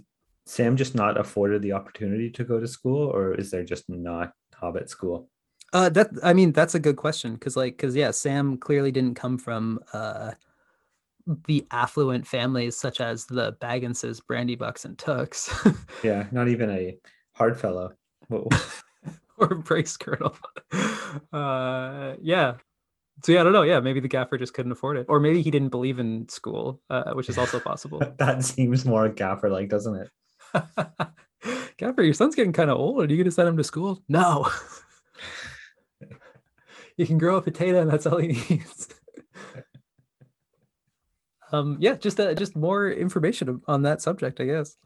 Sam 0.46 0.76
just 0.76 0.96
not 0.96 1.20
afforded 1.20 1.62
the 1.62 1.74
opportunity 1.74 2.30
to 2.32 2.44
go 2.44 2.60
to 2.60 2.68
school, 2.68 3.08
or 3.10 3.36
is 3.36 3.52
there 3.52 3.64
just 3.64 3.90
not 3.90 4.34
Hobbit 4.56 4.90
school? 4.90 5.30
Uh, 5.74 5.90
that 5.90 6.10
I 6.24 6.34
mean, 6.34 6.52
that's 6.52 6.76
a 6.76 6.80
good 6.80 6.96
question 6.96 7.34
because, 7.34 7.58
like, 7.58 7.78
because 7.78 7.96
yeah, 7.96 8.12
Sam 8.12 8.58
clearly 8.58 8.92
didn't 8.92 9.16
come 9.16 9.38
from 9.38 9.80
uh 9.94 10.32
the 11.48 11.66
affluent 11.72 12.28
families 12.28 12.78
such 12.78 13.02
as 13.02 13.26
the 13.26 13.54
Bagginses, 13.54 14.22
Brandybucks, 14.22 14.86
and 14.86 14.98
Tooks, 14.98 15.52
Yeah, 16.04 16.28
not 16.32 16.48
even 16.48 16.70
a 16.70 16.98
hard 17.34 17.60
fellow. 17.60 17.94
Or 19.38 19.50
Bracegirdle. 19.50 20.36
Uh, 21.32 22.16
yeah. 22.22 22.56
So 23.24 23.32
yeah, 23.32 23.40
I 23.40 23.44
don't 23.44 23.54
know. 23.54 23.62
Yeah, 23.62 23.80
maybe 23.80 24.02
the 24.02 24.08
gaffer 24.10 24.38
just 24.38 24.54
couldn't 24.54 24.74
afford 24.74 24.98
it, 24.98 25.06
or 25.08 25.20
maybe 25.22 25.42
he 25.42 25.50
didn't 25.50 25.70
believe 25.70 25.98
in 26.00 26.28
school, 26.28 26.82
uh, 26.90 27.14
which 27.14 27.30
is 27.30 27.38
also 27.38 27.60
possible. 27.62 28.02
that 28.18 28.44
seems 28.44 28.84
more 28.84 29.08
gaffer 29.08 29.50
like, 29.50 29.70
doesn't 29.70 29.96
it? 29.96 30.10
Gaffer, 31.78 32.04
your 32.04 32.14
son's 32.14 32.36
getting 32.36 32.52
kind 32.52 32.70
of 32.70 32.78
old. 32.78 33.00
Are 33.00 33.08
you 33.08 33.16
going 33.16 33.26
to 33.26 33.32
send 33.32 33.48
him 33.48 33.56
to 33.58 33.64
school? 33.64 34.04
No. 34.10 34.50
you 36.98 37.06
can 37.06 37.18
grow 37.18 37.38
a 37.38 37.42
potato, 37.42 37.82
and 37.82 37.90
that's 37.90 38.06
all 38.06 38.18
he 38.18 38.28
needs. 38.50 38.88
um, 41.52 41.78
yeah, 41.80 41.96
just 41.96 42.20
uh, 42.20 42.34
just 42.34 42.56
more 42.56 42.90
information 42.90 43.62
on 43.68 43.84
that 43.84 44.02
subject, 44.02 44.40
I 44.40 44.46
guess. 44.46 44.78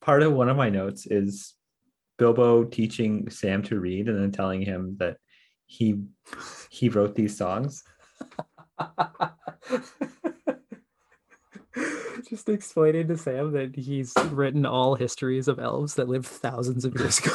Part 0.00 0.22
of 0.22 0.32
one 0.32 0.48
of 0.48 0.56
my 0.56 0.70
notes 0.70 1.06
is 1.06 1.54
Bilbo 2.18 2.64
teaching 2.64 3.30
Sam 3.30 3.62
to 3.64 3.78
read 3.78 4.08
and 4.08 4.20
then 4.20 4.32
telling 4.32 4.62
him 4.62 4.96
that 4.98 5.18
he 5.66 6.02
he 6.70 6.88
wrote 6.88 7.14
these 7.14 7.36
songs. 7.36 7.84
just 12.28 12.48
explaining 12.48 13.08
to 13.08 13.16
Sam 13.16 13.52
that 13.52 13.76
he's 13.76 14.12
written 14.30 14.66
all 14.66 14.94
histories 14.94 15.48
of 15.48 15.58
elves 15.58 15.94
that 15.94 16.08
lived 16.08 16.26
thousands 16.26 16.84
of 16.84 16.94
years 16.98 17.18
ago. 17.18 17.34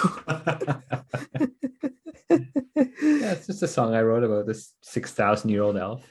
Yeah, 2.76 3.32
it's 3.34 3.48
just 3.48 3.64
a 3.64 3.68
song 3.68 3.94
I 3.96 4.02
wrote 4.02 4.24
about 4.24 4.48
this 4.48 4.74
six 4.82 5.12
thousand 5.12 5.50
year 5.50 5.64
old 5.64 5.78
elf. 5.78 6.04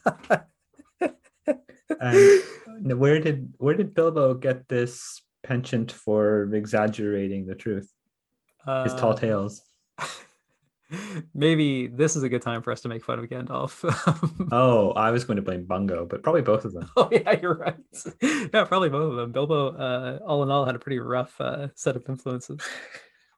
And 2.00 2.98
where 2.98 3.20
did 3.20 3.52
where 3.58 3.74
did 3.74 3.94
Bilbo 3.94 4.34
get 4.34 4.68
this 4.68 5.20
penchant 5.42 5.92
for 5.92 6.48
exaggerating 6.54 7.46
the 7.46 7.54
truth? 7.54 7.92
His 8.84 8.94
tall 8.94 9.12
Uh, 9.12 9.16
tales. 9.16 9.62
Maybe 11.34 11.86
this 11.88 12.16
is 12.16 12.22
a 12.22 12.28
good 12.28 12.42
time 12.42 12.62
for 12.62 12.72
us 12.72 12.80
to 12.82 12.88
make 12.88 13.04
fun 13.04 13.18
of 13.18 13.26
Gandalf. 13.26 13.84
Oh, 14.52 14.90
I 14.92 15.10
was 15.10 15.24
going 15.24 15.36
to 15.36 15.42
blame 15.42 15.64
Bungo, 15.66 16.06
but 16.06 16.22
probably 16.22 16.42
both 16.42 16.64
of 16.64 16.72
them. 16.72 16.90
oh 16.96 17.08
yeah, 17.12 17.38
you're 17.40 17.54
right. 17.54 17.76
Yeah, 18.22 18.64
probably 18.64 18.88
both 18.88 19.10
of 19.10 19.16
them. 19.16 19.30
Bilbo, 19.32 19.68
uh, 19.76 20.18
all 20.26 20.42
in 20.42 20.50
all, 20.50 20.64
had 20.64 20.74
a 20.74 20.80
pretty 20.80 20.98
rough 20.98 21.38
uh, 21.40 21.68
set 21.74 21.96
of 21.96 22.04
influences. 22.08 22.60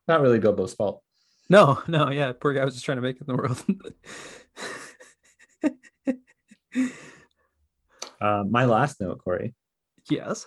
Not 0.09 0.21
really 0.21 0.39
Bilbo's 0.39 0.73
fault. 0.75 1.03
No, 1.53 1.81
no, 1.87 2.11
yeah, 2.11 2.33
poor 2.33 2.55
guy 2.55 2.65
was 2.65 2.73
just 2.75 2.85
trying 2.87 2.97
to 2.97 3.03
make 3.03 3.17
it 3.17 3.23
in 3.29 3.37
the 3.37 3.37
world. 3.37 3.63
Uh, 8.21 8.45
my 8.49 8.65
last 8.67 9.01
note, 9.01 9.19
Corey. 9.23 9.53
yes. 10.09 10.47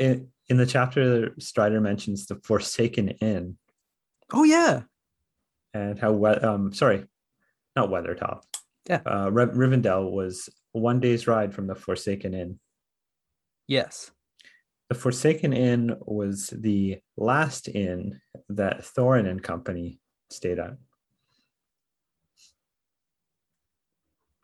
In, 0.00 0.28
in 0.48 0.56
the 0.56 0.66
chapter, 0.66 1.32
Strider 1.38 1.80
mentions 1.80 2.26
the 2.26 2.36
Forsaken 2.42 3.10
Inn 3.20 3.56
Oh 4.32 4.42
yeah. 4.42 4.82
and 5.72 5.96
how 5.98 6.10
we- 6.12 6.28
um 6.30 6.72
sorry, 6.72 7.04
not 7.76 7.90
Weathertop. 7.90 8.42
Yeah. 8.88 9.00
Uh, 9.06 9.30
Riv- 9.30 9.50
Rivendell 9.54 10.10
was 10.10 10.48
one 10.72 10.98
day's 11.00 11.26
ride 11.28 11.54
from 11.54 11.66
the 11.68 11.74
Forsaken 11.76 12.34
Inn. 12.34 12.58
Yes. 13.68 14.10
The 14.88 14.96
Forsaken 14.96 15.52
Inn 15.52 15.96
was 16.00 16.48
the 16.48 16.98
last 17.16 17.68
inn 17.68 18.20
that 18.48 18.80
Thorin 18.80 19.28
and 19.28 19.40
company 19.42 20.00
stayed 20.30 20.58
at, 20.58 20.76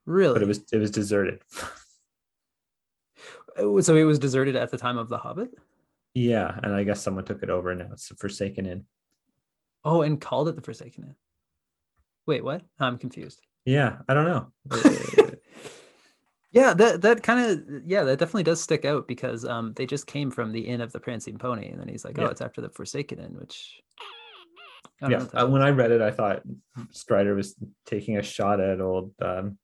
Really? 0.06 0.32
but 0.34 0.42
it 0.42 0.48
was 0.48 0.64
it 0.72 0.78
was 0.78 0.90
deserted. 0.90 1.40
Oh, 3.56 3.80
so 3.80 3.96
it 3.96 4.04
was 4.04 4.18
deserted 4.18 4.56
at 4.56 4.70
the 4.70 4.78
time 4.78 4.96
of 4.96 5.08
the 5.08 5.18
Hobbit. 5.18 5.50
yeah, 6.14 6.58
and 6.62 6.74
I 6.74 6.84
guess 6.84 7.02
someone 7.02 7.24
took 7.24 7.42
it 7.42 7.50
over 7.50 7.74
now. 7.74 7.88
It's 7.92 8.08
the 8.08 8.14
Forsaken 8.14 8.64
Inn. 8.66 8.84
Oh, 9.84 10.02
and 10.02 10.20
called 10.20 10.48
it 10.48 10.56
the 10.56 10.62
Forsaken 10.62 11.04
Inn. 11.04 11.14
Wait, 12.26 12.44
what? 12.44 12.62
I'm 12.78 12.96
confused. 12.98 13.40
Yeah, 13.64 13.98
I 14.08 14.14
don't 14.14 14.24
know. 14.26 14.52
Yeah, 16.52 16.74
that 16.74 17.02
that 17.02 17.22
kind 17.22 17.48
of 17.48 17.82
yeah, 17.86 18.02
that 18.02 18.18
definitely 18.18 18.42
does 18.42 18.60
stick 18.60 18.84
out 18.84 19.06
because 19.06 19.44
um 19.44 19.72
they 19.76 19.86
just 19.86 20.08
came 20.08 20.32
from 20.32 20.50
the 20.50 20.60
Inn 20.62 20.80
of 20.80 20.90
the 20.90 20.98
Prancing 20.98 21.38
Pony, 21.38 21.68
and 21.68 21.80
then 21.80 21.86
he's 21.86 22.04
like, 22.04 22.18
oh, 22.18 22.22
Yeah. 22.22 22.30
it's 22.30 22.40
after 22.40 22.60
the 22.60 22.68
Forsaken 22.70 23.20
Inn, 23.20 23.36
which 23.38 23.80
I 25.02 25.08
yeah, 25.08 25.26
uh, 25.32 25.46
when. 25.46 25.62
I 25.62 25.70
read 25.70 25.92
it, 25.92 26.02
I 26.02 26.10
thought 26.10 26.42
Strider 26.90 27.34
was 27.34 27.54
taking 27.86 28.18
a 28.18 28.22
shot 28.22 28.60
at 28.60 28.80
old 28.80 29.12
um, 29.22 29.58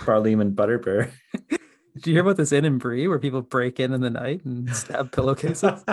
Butterbur. 0.00 1.10
Did 1.50 2.06
you 2.06 2.12
hear 2.14 2.22
about 2.22 2.36
this 2.36 2.52
inn 2.52 2.64
in 2.64 2.78
Bree 2.78 3.08
where 3.08 3.18
people 3.18 3.42
break 3.42 3.80
in 3.80 3.92
in 3.92 4.00
the 4.00 4.10
night 4.10 4.44
and 4.44 4.70
stab 4.74 5.12
pillowcases? 5.12 5.84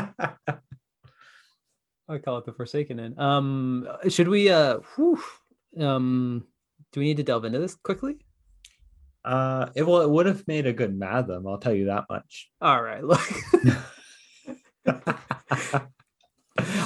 I 2.08 2.20
call 2.20 2.38
it 2.38 2.46
the 2.46 2.54
Forsaken 2.54 3.00
Inn. 3.00 3.20
Um, 3.20 3.88
should 4.10 4.28
we? 4.28 4.50
Uh, 4.50 4.78
whew, 4.96 5.20
um, 5.80 6.46
do 6.92 7.00
we 7.00 7.08
need 7.08 7.18
to 7.18 7.24
delve 7.24 7.46
into 7.46 7.60
this 7.60 7.76
quickly? 7.76 8.18
uh, 9.26 9.70
it 9.76 9.86
well, 9.86 10.02
it 10.02 10.10
would 10.10 10.28
have 10.28 10.48
made 10.48 10.68
a 10.68 10.74
good 10.74 10.98
Mathom. 10.98 11.50
I'll 11.50 11.58
tell 11.58 11.74
you 11.74 11.86
that 11.86 12.06
much. 12.10 12.50
All 12.62 12.82
right, 12.82 13.04
look. 13.04 13.22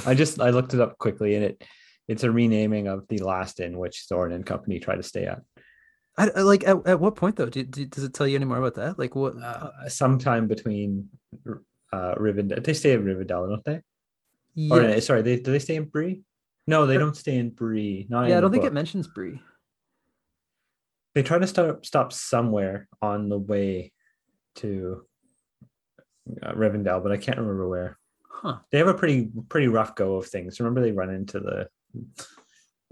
I 0.06 0.14
just 0.16 0.40
I 0.40 0.52
looked 0.52 0.74
it 0.74 0.80
up 0.80 0.98
quickly, 0.98 1.36
and 1.36 1.44
it 1.44 1.64
it's 2.10 2.24
a 2.24 2.32
renaming 2.32 2.88
of 2.88 3.08
the 3.08 3.20
last 3.20 3.60
in 3.60 3.78
which 3.78 4.08
Thorin 4.12 4.34
and 4.34 4.46
company 4.46 4.80
try 4.80 4.96
to 4.96 5.04
stay 5.04 5.26
at. 5.26 5.42
I, 6.18 6.26
like 6.42 6.68
at, 6.68 6.86
at 6.86 7.00
what 7.00 7.16
point 7.16 7.38
though? 7.38 7.46
Do, 7.46 7.64
do, 7.64 7.86
does 7.86 8.04
it 8.04 8.14
tell 8.14 8.28
you 8.28 8.36
any 8.36 8.46
more 8.46 8.58
about 8.58 8.76
that? 8.76 9.00
Like 9.00 9.16
what? 9.16 9.38
Uh, 9.42 9.88
sometime 9.88 10.48
between 10.48 11.08
uh 11.94 12.16
Rivendell, 12.16 12.62
they 12.64 12.74
stay 12.74 12.94
in 12.94 13.06
Rivendell, 13.06 13.48
don't 13.48 13.64
they? 13.64 13.82
yeah, 14.56 14.76
Or 14.76 15.02
sorry, 15.02 15.22
they 15.22 15.40
do 15.40 15.52
they 15.52 15.60
stay 15.60 15.76
in 15.76 15.86
Bree? 15.86 16.24
No, 16.68 16.86
they 16.86 16.98
don't 16.98 17.16
stay 17.16 17.38
in 17.38 17.52
Bree. 17.52 18.08
Not 18.10 18.28
yeah. 18.28 18.38
I 18.38 18.42
don't 18.42 18.52
think 18.52 18.66
it 18.66 18.74
mentions 18.74 19.08
Bree. 19.08 19.40
they 21.14 21.24
try 21.24 21.38
to 21.38 21.48
stop 21.48 21.86
stop 21.86 22.12
somewhere 22.12 22.88
on 23.02 23.30
the 23.30 23.38
way 23.38 23.94
to 24.56 25.06
uh, 26.44 26.54
Rivendell, 26.54 27.02
but 27.04 27.12
I 27.12 27.18
can't 27.18 27.38
remember 27.38 27.70
where. 27.70 27.98
Huh. 28.30 28.58
They 28.72 28.78
have 28.80 28.88
a 28.88 28.94
pretty 28.94 29.30
pretty 29.48 29.68
rough 29.68 29.96
go 29.96 30.16
of 30.16 30.28
things. 30.28 30.60
Remember, 30.60 30.82
they 30.82 30.92
run 30.92 31.12
into 31.12 31.40
the 31.40 31.68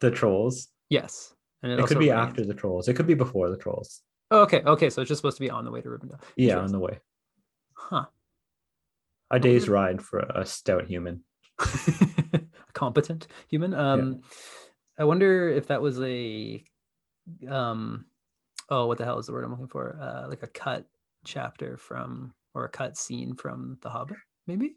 the 0.00 0.10
trolls. 0.10 0.68
Yes, 0.88 1.34
and 1.62 1.72
It, 1.72 1.80
also 1.80 1.94
could 1.94 2.00
be 2.00 2.10
after 2.10 2.44
the 2.44 2.54
trolls. 2.54 2.88
It 2.88 2.94
could 2.94 3.06
be 3.06 3.14
before 3.14 3.50
the 3.50 3.56
trolls. 3.56 4.02
Oh, 4.30 4.42
okay, 4.42 4.62
okay. 4.66 4.90
So 4.90 5.02
it's 5.02 5.08
just 5.08 5.20
supposed 5.20 5.36
to 5.36 5.42
be 5.42 5.50
on 5.50 5.64
the 5.64 5.70
way 5.70 5.80
to 5.80 5.88
Rivendell. 5.88 6.20
Yeah, 6.36 6.58
on 6.58 6.72
the 6.72 6.78
way. 6.78 6.98
Huh. 7.74 8.06
A 9.30 9.38
day's 9.38 9.68
ride 9.68 10.02
for 10.02 10.20
a 10.20 10.44
stout 10.44 10.86
human. 10.86 11.22
a 11.60 12.40
competent 12.72 13.26
human. 13.48 13.74
Um, 13.74 14.22
I 14.98 15.04
wonder 15.04 15.48
if 15.48 15.68
that 15.68 15.82
was 15.82 16.00
a, 16.00 16.62
um, 17.48 18.06
oh, 18.68 18.86
what 18.86 18.98
the 18.98 19.04
hell 19.04 19.18
is 19.18 19.26
the 19.26 19.32
word 19.32 19.44
I'm 19.44 19.50
looking 19.50 19.68
for? 19.68 19.98
Uh, 20.00 20.28
like 20.28 20.42
a 20.42 20.48
cut 20.48 20.86
chapter 21.24 21.76
from 21.76 22.34
or 22.54 22.64
a 22.64 22.68
cut 22.68 22.96
scene 22.96 23.34
from 23.34 23.78
The 23.82 23.90
Hobbit, 23.90 24.18
maybe. 24.46 24.76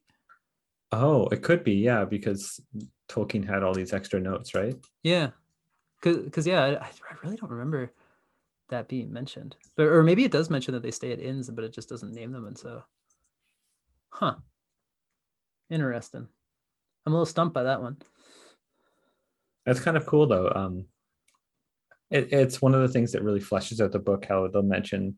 Oh, 0.92 1.28
it 1.28 1.44
could 1.44 1.64
be, 1.64 1.74
yeah, 1.74 2.06
because 2.06 2.62
Tolkien 3.10 3.46
had 3.46 3.64
all 3.64 3.74
these 3.74 3.94
extra 3.94 4.20
notes, 4.20 4.54
right? 4.54 4.76
Yeah, 5.04 5.32
because 6.02 6.48
yeah, 6.48 6.64
I, 6.64 6.86
I 6.86 7.16
really 7.24 7.36
don't 7.36 7.52
remember 7.52 7.92
that 8.70 8.88
being 8.88 9.12
mentioned, 9.12 9.56
but 9.76 9.88
or 9.88 10.04
maybe 10.04 10.24
it 10.24 10.32
does 10.32 10.50
mention 10.50 10.74
that 10.74 10.84
they 10.84 10.92
stay 10.92 11.12
at 11.12 11.20
inns, 11.20 11.50
but 11.50 11.64
it 11.64 11.74
just 11.74 11.90
doesn't 11.90 12.14
name 12.14 12.32
them, 12.32 12.48
and 12.48 12.58
so, 12.58 12.84
huh? 14.10 14.36
Interesting. 15.70 16.28
I'm 17.06 17.14
a 17.14 17.16
little 17.16 17.26
stumped 17.26 17.54
by 17.54 17.64
that 17.64 17.82
one. 17.82 17.98
That's 19.66 19.82
kind 19.82 19.98
of 19.98 20.06
cool 20.06 20.28
though. 20.28 20.50
Um, 20.56 20.86
it, 22.10 22.32
it's 22.32 22.62
one 22.62 22.74
of 22.74 22.82
the 22.82 22.88
things 22.88 23.12
that 23.12 23.24
really 23.24 23.42
fleshes 23.42 23.82
out 23.82 23.92
the 23.92 24.00
book 24.00 24.26
how 24.26 24.48
they'll 24.48 24.62
mention 24.62 25.18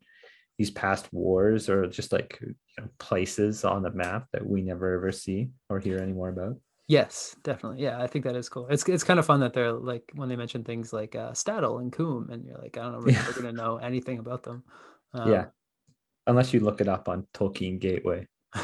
these 0.60 0.70
past 0.70 1.07
wars 1.12 1.70
or 1.70 1.88
just 1.88 2.12
like 2.12 2.38
you 2.41 2.53
know, 2.78 2.88
places 2.99 3.64
on 3.66 3.82
the 3.82 3.89
map 3.89 4.28
that 4.34 4.45
we 4.45 4.62
never 4.62 4.93
ever 4.93 5.12
see 5.12 5.49
or 5.70 5.80
hear 5.80 5.97
any 5.99 6.12
more 6.14 6.30
about. 6.30 6.57
Yes, 6.88 7.36
definitely. 7.43 7.82
Yeah, 7.84 8.01
I 8.01 8.07
think 8.07 8.26
that 8.26 8.36
is 8.36 8.49
cool. 8.49 8.68
It's 8.68 8.88
it's 8.89 9.03
kind 9.03 9.20
of 9.20 9.26
fun 9.26 9.39
that 9.39 9.53
they're 9.53 9.72
like 9.72 10.03
when 10.16 10.28
they 10.28 10.36
mention 10.36 10.64
things 10.64 10.91
like 10.91 11.16
uh, 11.16 11.34
Staddle 11.34 11.80
and 11.80 11.91
Combe, 11.93 12.30
and 12.32 12.45
you're 12.45 12.57
like, 12.57 12.78
I 12.78 12.82
don't 12.84 12.91
know, 12.93 12.99
we're 12.99 13.12
Yeah. 13.12 13.22
never 13.24 13.41
gonna 13.41 13.53
know 13.53 13.78
anything 13.78 14.20
about 14.20 14.43
them. 14.43 14.64
Um, 15.14 15.32
yeah, 15.32 15.45
unless 16.28 16.53
you 16.53 16.60
look 16.60 16.82
it 16.82 16.88
up 16.88 17.07
on 17.07 17.26
Tolkien 17.34 17.80
Gateway. 17.80 18.28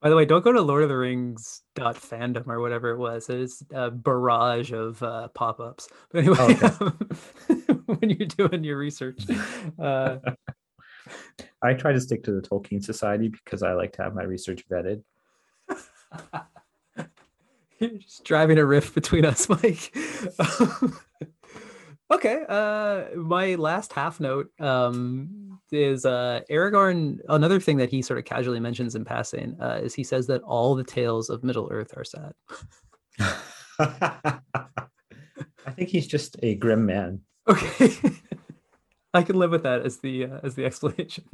By 0.00 0.10
the 0.10 0.14
way, 0.16 0.26
don't 0.26 0.44
go 0.44 0.52
to 0.52 0.60
Lord 0.62 0.84
of 0.84 0.88
the 0.88 0.96
Rings 0.96 1.62
dot 1.74 1.96
fandom 1.96 2.46
or 2.46 2.60
whatever 2.60 2.90
it 2.90 2.98
was. 2.98 3.28
It's 3.28 3.64
a 3.72 3.90
barrage 3.90 4.70
of 4.72 5.02
uh, 5.02 5.26
pop-ups. 5.34 5.88
But 6.12 6.18
anyway, 6.20 6.36
Oh, 6.38 6.50
okay. 6.52 6.68
um, 7.50 7.57
when 7.98 8.10
you're 8.10 8.28
doing 8.28 8.62
your 8.64 8.76
research, 8.76 9.24
uh, 9.78 10.18
I 11.62 11.72
try 11.72 11.92
to 11.92 12.00
stick 12.00 12.22
to 12.24 12.32
the 12.32 12.42
Tolkien 12.42 12.84
Society 12.84 13.28
because 13.28 13.62
I 13.62 13.72
like 13.72 13.92
to 13.94 14.02
have 14.02 14.14
my 14.14 14.24
research 14.24 14.68
vetted. 14.68 15.02
You're 17.78 17.90
just 17.98 18.24
driving 18.24 18.58
a 18.58 18.66
rift 18.66 18.92
between 18.94 19.24
us, 19.24 19.48
Mike. 19.48 19.96
okay. 22.10 22.44
Uh, 22.48 23.04
my 23.16 23.54
last 23.54 23.92
half 23.92 24.18
note 24.18 24.50
um, 24.60 25.60
is 25.70 26.04
uh, 26.04 26.40
Aragorn. 26.50 27.20
Another 27.28 27.60
thing 27.60 27.76
that 27.76 27.88
he 27.88 28.02
sort 28.02 28.18
of 28.18 28.24
casually 28.24 28.58
mentions 28.60 28.96
in 28.96 29.04
passing 29.04 29.56
uh, 29.60 29.78
is 29.82 29.94
he 29.94 30.02
says 30.02 30.26
that 30.26 30.42
all 30.42 30.74
the 30.74 30.82
tales 30.84 31.30
of 31.30 31.44
Middle 31.44 31.68
Earth 31.70 31.94
are 31.96 32.04
sad. 32.04 32.32
I 33.78 34.40
think 35.76 35.88
he's 35.88 36.08
just 36.08 36.36
a 36.42 36.56
grim 36.56 36.84
man. 36.84 37.20
Okay. 37.48 37.92
I 39.14 39.22
can 39.22 39.36
live 39.36 39.50
with 39.50 39.62
that 39.62 39.82
as 39.86 39.98
the 39.98 40.24
uh, 40.26 40.40
as 40.42 40.54
the 40.54 40.64
explanation. 40.70 41.24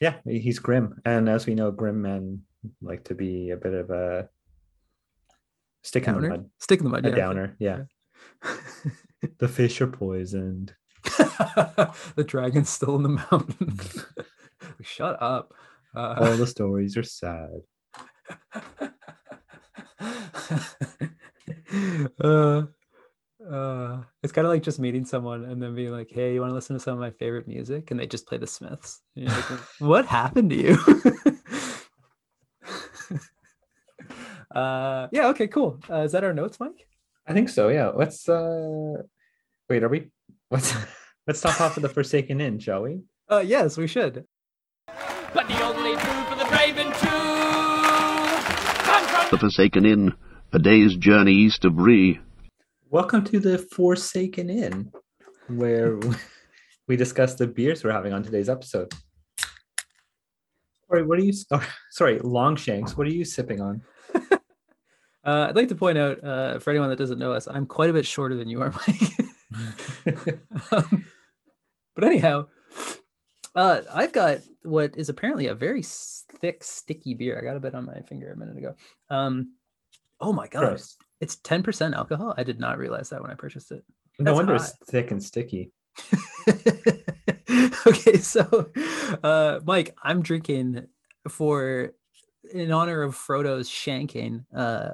Yeah, 0.00 0.16
he's 0.24 0.58
grim, 0.58 1.00
and 1.04 1.28
as 1.28 1.46
we 1.46 1.54
know, 1.54 1.70
grim 1.70 2.02
men 2.02 2.42
like 2.82 3.04
to 3.04 3.14
be 3.14 3.50
a 3.50 3.56
bit 3.56 3.74
of 3.74 3.90
a 3.90 4.28
stick 5.82 6.06
in 6.08 6.20
the 6.20 6.28
mud, 6.28 6.50
Stick 6.58 6.80
in 6.80 6.84
the 6.84 6.90
mud. 6.90 7.06
a 7.06 7.10
yeah. 7.10 7.14
downer. 7.16 7.56
Yeah, 7.58 7.82
the 9.38 9.48
fish 9.48 9.80
are 9.80 9.86
poisoned. 9.86 10.74
the 11.04 12.24
dragon's 12.26 12.68
still 12.70 12.96
in 12.96 13.02
the 13.04 13.08
mountain. 13.30 13.78
Shut 14.82 15.20
up. 15.22 15.52
Uh, 15.94 16.14
All 16.18 16.36
the 16.36 16.46
stories 16.46 16.96
are 16.96 17.02
sad. 17.02 17.60
uh, 22.20 22.62
uh, 23.50 24.02
it's 24.22 24.32
kind 24.32 24.46
of 24.46 24.52
like 24.52 24.62
just 24.62 24.78
meeting 24.78 25.04
someone 25.04 25.44
and 25.44 25.60
then 25.62 25.74
being 25.74 25.90
like, 25.92 26.10
"Hey, 26.10 26.34
you 26.34 26.40
want 26.40 26.50
to 26.50 26.54
listen 26.54 26.76
to 26.76 26.80
some 26.80 26.94
of 26.94 27.00
my 27.00 27.10
favorite 27.10 27.46
music?" 27.48 27.90
And 27.90 28.00
they 28.00 28.06
just 28.06 28.26
play 28.26 28.38
the 28.38 28.46
Smiths. 28.46 29.00
And 29.14 29.26
you're 29.26 29.34
like, 29.34 29.44
"What 29.78 30.06
happened 30.06 30.50
to 30.50 30.56
you?" 30.56 30.78
uh, 34.54 35.08
yeah. 35.12 35.28
Okay. 35.28 35.46
Cool. 35.46 35.78
Uh, 35.88 36.02
is 36.02 36.12
that 36.12 36.24
our 36.24 36.32
notes, 36.32 36.58
Mike? 36.60 36.86
I 37.26 37.32
think 37.32 37.48
so. 37.48 37.68
Yeah. 37.68 37.88
Let's. 37.88 38.28
uh 38.28 39.02
Wait, 39.68 39.82
are 39.82 39.88
we? 39.88 40.10
Let's 40.50 40.74
let's 41.26 41.40
stop 41.40 41.60
off 41.60 41.76
at 41.76 41.82
the 41.82 41.88
Forsaken 41.88 42.40
Inn, 42.40 42.60
shall 42.60 42.82
we? 42.82 43.00
Uh, 43.28 43.42
yes, 43.44 43.76
we 43.76 43.88
should. 43.88 44.24
But 45.34 45.48
the 45.48 45.60
only 45.64 45.96
food 45.96 46.26
for 46.28 46.36
the 46.36 46.44
brave 46.44 46.78
and 46.78 46.94
true 46.94 47.08
from 48.86 49.02
The 49.32 49.38
Forsaken 49.38 49.84
Inn, 49.84 50.14
a 50.52 50.60
day's 50.60 50.94
journey 50.96 51.32
east 51.32 51.64
of 51.64 51.76
Ree. 51.78 52.20
Welcome 52.96 53.24
to 53.24 53.38
the 53.38 53.58
Forsaken 53.58 54.48
Inn, 54.48 54.90
where 55.48 56.00
we 56.88 56.96
discuss 56.96 57.34
the 57.34 57.46
beers 57.46 57.84
we're 57.84 57.92
having 57.92 58.14
on 58.14 58.22
today's 58.22 58.48
episode. 58.48 58.90
Sorry, 60.88 61.02
what 61.02 61.18
are 61.18 61.22
you? 61.22 61.34
Oh, 61.50 61.68
sorry, 61.90 62.18
Longshanks. 62.20 62.96
What 62.96 63.06
are 63.06 63.10
you 63.10 63.26
sipping 63.26 63.60
on? 63.60 63.82
Uh, 65.26 65.48
I'd 65.48 65.56
like 65.56 65.68
to 65.68 65.74
point 65.74 65.98
out 65.98 66.22
uh, 66.22 66.60
for 66.60 66.70
anyone 66.70 66.88
that 66.88 66.98
doesn't 66.98 67.18
know 67.18 67.32
us, 67.32 67.48
I'm 67.48 67.66
quite 67.66 67.90
a 67.90 67.92
bit 67.92 68.06
shorter 68.06 68.36
than 68.36 68.48
you 68.48 68.62
are, 68.62 68.72
Mike. 68.86 70.20
um, 70.70 71.04
but 71.96 72.04
anyhow, 72.04 72.46
uh, 73.56 73.80
I've 73.92 74.12
got 74.12 74.38
what 74.62 74.96
is 74.96 75.08
apparently 75.08 75.48
a 75.48 75.54
very 75.54 75.82
thick, 75.82 76.62
sticky 76.62 77.14
beer. 77.14 77.38
I 77.38 77.44
got 77.44 77.56
a 77.56 77.60
bit 77.60 77.74
on 77.74 77.86
my 77.86 78.00
finger 78.08 78.30
a 78.30 78.36
minute 78.36 78.56
ago. 78.56 78.76
Um, 79.10 79.54
oh 80.20 80.32
my 80.32 80.46
gosh, 80.46 80.60
Gross. 80.60 80.96
It's 81.20 81.36
10% 81.36 81.94
alcohol. 81.94 82.34
I 82.36 82.42
did 82.42 82.60
not 82.60 82.78
realize 82.78 83.10
that 83.10 83.22
when 83.22 83.30
I 83.30 83.34
purchased 83.34 83.72
it. 83.72 83.84
No 84.18 84.24
That's 84.24 84.36
wonder 84.36 84.52
hot. 84.54 84.62
it's 84.62 84.90
thick 84.90 85.10
and 85.10 85.22
sticky. 85.22 85.72
okay, 87.86 88.18
so 88.18 88.70
uh 89.22 89.60
Mike, 89.64 89.96
I'm 90.02 90.22
drinking 90.22 90.86
for 91.28 91.94
in 92.52 92.70
honor 92.70 93.02
of 93.02 93.14
Frodo's 93.14 93.68
shanking, 93.68 94.44
uh 94.54 94.90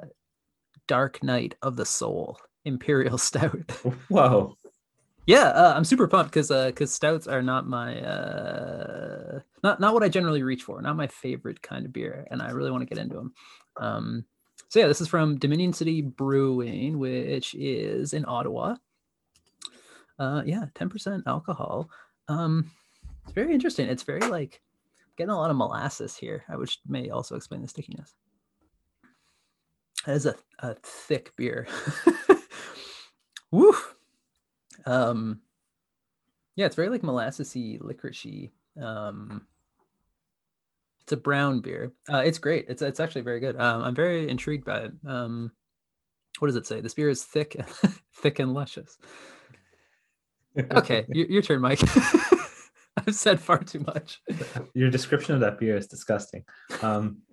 Dark 0.87 1.23
Knight 1.23 1.55
of 1.61 1.75
the 1.75 1.85
Soul 1.85 2.39
Imperial 2.65 3.17
Stout. 3.29 3.71
Whoa. 4.09 4.57
Yeah, 5.25 5.47
uh, 5.49 5.73
I'm 5.75 5.85
super 5.85 6.07
pumped 6.07 6.33
because 6.33 6.49
because 6.49 6.93
stouts 6.93 7.27
are 7.27 7.41
not 7.41 7.65
my 7.65 7.97
uh, 8.01 9.39
not 9.63 9.79
not 9.79 9.93
what 9.93 10.03
I 10.03 10.09
generally 10.09 10.43
reach 10.43 10.63
for, 10.63 10.81
not 10.81 10.97
my 10.97 11.07
favorite 11.07 11.61
kind 11.61 11.85
of 11.85 11.93
beer, 11.93 12.27
and 12.29 12.41
I 12.41 12.51
really 12.51 12.71
want 12.71 12.81
to 12.81 12.93
get 12.93 13.01
into 13.01 13.15
them. 13.15 13.33
Um, 13.77 14.25
so 14.73 14.79
yeah, 14.79 14.87
this 14.87 15.01
is 15.01 15.07
from 15.07 15.37
Dominion 15.37 15.71
City 15.71 16.01
Brewing, 16.01 16.97
which 16.97 17.53
is 17.53 18.11
in 18.11 18.25
Ottawa. 18.27 18.77
Uh, 20.17 20.41
yeah, 20.47 20.65
ten 20.73 20.89
percent 20.89 21.25
alcohol. 21.27 21.91
Um, 22.27 22.71
it's 23.23 23.33
very 23.33 23.53
interesting. 23.53 23.87
It's 23.87 24.01
very 24.01 24.21
like 24.21 24.61
getting 25.15 25.29
a 25.29 25.37
lot 25.37 25.51
of 25.51 25.57
molasses 25.57 26.15
here, 26.15 26.43
uh, 26.51 26.57
which 26.57 26.79
may 26.87 27.11
also 27.11 27.35
explain 27.35 27.61
the 27.61 27.67
stickiness. 27.67 28.15
That 30.07 30.15
is 30.15 30.25
a, 30.25 30.33
a 30.57 30.73
thick 30.81 31.35
beer. 31.35 31.67
Woo! 33.51 33.75
Um, 34.87 35.41
yeah, 36.55 36.65
it's 36.65 36.75
very 36.75 36.89
like 36.89 37.03
molassesy, 37.03 37.79
licoricey. 37.79 38.49
Um, 38.81 39.45
it's 41.03 41.11
a 41.11 41.17
brown 41.17 41.59
beer. 41.59 41.91
Uh, 42.11 42.23
it's 42.25 42.39
great. 42.39 42.65
It's 42.69 42.81
it's 42.81 42.99
actually 42.99 43.21
very 43.21 43.39
good. 43.39 43.59
Um, 43.59 43.83
I'm 43.83 43.95
very 43.95 44.29
intrigued 44.29 44.65
by 44.65 44.79
it. 44.79 44.91
Um, 45.05 45.51
what 46.39 46.47
does 46.47 46.55
it 46.55 46.65
say? 46.65 46.81
This 46.81 46.93
beer 46.93 47.09
is 47.09 47.23
thick, 47.23 47.59
thick 48.15 48.39
and 48.39 48.53
luscious. 48.53 48.97
Okay, 50.57 51.05
your, 51.09 51.27
your 51.27 51.41
turn, 51.41 51.61
Mike. 51.61 51.81
I've 52.97 53.15
said 53.15 53.39
far 53.39 53.57
too 53.57 53.79
much. 53.79 54.21
Your 54.75 54.91
description 54.91 55.33
of 55.33 55.41
that 55.41 55.59
beer 55.59 55.75
is 55.75 55.87
disgusting. 55.87 56.43
Um, 56.83 57.23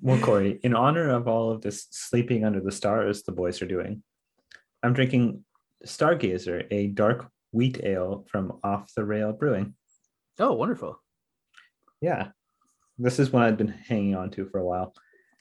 well, 0.00 0.18
Corey, 0.20 0.58
in 0.62 0.74
honor 0.74 1.10
of 1.10 1.28
all 1.28 1.50
of 1.50 1.60
this 1.60 1.86
sleeping 1.90 2.46
under 2.46 2.60
the 2.60 2.72
stars 2.72 3.22
the 3.22 3.32
boys 3.32 3.60
are 3.60 3.66
doing, 3.66 4.02
I'm 4.82 4.94
drinking 4.94 5.44
Stargazer, 5.84 6.66
a 6.70 6.86
dark 6.88 7.30
wheat 7.52 7.80
ale 7.84 8.24
from 8.26 8.58
Off 8.64 8.90
the 8.96 9.04
Rail 9.04 9.34
Brewing. 9.34 9.74
Oh, 10.38 10.54
wonderful. 10.54 10.98
Yeah, 12.00 12.28
this 12.98 13.18
is 13.18 13.32
one 13.32 13.42
I've 13.42 13.56
been 13.56 13.68
hanging 13.68 14.16
on 14.16 14.30
to 14.30 14.46
for 14.46 14.58
a 14.58 14.64
while. 14.64 14.94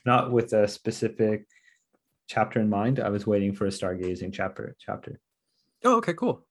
Not 0.05 0.31
with 0.31 0.53
a 0.53 0.67
specific 0.67 1.47
chapter 2.27 2.59
in 2.59 2.69
mind. 2.69 2.99
I 2.99 3.09
was 3.09 3.25
waiting 3.25 3.53
for 3.53 3.65
a 3.65 3.69
stargazing 3.71 4.33
chapter. 4.33 4.75
Chapter. 4.79 5.19
Oh, 5.83 5.97
okay, 5.97 6.13
cool. 6.13 6.45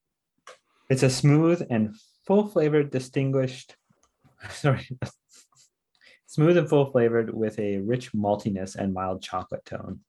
It's 0.88 1.02
a 1.02 1.10
smooth 1.10 1.66
and 1.70 1.94
full 2.26 2.48
flavored, 2.48 2.90
distinguished. 2.90 3.76
Sorry, 4.50 4.86
smooth 6.26 6.56
and 6.56 6.68
full 6.68 6.86
flavored 6.86 7.32
with 7.32 7.58
a 7.58 7.78
rich 7.78 8.12
maltiness 8.12 8.76
and 8.76 8.92
mild 8.92 9.22
chocolate 9.22 9.64
tone. 9.64 10.00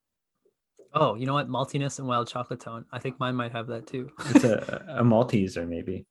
Oh, 0.93 1.15
you 1.15 1.25
know 1.25 1.33
what? 1.33 1.47
Maltiness 1.49 1.99
and 1.99 2.07
wild 2.07 2.27
chocolate 2.27 2.59
tone. 2.59 2.85
I 2.91 2.99
think 2.99 3.19
mine 3.19 3.35
might 3.35 3.51
have 3.51 3.67
that 3.67 3.87
too. 3.87 4.09
It's 4.29 4.43
a, 4.43 4.83
a 4.99 5.03
Malteser, 5.03 5.67
maybe. 5.67 6.05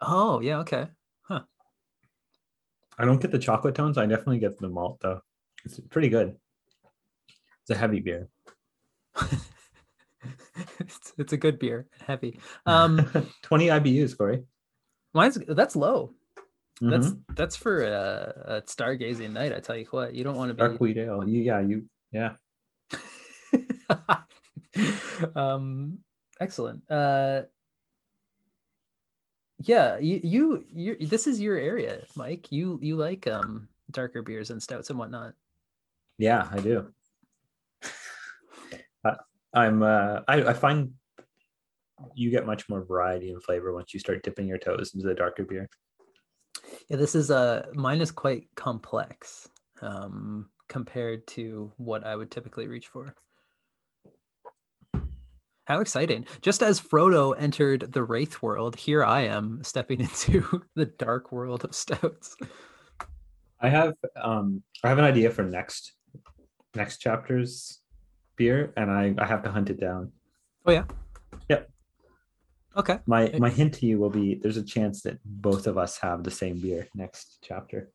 oh, 0.00 0.40
yeah, 0.40 0.58
okay. 0.58 0.88
I 2.98 3.04
don't 3.04 3.20
get 3.20 3.30
the 3.30 3.38
chocolate 3.38 3.74
tones. 3.74 3.98
I 3.98 4.06
definitely 4.06 4.38
get 4.38 4.58
the 4.58 4.68
malt 4.68 4.98
though. 5.02 5.20
It's 5.64 5.78
pretty 5.90 6.08
good. 6.08 6.36
It's 7.62 7.70
a 7.70 7.74
heavy 7.76 8.00
beer. 8.00 8.28
it's, 10.80 11.12
it's 11.18 11.32
a 11.32 11.36
good 11.36 11.58
beer, 11.58 11.86
heavy. 12.06 12.38
Um, 12.66 12.98
20 13.42 13.66
IBUs, 13.68 14.16
Corey. 14.16 14.44
mine's 15.14 15.38
that's 15.48 15.76
low. 15.76 16.12
That's 16.80 17.08
Mhm. 17.08 17.20
that's 17.34 17.56
for 17.56 17.82
a, 17.84 18.42
a 18.46 18.62
stargazing 18.62 19.32
night. 19.32 19.52
I 19.54 19.60
tell 19.60 19.76
you 19.76 19.86
what, 19.90 20.14
you 20.14 20.24
don't 20.24 20.36
want 20.36 20.50
to 20.50 20.54
be. 20.54 20.58
dark 20.58 20.78
wheat 20.80 20.98
ale. 20.98 21.26
You, 21.26 21.40
yeah, 21.42 21.60
you, 21.60 21.88
yeah. 22.12 22.32
um 25.34 25.98
excellent 26.40 26.82
uh 26.90 27.42
yeah 29.60 29.98
you 29.98 30.20
you 30.22 30.64
you 30.72 31.06
this 31.06 31.26
is 31.26 31.40
your 31.40 31.56
area 31.56 32.02
mike 32.14 32.52
you 32.52 32.78
you 32.82 32.96
like 32.96 33.26
um 33.26 33.68
darker 33.90 34.22
beers 34.22 34.50
and 34.50 34.62
stouts 34.62 34.90
and 34.90 34.98
whatnot 34.98 35.32
Yeah, 36.18 36.48
I 36.50 36.58
do. 36.60 36.92
I, 39.04 39.16
I'm, 39.52 39.82
uh, 39.82 40.20
I, 40.26 40.42
I 40.44 40.52
find 40.52 40.92
you 42.14 42.30
get 42.30 42.46
much 42.46 42.68
more 42.68 42.84
variety 42.84 43.30
and 43.30 43.42
flavor 43.42 43.72
once 43.72 43.94
you 43.94 44.00
start 44.00 44.22
dipping 44.22 44.48
your 44.48 44.58
toes 44.58 44.92
into 44.94 45.06
the 45.06 45.14
darker 45.14 45.44
beer. 45.44 45.68
yeah 46.88 46.96
this 46.96 47.14
is 47.14 47.30
uh 47.30 47.66
mine 47.74 48.00
is 48.00 48.10
quite 48.10 48.48
complex 48.54 49.48
um 49.82 50.48
compared 50.68 51.26
to 51.26 51.70
what 51.76 52.04
i 52.04 52.16
would 52.16 52.30
typically 52.30 52.66
reach 52.66 52.88
for 52.88 53.14
how 55.66 55.80
exciting 55.80 56.24
just 56.40 56.62
as 56.62 56.80
frodo 56.80 57.34
entered 57.38 57.92
the 57.92 58.02
wraith 58.02 58.40
world 58.42 58.74
here 58.76 59.04
i 59.04 59.20
am 59.20 59.62
stepping 59.62 60.00
into 60.06 60.62
the 60.74 60.86
dark 60.86 61.30
world 61.32 61.64
of 61.64 61.74
stouts 61.74 62.36
I 63.58 63.70
have, 63.70 63.94
um, 64.20 64.62
I 64.84 64.88
have 64.90 64.98
an 64.98 65.04
idea 65.04 65.30
for 65.30 65.42
next, 65.42 65.94
next 66.74 66.98
chapter's 66.98 67.80
beer, 68.36 68.70
and 68.76 68.90
I, 68.90 69.14
I 69.16 69.24
have 69.24 69.42
to 69.44 69.50
hunt 69.50 69.70
it 69.70 69.80
down. 69.80 70.12
oh 70.66 70.72
yeah 70.72 70.84
Yep. 71.48 71.70
okay 72.76 72.98
My, 73.06 73.32
my 73.38 73.48
hint 73.48 73.72
to 73.74 73.86
you 73.86 73.98
will 73.98 74.10
be: 74.10 74.34
there's 74.34 74.58
a 74.58 74.62
chance 74.62 75.00
that 75.02 75.18
both 75.24 75.66
of 75.66 75.78
us 75.78 75.96
have 75.98 76.22
the 76.22 76.30
same 76.30 76.60
beer 76.60 76.86
next 76.94 77.38
chapter. 77.42 77.90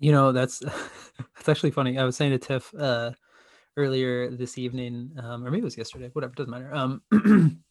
You 0.00 0.12
know, 0.12 0.32
that's 0.32 0.58
that's 1.36 1.48
actually 1.48 1.70
funny. 1.70 1.98
I 1.98 2.04
was 2.04 2.14
saying 2.16 2.32
to 2.32 2.38
Tiff 2.38 2.72
uh, 2.74 3.12
earlier 3.78 4.30
this 4.30 4.58
evening, 4.58 5.12
um, 5.22 5.46
or 5.46 5.50
maybe 5.50 5.62
it 5.62 5.64
was 5.64 5.78
yesterday, 5.78 6.10
whatever, 6.12 6.34
doesn't 6.34 6.50
matter. 6.50 6.74
Um, 6.74 7.02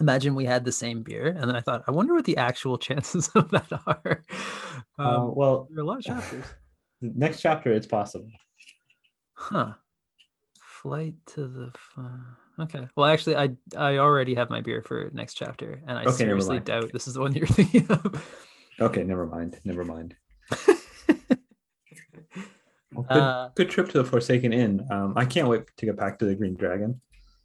imagine 0.00 0.34
we 0.34 0.44
had 0.44 0.64
the 0.64 0.72
same 0.72 1.02
beer, 1.02 1.28
and 1.28 1.48
then 1.48 1.56
I 1.56 1.60
thought, 1.60 1.82
I 1.88 1.90
wonder 1.90 2.14
what 2.14 2.24
the 2.26 2.36
actual 2.36 2.78
chances 2.86 3.28
of 3.34 3.50
that 3.50 3.72
are. 3.86 4.22
Um, 4.98 5.06
Uh, 5.06 5.26
well, 5.26 5.68
there 5.70 5.80
are 5.80 5.82
a 5.82 5.86
lot 5.86 5.98
of 5.98 6.04
chapters, 6.04 6.44
next 7.00 7.40
chapter, 7.40 7.72
it's 7.72 7.86
possible. 7.86 8.28
huh? 9.34 9.72
Flight 10.60 11.14
to 11.34 11.48
the 11.48 11.72
fun. 11.94 12.24
Okay. 12.60 12.86
Well, 12.96 13.06
actually, 13.10 13.36
I 13.36 13.50
I 13.76 13.98
already 13.98 14.34
have 14.34 14.48
my 14.50 14.60
beer 14.60 14.82
for 14.82 15.10
next 15.12 15.34
chapter, 15.34 15.82
and 15.86 15.98
I 15.98 16.04
Okay, 16.04 16.12
seriously 16.24 16.60
doubt 16.60 16.92
this 16.92 17.08
is 17.08 17.14
the 17.14 17.20
one 17.20 17.34
you're 17.34 17.46
thinking 17.46 17.86
of. 17.90 18.24
Okay, 18.80 19.02
never 19.02 19.26
mind. 19.26 19.58
Never 19.64 19.84
mind. 19.84 20.14
Well, 22.96 23.06
good, 23.08 23.22
Uh, 23.22 23.48
good 23.54 23.70
trip 23.70 23.88
to 23.90 23.98
the 23.98 24.04
Forsaken 24.04 24.52
Inn. 24.52 24.86
Um, 24.90 25.12
I 25.16 25.24
can't 25.24 25.48
wait 25.48 25.64
to 25.76 25.86
get 25.86 25.96
back 25.96 26.18
to 26.18 26.24
the 26.24 26.34
Green 26.34 26.54
Dragon. 26.54 26.98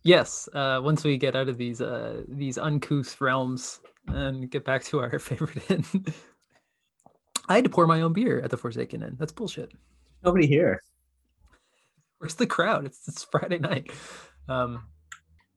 Yes, 0.03 0.47
uh, 0.53 0.79
once 0.81 1.03
we 1.03 1.17
get 1.17 1.35
out 1.35 1.49
of 1.49 1.57
these 1.57 1.81
uh, 1.81 2.23
these 2.27 2.57
uncouth 2.57 3.19
realms 3.19 3.81
and 4.07 4.49
get 4.49 4.63
back 4.65 4.83
to 4.85 4.99
our 4.99 5.19
favorite 5.29 5.69
inn. 5.69 5.85
I 7.49 7.55
had 7.55 7.65
to 7.65 7.69
pour 7.69 7.85
my 7.85 8.01
own 8.01 8.13
beer 8.13 8.39
at 8.39 8.49
the 8.49 8.57
Forsaken 8.57 9.03
Inn. 9.03 9.15
That's 9.19 9.31
bullshit. 9.33 9.73
Nobody 10.23 10.47
here. 10.47 10.81
Where's 12.19 12.35
the 12.35 12.47
crowd? 12.47 12.85
It's 12.85 13.07
it's 13.07 13.23
Friday 13.25 13.59
night. 13.59 13.91
Um, 14.47 14.83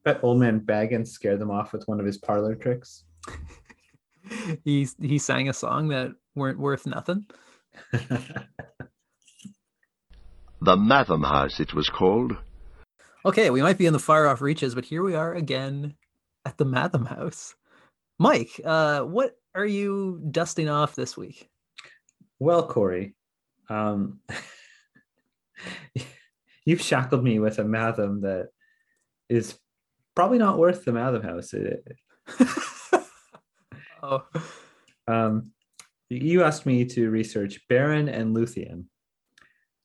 Bet 0.03 0.19
old 0.23 0.39
man 0.39 0.59
Baggins 0.59 1.07
scared 1.07 1.39
them 1.39 1.51
off 1.51 1.73
with 1.73 1.87
one 1.87 1.99
of 1.99 2.05
his 2.05 2.17
parlor 2.17 2.53
tricks. 2.53 3.05
he 4.63 4.87
he 5.01 5.17
sang 5.17 5.49
a 5.49 5.53
song 5.53 5.87
that 5.87 6.11
weren't 6.35 6.59
worth 6.59 6.85
nothing. 6.85 7.25
The 10.65 10.75
Mathom 10.75 11.23
House, 11.23 11.59
it 11.59 11.75
was 11.75 11.89
called. 11.89 12.35
Okay, 13.23 13.51
we 13.51 13.61
might 13.61 13.77
be 13.77 13.85
in 13.85 13.93
the 13.93 13.99
far 13.99 14.25
off 14.25 14.41
reaches, 14.41 14.73
but 14.73 14.83
here 14.83 15.03
we 15.03 15.13
are 15.13 15.31
again 15.35 15.93
at 16.43 16.57
the 16.57 16.65
Mathom 16.65 17.05
House. 17.07 17.53
Mike, 18.17 18.59
uh, 18.65 19.01
what 19.01 19.37
are 19.53 19.67
you 19.67 20.19
dusting 20.31 20.67
off 20.67 20.95
this 20.95 21.15
week? 21.15 21.51
well, 22.39 22.67
Corey, 22.67 23.13
um, 23.69 24.19
you've 26.65 26.81
shackled 26.81 27.23
me 27.23 27.37
with 27.37 27.59
a 27.59 27.63
Mathom 27.63 28.21
that 28.21 28.47
is 29.29 29.59
probably 30.15 30.39
not 30.39 30.57
worth 30.57 30.83
the 30.83 30.93
Mathom 30.93 31.23
House. 31.23 31.53
It- 31.53 31.85
oh, 34.01 34.25
um, 35.07 35.51
you 36.09 36.43
asked 36.43 36.65
me 36.65 36.85
to 36.85 37.11
research 37.11 37.59
Beren 37.69 38.11
and 38.11 38.35
Luthien, 38.35 38.85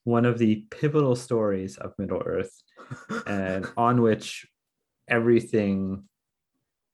one 0.04 0.24
of 0.24 0.38
the 0.38 0.64
pivotal 0.70 1.16
stories 1.16 1.76
of 1.76 1.92
Middle 1.98 2.22
Earth, 2.24 2.62
and 3.26 3.66
on 3.76 4.02
which 4.02 4.46
everything 5.08 6.04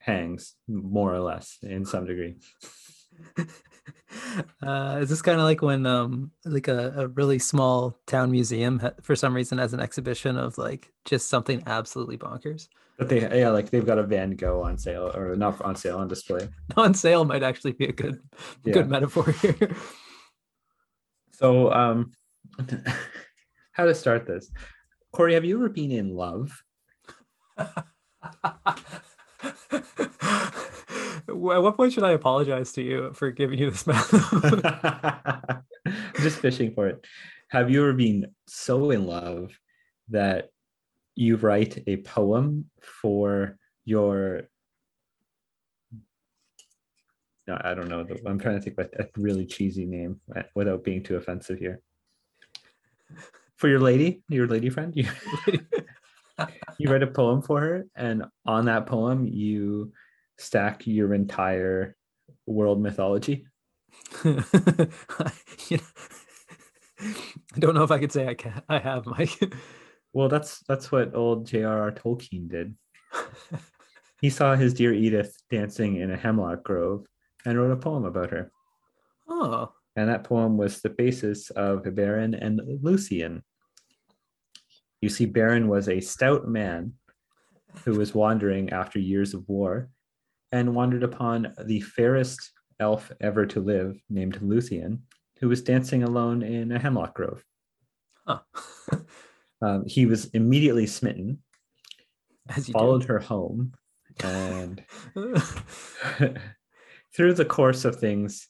hangs, 0.01 0.55
more 0.69 1.15
or 1.15 1.21
less, 1.21 1.59
in 1.63 1.85
some 1.85 2.07
degree. 2.07 2.37
Uh, 4.63 4.99
is 5.01 5.09
this 5.09 5.23
kind 5.23 5.39
of 5.39 5.45
like 5.45 5.63
when 5.63 5.87
um 5.87 6.31
like 6.45 6.69
a, 6.69 6.93
a 6.97 7.09
really 7.09 7.39
small 7.39 7.99
town 8.07 8.31
museum 8.31 8.79
ha- 8.81 8.91
for 9.01 9.15
some 9.17 9.35
reason 9.35 9.59
has 9.59 9.73
an 9.73 9.81
exhibition 9.81 10.37
of 10.37 10.59
like 10.59 10.93
just 11.05 11.29
something 11.29 11.63
absolutely 11.67 12.19
bonkers? 12.19 12.69
But 12.99 13.09
they 13.09 13.21
yeah, 13.41 13.51
like 13.51 13.71
they've 13.71 13.87
got 13.87 13.99
a 13.99 14.03
Van 14.03 14.33
Gogh 14.37 14.63
on 14.63 14.77
sale 14.77 15.13
or 15.15 15.35
not 15.37 15.61
on 15.63 15.77
sale 15.77 15.99
on 15.99 16.09
display. 16.09 16.49
On 16.77 16.93
sale 16.95 17.25
might 17.25 17.43
actually 17.43 17.73
be 17.73 17.87
a 17.87 17.93
good 17.93 18.21
Yeah. 18.65 18.75
good 18.75 18.91
metaphor 18.91 19.31
here. 19.33 19.75
So 21.33 21.73
um 21.73 22.13
how 23.73 23.85
to 23.85 23.95
start 23.95 24.27
this? 24.27 24.51
Corey, 25.13 25.35
have 25.35 25.45
you 25.45 25.57
ever 25.57 25.69
been 25.69 25.91
in 25.91 26.15
love? 26.15 26.63
At 31.29 31.63
what 31.63 31.77
point 31.77 31.93
should 31.93 32.05
I 32.05 32.13
apologize 32.13 32.73
to 32.73 32.83
you 32.83 33.13
for 33.15 33.31
giving 33.31 33.59
you 33.59 33.71
this 33.71 33.87
mouth? 33.87 34.11
Just 36.21 36.39
fishing 36.39 36.73
for 36.75 36.89
it. 36.89 37.07
Have 37.49 37.71
you 37.71 37.83
ever 37.83 37.93
been 37.93 38.27
so 38.47 38.91
in 38.91 39.07
love 39.07 39.59
that 40.09 40.51
you 41.15 41.37
write 41.37 41.83
a 41.87 41.99
poem 41.99 42.71
for 42.81 43.59
your 43.85 44.43
no, 47.47 47.61
I 47.63 47.75
don't 47.75 47.89
know. 47.89 48.05
I'm 48.27 48.41
trying 48.41 48.57
to 48.57 48.61
think 48.61 48.77
of 48.79 48.89
a 48.99 49.07
really 49.17 49.47
cheesy 49.47 49.87
name 49.87 50.21
without 50.57 50.83
being 50.83 51.05
too 51.05 51.17
offensive 51.17 51.61
here. 51.61 51.81
For 53.57 53.69
your 53.69 53.81
lady, 53.81 54.23
your 54.29 54.47
lady 54.47 54.69
friend, 54.69 54.93
you, 54.95 55.09
you 56.79 56.91
write 56.91 57.03
a 57.03 57.07
poem 57.07 57.41
for 57.41 57.61
her, 57.61 57.87
and 57.97 58.25
on 58.45 58.67
that 58.67 58.87
poem, 58.87 59.27
you 59.27 59.93
stack 60.39 60.87
your 60.87 61.15
entire 61.15 61.97
world 62.47 62.81
mythology. 62.81 63.47
You 65.69 65.79
know, 65.79 65.83
I 67.55 67.59
don't 67.59 67.75
know 67.75 67.83
if 67.83 67.91
I 67.91 67.99
could 67.99 68.13
say 68.13 68.27
I 68.27 68.35
can. 68.35 68.63
I 68.69 68.79
have, 68.79 69.05
Mike. 69.07 69.39
Well, 70.13 70.29
that's 70.29 70.61
that's 70.61 70.91
what 70.91 71.15
old 71.15 71.47
J.R.R. 71.47 71.93
Tolkien 71.93 72.49
did. 72.49 72.75
He 74.21 74.31
saw 74.31 74.55
his 74.55 74.73
dear 74.73 74.95
Edith 74.95 75.37
dancing 75.51 75.97
in 75.97 76.11
a 76.11 76.17
hemlock 76.17 76.63
grove 76.63 77.05
and 77.45 77.59
wrote 77.59 77.73
a 77.73 77.77
poem 77.77 78.05
about 78.05 78.31
her. 78.31 78.51
Oh, 79.29 79.73
And 79.97 80.09
that 80.09 80.25
poem 80.25 80.57
was 80.57 80.81
the 80.81 80.91
basis 80.91 81.51
of 81.51 81.83
Beren 81.83 82.37
and 82.39 82.61
Luthien. 82.83 83.43
You 85.01 85.09
see, 85.09 85.27
Beren 85.27 85.67
was 85.67 85.89
a 85.89 86.01
stout 86.01 86.47
man 86.47 86.93
who 87.85 87.95
was 87.95 88.15
wandering 88.15 88.71
after 88.71 88.99
years 88.99 89.35
of 89.35 89.49
war 89.49 89.89
and 90.53 90.75
wandered 90.75 91.03
upon 91.03 91.53
the 91.65 91.81
fairest 91.81 92.53
elf 92.79 93.11
ever 93.21 93.47
to 93.47 93.61
live, 93.61 93.99
named 94.09 94.39
Luthien, 94.41 95.01
who 95.41 95.49
was 95.49 95.63
dancing 95.63 96.03
alone 96.03 96.43
in 96.43 96.73
a 96.73 96.79
hemlock 96.79 97.15
grove. 97.15 97.43
huh. 98.27 98.41
Um, 99.63 99.87
he 99.87 100.05
was 100.05 100.27
immediately 100.27 100.87
smitten, 100.87 101.39
followed 102.73 103.05
her 103.05 103.19
home, 103.19 103.73
and 104.23 104.85
through 107.15 107.33
the 107.33 107.47
course 107.47 107.87
of 107.87 107.97
things, 107.97 108.49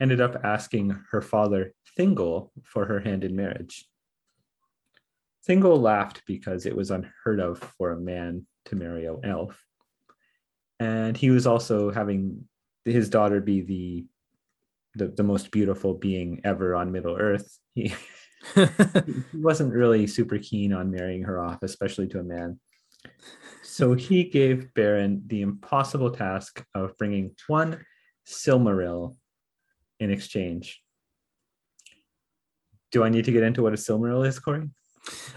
ended 0.00 0.20
up 0.20 0.44
asking 0.44 0.98
her 1.10 1.22
father, 1.22 1.72
Thingol, 1.98 2.50
for 2.64 2.86
her 2.86 3.00
hand 3.00 3.24
in 3.24 3.34
marriage. 3.34 3.86
Thingol 5.48 5.80
laughed 5.80 6.22
because 6.26 6.66
it 6.66 6.76
was 6.76 6.90
unheard 6.90 7.40
of 7.40 7.58
for 7.78 7.92
a 7.92 8.00
man 8.00 8.46
to 8.66 8.76
marry 8.76 9.06
an 9.06 9.20
elf. 9.24 9.62
And 10.80 11.16
he 11.16 11.30
was 11.30 11.46
also 11.46 11.90
having 11.90 12.46
his 12.84 13.08
daughter 13.08 13.40
be 13.40 13.62
the 13.62 14.06
the, 14.96 15.08
the 15.08 15.22
most 15.22 15.50
beautiful 15.50 15.94
being 15.94 16.40
ever 16.42 16.74
on 16.74 16.90
Middle 16.90 17.16
Earth. 17.16 17.58
He, 17.74 17.94
he 18.54 18.64
wasn't 19.34 19.74
really 19.74 20.06
super 20.06 20.38
keen 20.38 20.72
on 20.72 20.90
marrying 20.90 21.22
her 21.24 21.38
off, 21.38 21.62
especially 21.62 22.08
to 22.08 22.20
a 22.20 22.24
man. 22.24 22.58
So 23.62 23.92
he 23.92 24.24
gave 24.24 24.70
Beren 24.74 25.20
the 25.26 25.42
impossible 25.42 26.10
task 26.10 26.64
of 26.74 26.96
bringing 26.96 27.32
one 27.46 27.84
Silmaril 28.26 29.16
in 30.00 30.10
exchange. 30.10 30.82
Do 32.92 33.02
I 33.04 33.08
need 33.08 33.24
to 33.24 33.32
get 33.32 33.42
into 33.42 33.62
what 33.62 33.72
a 33.72 33.76
Silmaril 33.76 34.26
is, 34.26 34.38
Corey? 34.38 34.68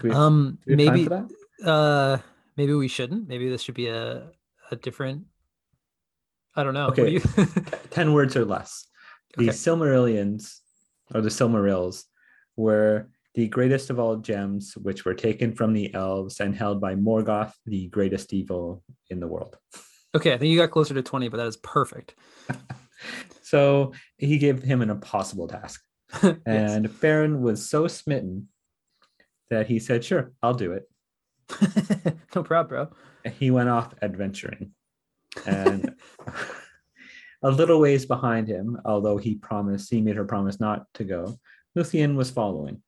We- 0.02 0.10
um, 0.10 0.58
do 0.66 0.76
we 0.76 0.84
have 0.84 0.94
time 0.94 1.04
maybe, 1.08 1.34
uh, 1.64 2.18
maybe 2.56 2.74
we 2.74 2.88
shouldn't. 2.88 3.28
Maybe 3.28 3.48
this 3.48 3.62
should 3.62 3.74
be 3.74 3.88
a 3.88 4.30
a 4.70 4.76
different. 4.76 5.24
I 6.54 6.62
don't 6.64 6.74
know. 6.74 6.88
Okay. 6.88 7.10
you- 7.10 7.20
10 7.90 8.12
words 8.12 8.36
or 8.36 8.44
less. 8.44 8.86
The 9.36 9.44
Okay. 9.48 9.52
Silmarillions, 9.52 10.58
or 11.14 11.20
the 11.20 11.28
Silmarils, 11.28 12.04
were 12.56 13.08
the 13.34 13.48
greatest 13.48 13.90
of 13.90 13.98
all 14.00 14.16
gems, 14.16 14.74
which 14.76 15.04
were 15.04 15.14
taken 15.14 15.52
from 15.54 15.72
the 15.72 15.92
elves 15.94 16.40
and 16.40 16.54
held 16.54 16.80
by 16.80 16.94
Morgoth, 16.96 17.52
the 17.66 17.86
greatest 17.88 18.32
evil 18.32 18.82
in 19.08 19.20
the 19.20 19.26
world. 19.28 19.56
okay, 20.14 20.32
I 20.34 20.38
think 20.38 20.50
you 20.50 20.58
got 20.58 20.70
closer 20.72 20.94
to 20.94 21.02
twenty, 21.02 21.28
but 21.28 21.36
that 21.38 21.46
is 21.46 21.56
perfect. 21.58 22.14
So 23.42 23.92
he 24.16 24.38
gave 24.38 24.62
him 24.62 24.82
an 24.82 24.90
impossible 24.90 25.48
task. 25.48 25.82
Yes. 26.22 26.40
And 26.46 26.88
Beren 26.88 27.40
was 27.40 27.70
so 27.70 27.86
smitten 27.86 28.48
that 29.48 29.68
he 29.68 29.78
said, 29.78 30.04
Sure, 30.04 30.32
I'll 30.42 30.54
do 30.54 30.72
it. 30.72 30.90
no 32.34 32.42
problem, 32.42 32.68
bro. 32.68 33.30
He 33.32 33.50
went 33.50 33.68
off 33.68 33.94
adventuring. 34.02 34.72
And 35.46 35.94
a 37.42 37.50
little 37.50 37.80
ways 37.80 38.06
behind 38.06 38.48
him, 38.48 38.78
although 38.84 39.18
he 39.18 39.36
promised, 39.36 39.90
he 39.90 40.00
made 40.00 40.16
her 40.16 40.24
promise 40.24 40.60
not 40.60 40.86
to 40.94 41.04
go, 41.04 41.38
Luthien 41.76 42.16
was 42.16 42.30
following. 42.30 42.82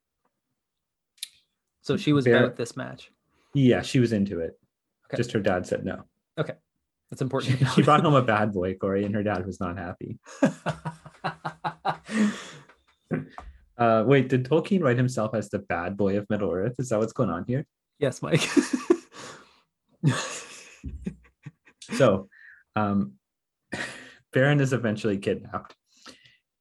So 1.82 1.96
she 1.96 2.12
was 2.12 2.24
Bear- 2.24 2.44
about 2.44 2.56
this 2.56 2.76
match. 2.76 3.10
Yeah, 3.54 3.82
she 3.82 4.00
was 4.00 4.12
into 4.12 4.40
it. 4.40 4.58
Okay. 5.06 5.16
Just 5.16 5.32
her 5.32 5.40
dad 5.40 5.66
said 5.66 5.84
no. 5.84 6.04
That's 7.12 7.20
important. 7.20 7.58
to 7.58 7.66
she 7.66 7.82
brought 7.82 8.00
home 8.00 8.14
a 8.14 8.22
bad 8.22 8.52
boy, 8.52 8.74
Corey, 8.74 9.04
and 9.04 9.14
her 9.14 9.22
dad 9.22 9.46
was 9.46 9.60
not 9.60 9.78
happy. 9.78 10.18
Uh, 13.78 14.04
wait, 14.06 14.28
did 14.28 14.44
Tolkien 14.44 14.80
write 14.80 14.96
himself 14.96 15.34
as 15.34 15.48
the 15.48 15.58
bad 15.58 15.96
boy 15.96 16.16
of 16.16 16.24
Middle 16.30 16.52
Earth? 16.52 16.74
Is 16.78 16.90
that 16.90 17.00
what's 17.00 17.12
going 17.12 17.30
on 17.30 17.44
here? 17.48 17.66
yes, 17.98 18.22
Mike. 18.22 18.48
So, 21.92 22.28
um, 22.74 23.14
Beren 24.34 24.60
is 24.60 24.72
eventually 24.72 25.18
kidnapped, 25.18 25.74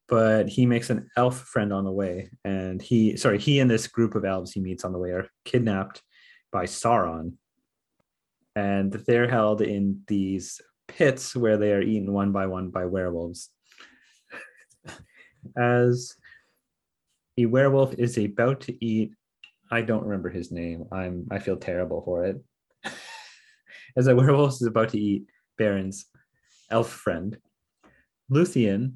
but 0.07 0.49
he 0.49 0.65
makes 0.65 0.89
an 0.89 1.09
elf 1.15 1.39
friend 1.39 1.71
on 1.71 1.85
the 1.85 1.91
way, 1.91 2.29
and 2.43 2.81
he, 2.81 3.17
sorry, 3.17 3.39
he 3.39 3.59
and 3.59 3.71
this 3.71 3.87
group 3.87 4.15
of 4.15 4.25
elves 4.25 4.51
he 4.51 4.59
meets 4.59 4.83
on 4.83 4.91
the 4.91 4.99
way 4.99 5.11
are 5.11 5.27
kidnapped 5.45 6.01
by 6.51 6.65
Sauron, 6.65 7.33
and 8.55 8.91
they're 8.91 9.29
held 9.29 9.61
in 9.61 10.01
these 10.07 10.61
pits 10.87 11.35
where 11.35 11.57
they 11.57 11.73
are 11.73 11.81
eaten 11.81 12.11
one 12.11 12.31
by 12.31 12.47
one 12.47 12.69
by 12.69 12.85
werewolves. 12.85 13.49
As 15.57 16.15
a 17.37 17.45
werewolf 17.45 17.93
is 17.95 18.17
about 18.17 18.61
to 18.61 18.85
eat, 18.85 19.13
I 19.71 19.81
don't 19.81 20.03
remember 20.03 20.29
his 20.29 20.51
name. 20.51 20.85
I'm 20.91 21.27
I 21.31 21.39
feel 21.39 21.57
terrible 21.57 22.01
for 22.03 22.25
it. 22.25 22.43
As 23.97 24.07
a 24.07 24.15
werewolf 24.15 24.53
is 24.53 24.63
about 24.63 24.89
to 24.89 24.99
eat 24.99 25.25
Beren's 25.57 26.05
elf 26.69 26.89
friend, 26.89 27.37
Luthien, 28.29 28.93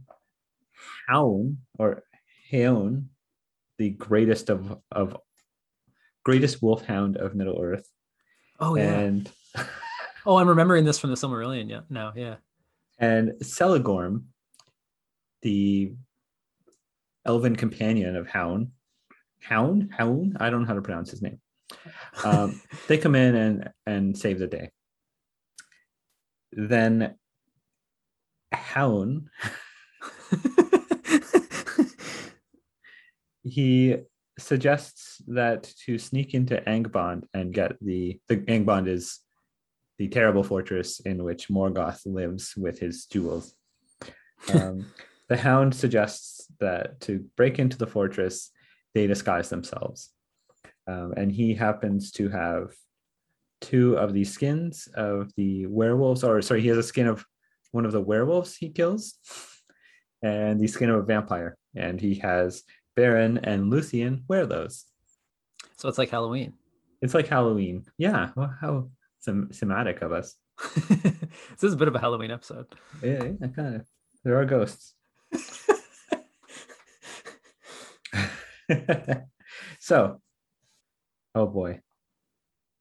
Hound 1.08 1.58
or 1.80 2.04
Huan, 2.52 3.10
the 3.78 3.92
greatest 3.92 4.50
of 4.50 4.78
of 4.92 5.18
greatest 6.24 6.62
wolfhound 6.62 7.18
of 7.18 7.36
Middle 7.36 7.62
Earth, 7.62 7.88
oh 8.60 8.76
yeah. 8.76 9.00
and 9.00 9.32
Oh, 10.28 10.38
I'm 10.38 10.50
remembering 10.50 10.86
this 10.86 10.98
from 10.98 11.12
the 11.12 11.16
Silmarillion. 11.16 11.70
Yeah. 11.70 11.82
Now, 11.88 12.12
yeah. 12.16 12.38
and 12.98 13.34
Celegorm, 13.44 14.24
the 15.44 15.94
elven 17.26 17.56
companion 17.56 18.16
of 18.16 18.28
Hound, 18.28 18.72
Hound, 19.42 19.92
Hound. 19.96 20.38
I 20.40 20.50
don't 20.50 20.62
know 20.62 20.68
how 20.68 20.74
to 20.74 20.82
pronounce 20.82 21.12
his 21.12 21.22
name. 21.22 21.40
Um, 22.24 22.60
they 22.88 22.98
come 22.98 23.14
in 23.14 23.36
and 23.36 23.70
and 23.86 24.18
save 24.18 24.40
the 24.40 24.48
day. 24.48 24.72
Then 26.52 27.16
Hound 28.52 29.28
he 33.44 33.98
suggests 34.40 35.22
that 35.28 35.72
to 35.86 36.00
sneak 36.00 36.34
into 36.34 36.58
Angband 36.62 37.26
and 37.34 37.54
get 37.54 37.74
the 37.80 38.20
the 38.28 38.38
Angband 38.38 38.88
is 38.88 39.20
the 39.98 40.08
terrible 40.08 40.44
fortress 40.44 41.00
in 41.00 41.24
which 41.24 41.50
Morgoth 41.50 42.02
lives 42.06 42.56
with 42.56 42.80
his 42.80 43.06
jewels. 43.06 43.54
Um, 44.54 44.88
the 45.30 45.38
Hound 45.38 45.74
suggests 45.74 46.48
that 46.60 47.00
to 47.02 47.26
break 47.36 47.60
into 47.60 47.78
the 47.78 47.88
fortress, 47.88 48.52
they 48.94 49.08
disguise 49.08 49.50
themselves, 49.50 50.12
um, 50.88 51.14
and 51.18 51.32
he 51.32 51.54
happens 51.54 52.12
to 52.14 52.30
have 52.30 52.74
two 53.62 53.98
of 53.98 54.14
the 54.14 54.24
skins 54.24 54.88
of 54.96 55.32
the 55.36 55.66
werewolves, 55.66 56.24
or 56.24 56.42
sorry, 56.42 56.62
he 56.62 56.68
has 56.68 56.78
a 56.78 56.84
skin 56.84 57.08
of 57.08 57.26
one 57.72 57.86
of 57.86 57.92
the 57.92 58.02
werewolves 58.02 58.56
he 58.56 58.70
kills, 58.70 59.16
and 60.22 60.60
the 60.60 60.68
skin 60.68 60.90
of 60.90 61.00
a 61.00 61.04
vampire. 61.04 61.58
And 61.76 62.00
he 62.00 62.16
has 62.16 62.64
Beren 62.98 63.40
and 63.44 63.72
Luthien 63.72 64.24
wear 64.28 64.46
those. 64.46 64.86
So 65.78 65.90
it's 65.90 65.98
like 65.98 66.10
Halloween. 66.10 66.54
It's 67.02 67.14
like 67.14 67.28
Halloween. 67.28 67.86
Yeah. 67.98 68.30
Well, 68.36 68.54
how 68.62 68.90
sem- 69.26 69.50
thematic 69.50 70.02
of 70.02 70.12
us. 70.14 70.36
this 70.90 71.64
is 71.64 71.74
a 71.74 71.78
bit 71.78 71.88
of 71.88 71.96
a 71.96 72.00
Halloween 72.00 72.32
episode. 72.32 72.68
Yeah, 73.04 73.24
yeah 73.42 73.48
kind 73.48 73.76
of. 73.76 73.86
There 74.24 74.40
are 74.40 74.46
ghosts. 74.46 74.94
so, 79.80 80.22
oh 81.36 81.48
boy, 81.48 81.82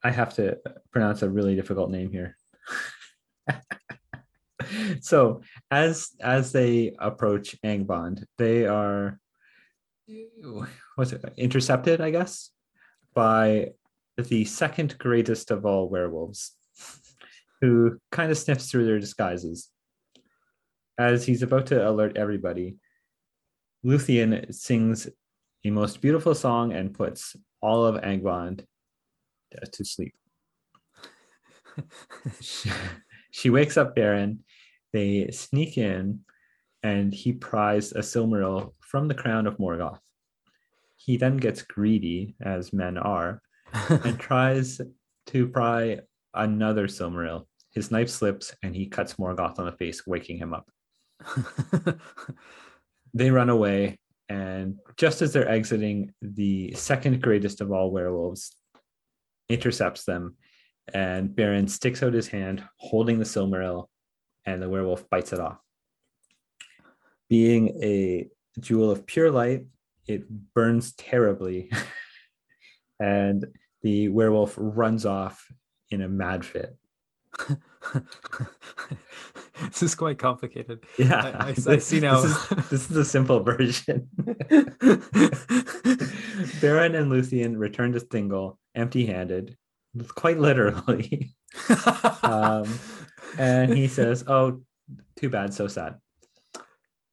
I 0.03 0.11
have 0.11 0.35
to 0.37 0.59
pronounce 0.93 1.23
a 1.23 1.29
really 1.29 1.57
difficult 1.57 1.91
name 1.91 2.11
here. 2.13 2.37
so, 5.01 5.43
as 5.71 6.11
as 6.21 6.53
they 6.53 6.95
approach 6.99 7.57
Angband, 7.63 8.25
they 8.39 8.67
are 8.67 9.19
what's 10.97 11.13
it 11.13 11.25
intercepted, 11.37 12.01
I 12.01 12.11
guess, 12.11 12.51
by 13.15 13.73
the 14.17 14.45
second 14.45 14.97
greatest 14.99 15.51
of 15.51 15.67
all 15.67 15.89
werewolves, 15.89 16.53
who 17.61 17.99
kind 18.13 18.31
of 18.31 18.39
sniffs 18.39 18.71
through 18.71 18.87
their 18.87 19.01
disguises. 19.01 19.71
As 20.99 21.25
he's 21.25 21.43
about 21.43 21.67
to 21.67 21.89
alert 21.89 22.17
everybody, 22.17 22.77
Luthien 23.85 24.55
sings 24.55 25.09
a 25.65 25.71
most 25.71 26.01
beautiful 26.01 26.35
song 26.35 26.73
and 26.73 26.95
puts 26.95 27.37
all 27.61 27.85
of 27.85 28.03
Angband 28.03 28.65
to 29.73 29.85
sleep. 29.85 30.15
she, 32.41 32.71
she 33.31 33.51
wakes 33.51 33.77
up 33.77 33.97
Beren. 33.97 34.39
They 34.93 35.31
sneak 35.31 35.77
in, 35.77 36.21
and 36.83 37.13
he 37.13 37.33
pries 37.33 37.93
a 37.93 37.99
Silmaril 37.99 38.75
from 38.81 39.09
the 39.09 39.15
crown 39.15 39.47
of 39.47 39.59
Morgoth. 39.59 39.99
He 40.97 41.17
then 41.17 41.37
gets 41.37 41.63
greedy, 41.63 42.37
as 42.41 42.73
men 42.73 42.97
are, 42.97 43.43
and 43.89 44.19
tries 44.19 44.81
to 45.27 45.49
pry 45.49 46.01
another 46.33 46.87
Silmaril. 46.87 47.47
His 47.73 47.91
knife 47.91 48.09
slips, 48.09 48.55
and 48.63 48.75
he 48.75 48.87
cuts 48.87 49.15
Morgoth 49.15 49.59
on 49.59 49.67
the 49.67 49.73
face, 49.73 50.07
waking 50.07 50.39
him 50.39 50.55
up. 50.55 50.71
They 53.15 53.31
run 53.31 53.49
away, 53.49 54.01
and 54.29 54.81
just 54.97 55.23
as 55.23 55.33
they're 55.33 55.49
exiting, 55.49 56.13
the 56.21 56.73
second 56.75 57.23
greatest 57.23 57.61
of 57.61 57.71
all 57.71 57.93
werewolves 57.93 58.57
intercepts 59.49 60.05
them, 60.05 60.35
and 60.93 61.31
Beren 61.31 61.71
sticks 61.71 62.03
out 62.03 62.13
his 62.13 62.27
hand, 62.27 62.65
holding 62.77 63.21
the 63.21 63.25
Silmaril, 63.25 63.87
and 64.45 64.61
the 64.61 64.69
werewolf 64.69 65.09
bites 65.11 65.33
it 65.33 65.39
off. 65.39 65.59
Being 67.29 67.81
a 67.81 68.29
jewel 68.59 68.91
of 68.91 69.07
pure 69.07 69.31
light, 69.31 69.67
it 70.09 70.29
burns 70.53 70.93
terribly, 70.95 71.71
and 73.01 73.47
the 73.85 74.09
werewolf 74.09 74.55
runs 74.59 75.07
off 75.07 75.47
in 75.91 76.01
a 76.03 76.09
mad 76.09 76.45
fit. 76.45 76.77
this 79.63 79.83
is 79.83 79.95
quite 79.95 80.19
complicated. 80.19 80.85
Yeah, 80.99 81.15
I- 81.39 81.49
I- 81.51 81.55
I 81.75 81.79
see 81.79 82.01
now. 82.01 82.21
This 82.21 82.33
is, 82.33 82.49
this 82.71 82.91
is 82.91 82.97
a 82.97 83.05
simple 83.05 83.41
version. 83.45 84.09
Beren 86.61 86.95
and 86.99 87.11
Luthien 87.13 87.57
return 87.59 87.93
to 87.93 88.01
Thingol 88.01 88.57
empty-handed, 88.75 89.57
quite 90.15 90.39
literally. 90.39 91.35
um, 92.23 92.67
and 93.39 93.73
he 93.73 93.87
says, 93.89 94.25
"Oh, 94.27 94.63
too 95.17 95.29
bad, 95.31 95.53
so 95.55 95.67
sad." 95.69 95.97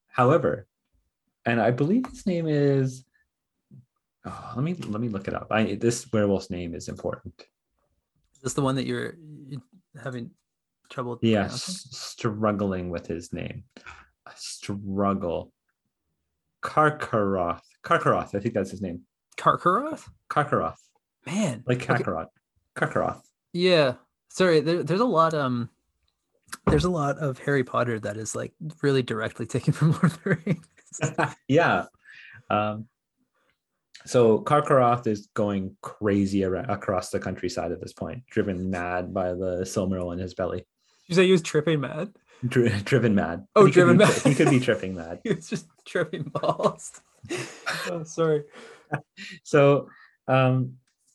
However, 0.07 0.67
and 1.45 1.59
I 1.61 1.72
believe 1.72 2.05
his 2.07 2.26
name 2.26 2.47
is. 2.47 3.03
Oh, 4.26 4.53
let 4.55 4.63
me 4.63 4.74
let 4.74 5.01
me 5.01 5.09
look 5.09 5.28
it 5.28 5.34
up. 5.34 5.47
I 5.51 5.76
this 5.76 6.05
werewolf's 6.05 6.49
name 6.49 6.76
is 6.76 6.88
important. 6.88 7.34
Is 8.36 8.41
this 8.41 8.53
the 8.53 8.61
one 8.61 8.76
that 8.76 8.86
you're 8.86 9.15
having 10.01 10.32
trouble? 10.89 11.17
Yes, 11.22 11.65
pronouncing? 11.65 11.91
struggling 11.91 12.89
with 12.89 13.07
his 13.07 13.34
name. 13.34 13.63
Struggle. 14.36 15.51
Carcharoth. 16.61 17.61
Carcharoth, 17.84 18.36
I 18.36 18.39
think 18.39 18.53
that's 18.53 18.69
his 18.69 18.82
name. 18.82 19.01
Carcharoth? 19.38 20.07
Carcharoth. 20.30 20.78
Man. 21.26 21.63
Like 21.65 21.89
okay. 21.89 22.03
Kakarot. 22.03 22.28
Carcharoth. 22.76 23.22
Yeah. 23.53 23.93
Sorry, 24.30 24.59
there, 24.59 24.84
there's 24.84 25.01
a 25.01 25.05
lot 25.05 25.34
um 25.34 25.69
there's 26.67 26.86
a 26.86 26.89
lot 26.89 27.17
of 27.17 27.39
Harry 27.39 27.63
Potter 27.63 27.99
that 27.99 28.17
is 28.17 28.36
like 28.36 28.53
really 28.82 29.03
directly 29.03 29.45
taken 29.45 29.74
from 29.74 29.91
Lord 29.91 30.03
of 30.03 30.24
the 30.24 30.41
Rings. 30.45 31.36
yeah. 31.47 31.86
Um, 32.49 32.88
so 34.06 34.39
Carcharoth 34.39 35.08
is 35.08 35.28
going 35.34 35.76
crazy 35.82 36.43
ar- 36.45 36.56
across 36.56 37.10
the 37.10 37.20
countryside 37.20 37.72
at 37.72 37.82
this 37.82 37.93
point, 37.93 38.24
driven 38.30 38.70
mad 38.70 39.14
by 39.14 39.30
the 39.30 39.62
Silmaril 39.64 40.14
in 40.14 40.20
his 40.20 40.34
belly. 40.34 40.66
you 41.08 41.16
say 41.16 41.26
he 41.26 41.32
was 41.32 41.41
tripping 41.41 41.80
mad? 41.82 42.14
Dri- 42.47 42.70
driven 42.86 43.14
mad. 43.14 43.45
Oh, 43.56 43.66
He 43.66 43.72
driven 43.72 43.97
be- 43.97 44.06
mad. 44.06 44.14
He 44.24 44.34
could 44.34 44.49
be 44.49 44.60
tripping 44.68 44.95
mad. 44.95 45.20
He 45.24 45.34
was 45.34 45.47
just 45.47 45.68
tripping 45.86 46.24
balls. 46.24 46.91
oh, 47.89 48.04
sorry. 48.04 48.43
So 49.43 49.88
um, 50.28 50.74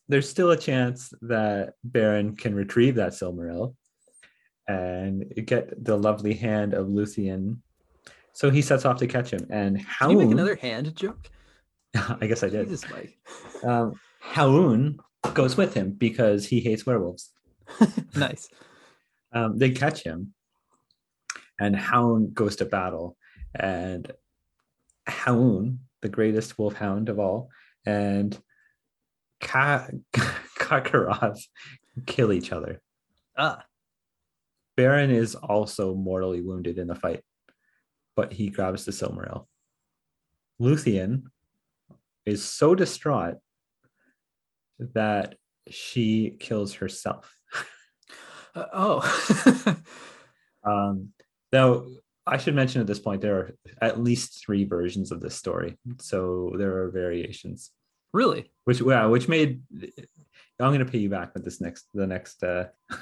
there's 0.08 0.28
still 0.30 0.50
a 0.52 0.56
chance 0.56 1.12
that 1.22 1.74
Beren 1.86 2.38
can 2.38 2.54
retrieve 2.54 2.94
that 2.94 3.12
Silmaril 3.12 3.74
and 4.66 5.30
get 5.44 5.84
the 5.84 5.96
lovely 5.98 6.32
hand 6.34 6.72
of 6.72 6.86
Luthien. 6.86 7.58
So 8.32 8.50
he 8.50 8.62
sets 8.62 8.84
off 8.86 8.96
to 9.00 9.06
catch 9.06 9.30
him. 9.30 9.46
And 9.50 9.76
Did 9.76 10.10
you 10.10 10.18
make 10.18 10.30
another 10.30 10.56
hand 10.56 10.94
joke? 10.96 11.28
I 12.20 12.26
guess 12.26 12.42
I 12.42 12.48
did. 12.48 12.68
Jesus, 12.68 12.88
Mike. 12.90 13.18
Um, 13.64 13.94
Huan 14.20 14.98
goes 15.32 15.56
with 15.56 15.72
him 15.72 15.92
because 15.92 16.46
he 16.46 16.60
hates 16.60 16.84
werewolves. 16.84 17.32
nice. 18.14 18.48
Um, 19.32 19.58
they 19.58 19.70
catch 19.70 20.02
him, 20.02 20.34
and 21.58 21.74
Huan 21.74 22.32
goes 22.32 22.56
to 22.56 22.66
battle. 22.66 23.16
And 23.54 24.12
Huan, 25.08 25.80
the 26.02 26.10
greatest 26.10 26.58
wolfhound 26.58 27.08
of 27.08 27.18
all, 27.18 27.48
and 27.86 28.38
Ka- 29.40 29.88
Carcharoth 30.58 31.40
kill 32.04 32.32
each 32.32 32.52
other. 32.52 32.82
Ah, 33.38 33.64
Beren 34.76 35.10
is 35.10 35.34
also 35.34 35.94
mortally 35.94 36.42
wounded 36.42 36.78
in 36.78 36.88
the 36.88 36.94
fight, 36.94 37.22
but 38.14 38.32
he 38.32 38.50
grabs 38.50 38.84
the 38.84 38.92
Silmaril. 38.92 39.46
Luthien 40.60 41.24
is 42.26 42.44
so 42.44 42.74
distraught 42.74 43.36
that 44.78 45.36
she 45.70 46.36
kills 46.38 46.74
herself. 46.74 47.34
uh, 48.54 48.64
oh. 48.72 49.76
Um, 50.66 51.12
though 51.52 51.86
I 52.26 52.38
should 52.38 52.56
mention 52.56 52.80
at 52.80 52.88
this 52.88 52.98
point 52.98 53.20
there 53.22 53.36
are 53.36 53.50
at 53.80 54.02
least 54.02 54.44
three 54.44 54.64
versions 54.64 55.12
of 55.12 55.20
this 55.20 55.36
story, 55.36 55.78
so 56.00 56.54
there 56.58 56.78
are 56.78 56.90
variations. 56.90 57.70
really? 58.12 58.50
Which 58.64 58.80
yeah, 58.80 59.06
which 59.06 59.28
made 59.28 59.62
I'm 60.58 60.72
going 60.72 60.80
to 60.80 60.90
pay 60.90 60.98
you 60.98 61.08
back 61.08 61.34
with 61.34 61.44
this 61.44 61.60
next 61.60 61.86
the 61.94 62.06
next 62.06 62.42
uh. 62.42 62.64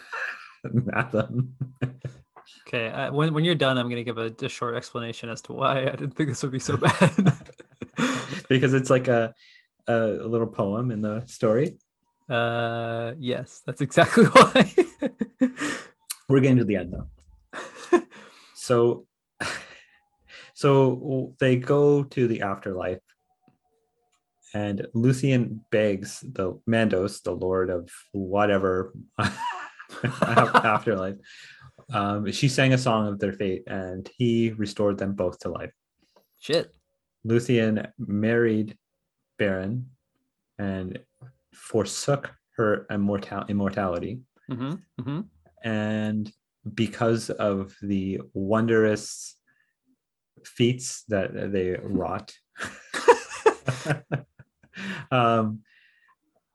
Okay. 2.69 2.89
Uh, 2.89 3.13
when 3.13 3.33
when 3.33 3.45
you're 3.45 3.55
done, 3.55 3.79
I'm 3.79 3.89
gonna 3.89 4.05
give 4.05 4.19
a, 4.19 4.33
a 4.43 4.49
short 4.49 4.75
explanation 4.75 5.29
as 5.31 5.41
to 5.43 5.53
why 5.53 5.83
I 5.83 5.97
didn't 5.97 6.13
think 6.13 6.29
this 6.29 6.43
would 6.43 6.53
be 6.53 6.59
so 6.59 6.77
bad. 6.87 7.44
Because 8.57 8.75
it's 8.75 8.91
like 8.91 9.09
a 9.09 9.35
a 9.87 9.99
little 9.99 10.47
poem 10.47 10.91
in 10.91 11.03
the 11.03 11.23
story. 11.27 11.79
uh, 12.29 13.13
yes, 13.19 13.63
that's 13.67 13.81
exactly 13.81 14.25
why. 14.33 14.75
We're 16.29 16.41
getting 16.41 16.59
to 16.59 16.65
the 16.65 16.77
end 16.77 16.95
though. 16.95 18.03
so 18.55 19.07
so 20.55 21.35
they 21.39 21.57
go 21.57 22.03
to 22.03 22.27
the 22.27 22.43
afterlife 22.43 23.01
and 24.55 24.87
Luthien 24.95 25.61
begs 25.71 26.21
the 26.21 26.59
Mandos, 26.69 27.23
the 27.23 27.33
lord 27.33 27.71
of 27.71 27.91
whatever 28.13 28.95
afterlife. 30.23 31.17
Um, 31.93 32.31
she 32.33 32.49
sang 32.49 32.73
a 32.73 32.79
song 32.79 33.09
of 33.09 33.19
their 33.19 33.33
fate 33.33 33.65
and 33.67 34.09
he 34.17 34.53
restored 34.53 34.97
them 34.97 35.13
both 35.15 35.41
to 35.41 35.51
life. 35.51 35.73
Shit. 36.39 36.75
Luthien 37.27 37.91
married 37.99 38.77
Beren 39.41 39.85
and 40.59 40.99
forsook 41.53 42.35
her 42.57 42.87
immortal- 42.91 43.45
immortality. 43.49 44.21
hmm 44.49 44.75
hmm 45.01 45.21
And 45.63 46.31
because 46.75 47.31
of 47.31 47.75
the 47.83 48.21
wondrous 48.33 49.37
feats 50.45 51.05
that 51.09 51.53
they 51.53 51.77
wrought, 51.83 52.35
um, 55.11 55.61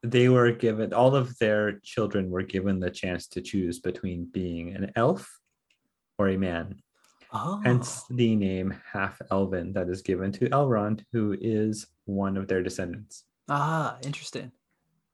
they 0.04 0.30
were 0.30 0.52
given, 0.52 0.94
all 0.94 1.16
of 1.16 1.38
their 1.40 1.80
children 1.80 2.30
were 2.30 2.44
given 2.44 2.80
the 2.80 2.92
chance 2.92 3.28
to 3.28 3.42
choose 3.42 3.80
between 3.80 4.30
being 4.32 4.76
an 4.76 4.92
elf 4.96 5.30
or 6.18 6.30
a 6.30 6.38
man. 6.38 6.76
Oh, 7.32 7.62
hence 7.64 8.04
the 8.10 8.36
name 8.36 8.74
half 8.92 9.22
elven 9.30 9.72
that 9.74 9.88
is 9.90 10.02
given 10.02 10.32
to 10.34 10.50
Elrond, 10.50 11.04
who 11.12 11.38
is 11.40 11.86
one 12.06 12.38
of 12.38 12.48
their 12.48 12.64
descendants. 12.64 13.26
ah, 13.50 13.98
interesting. 14.04 14.52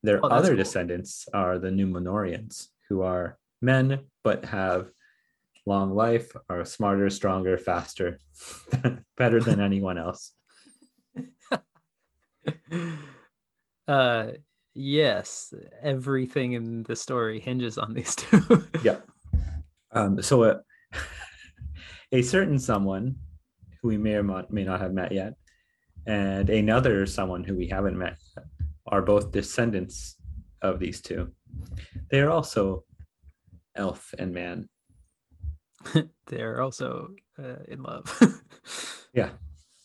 Their 0.03 0.20
Oh, 0.24 0.30
other 0.30 0.49
cool. 0.49 0.57
descendants 0.57 1.28
are 1.34 1.57
the 1.59 1.70
Numenoreans, 1.70 2.68
who 2.88 3.01
are 3.01 3.38
men 3.61 3.99
but 4.24 4.45
have 4.45 4.91
long 5.66 5.93
life, 5.95 6.32
are 6.49 6.63
smarter, 6.63 7.09
stronger, 7.09 7.57
faster, 7.57 8.20
better 9.18 9.41
than 9.41 9.59
anyone 9.59 9.97
else. 9.97 10.32
uh 13.88 14.28
yes 14.74 15.53
everything 15.82 16.53
in 16.53 16.84
the 16.84 16.95
story 16.95 17.39
hinges 17.39 17.78
on 17.78 17.93
these 17.93 18.16
two 18.16 18.63
Yeah. 18.84 18.97
Um, 19.91 20.22
so 20.22 20.43
a, 20.43 20.61
a 22.12 22.22
certain 22.22 22.60
someone 22.60 23.16
who 23.82 23.88
we 23.89 23.97
may 23.97 24.16
or 24.16 24.45
may 24.49 24.64
not 24.64 24.82
have 24.82 24.93
met 24.93 25.12
yet, 25.12 25.34
and 26.06 26.49
another 26.49 27.06
someone 27.06 27.43
who 27.43 27.56
we 27.56 27.68
haven't 27.68 27.97
met 27.97 28.18
yet, 28.36 28.45
are 28.88 29.01
both 29.01 29.32
descendants 29.32 30.18
of 30.62 30.80
these 30.80 31.01
two. 31.01 31.32
They 32.12 32.20
are 32.22 32.30
also 32.30 32.84
elf 33.76 34.14
and 34.18 34.34
man. 34.34 34.70
they're 36.28 36.62
also 36.62 37.10
uh, 37.38 37.58
in 37.68 37.84
love 37.84 38.03
Yeah, 39.14 39.30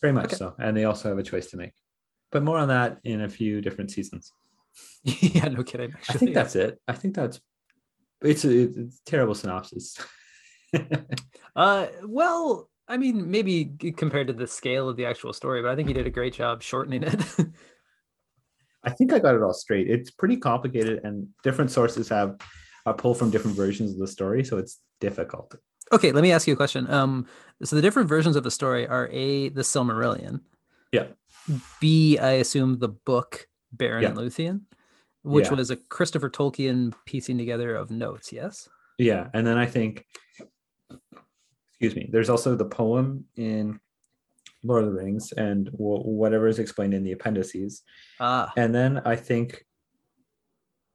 very 0.01 0.13
much 0.13 0.25
Okay. 0.25 0.35
so. 0.35 0.55
And 0.59 0.75
they 0.75 0.85
also 0.85 1.09
have 1.09 1.17
a 1.17 1.23
choice 1.23 1.47
to 1.51 1.57
make. 1.57 1.73
But 2.31 2.43
more 2.43 2.57
on 2.57 2.67
that 2.69 2.97
in 3.03 3.21
a 3.21 3.29
few 3.29 3.61
different 3.61 3.91
seasons. 3.91 4.31
yeah 5.03 5.49
no 5.49 5.63
kidding 5.63 5.91
I 5.91 5.97
actually 5.97 6.19
think 6.19 6.33
that's 6.33 6.55
it. 6.55 6.79
I 6.87 6.93
think 6.93 7.15
that's 7.15 7.39
it's 8.21 8.45
a, 8.45 8.61
it's 8.63 8.77
a 8.77 9.03
terrible 9.05 9.35
synopsis. 9.35 9.97
uh 11.55 11.87
well 12.05 12.69
i 12.87 12.97
mean 12.97 13.29
maybe 13.29 13.65
compared 13.97 14.27
to 14.27 14.33
the 14.33 14.47
scale 14.47 14.87
of 14.89 14.95
the 14.97 15.05
actual 15.05 15.33
story 15.33 15.61
but 15.61 15.71
i 15.71 15.75
think 15.75 15.87
you 15.87 15.93
did 15.93 16.07
a 16.07 16.11
great 16.11 16.33
job 16.33 16.61
shortening 16.63 17.03
it 17.03 17.19
I 18.83 18.89
think 18.89 19.13
I 19.13 19.19
got 19.19 19.35
it 19.35 19.43
all 19.43 19.53
straight. 19.53 19.87
It's 19.91 20.09
pretty 20.09 20.37
complicated, 20.37 21.01
and 21.03 21.27
different 21.43 21.69
sources 21.69 22.09
have 22.09 22.37
a 22.87 22.93
pull 22.95 23.13
from 23.13 23.29
different 23.29 23.55
versions 23.55 23.91
of 23.91 23.99
the 23.99 24.07
story, 24.07 24.43
so 24.43 24.57
it's 24.57 24.79
difficult. 24.99 25.53
okay 25.93 26.11
let 26.11 26.21
me 26.23 26.31
ask 26.31 26.47
you 26.47 26.53
a 26.53 26.57
question 26.57 26.89
um 26.89 27.27
so 27.63 27.75
the 27.75 27.81
different 27.81 28.09
versions 28.09 28.35
of 28.35 28.43
the 28.43 28.49
story 28.51 28.87
are 28.87 29.07
a 29.11 29.49
the 29.49 29.61
silmarillion 29.61 30.39
Yeah. 30.91 31.07
b 31.79 32.17
i 32.17 32.31
assume 32.43 32.79
the 32.79 32.87
book 32.87 33.47
beren 33.75 34.05
and 34.07 34.17
luthien 34.17 34.61
which 35.23 35.45
Yeah. 35.49 35.55
was 35.57 35.69
a 35.69 35.75
christopher 35.75 36.29
tolkien 36.29 36.93
piecing 37.05 37.37
together 37.37 37.75
of 37.75 37.91
notes 37.91 38.31
yes 38.33 38.67
Yeah, 38.97 39.29
and 39.33 39.45
then 39.45 39.57
I 39.57 39.65
think, 39.65 40.05
excuse 41.69 41.95
me. 41.95 42.09
There's 42.11 42.29
also 42.29 42.55
the 42.55 42.65
poem 42.65 43.25
in 43.35 43.79
Lord 44.63 44.83
of 44.83 44.93
the 44.93 44.95
Rings, 45.01 45.31
and 45.31 45.67
wh- 45.69 46.05
whatever 46.05 46.47
is 46.47 46.59
explained 46.59 46.93
in 46.93 47.03
the 47.03 47.11
appendices, 47.13 47.83
ah 48.19 48.51
and 48.55 48.73
then 48.73 49.01
I 49.05 49.15
think 49.15 49.65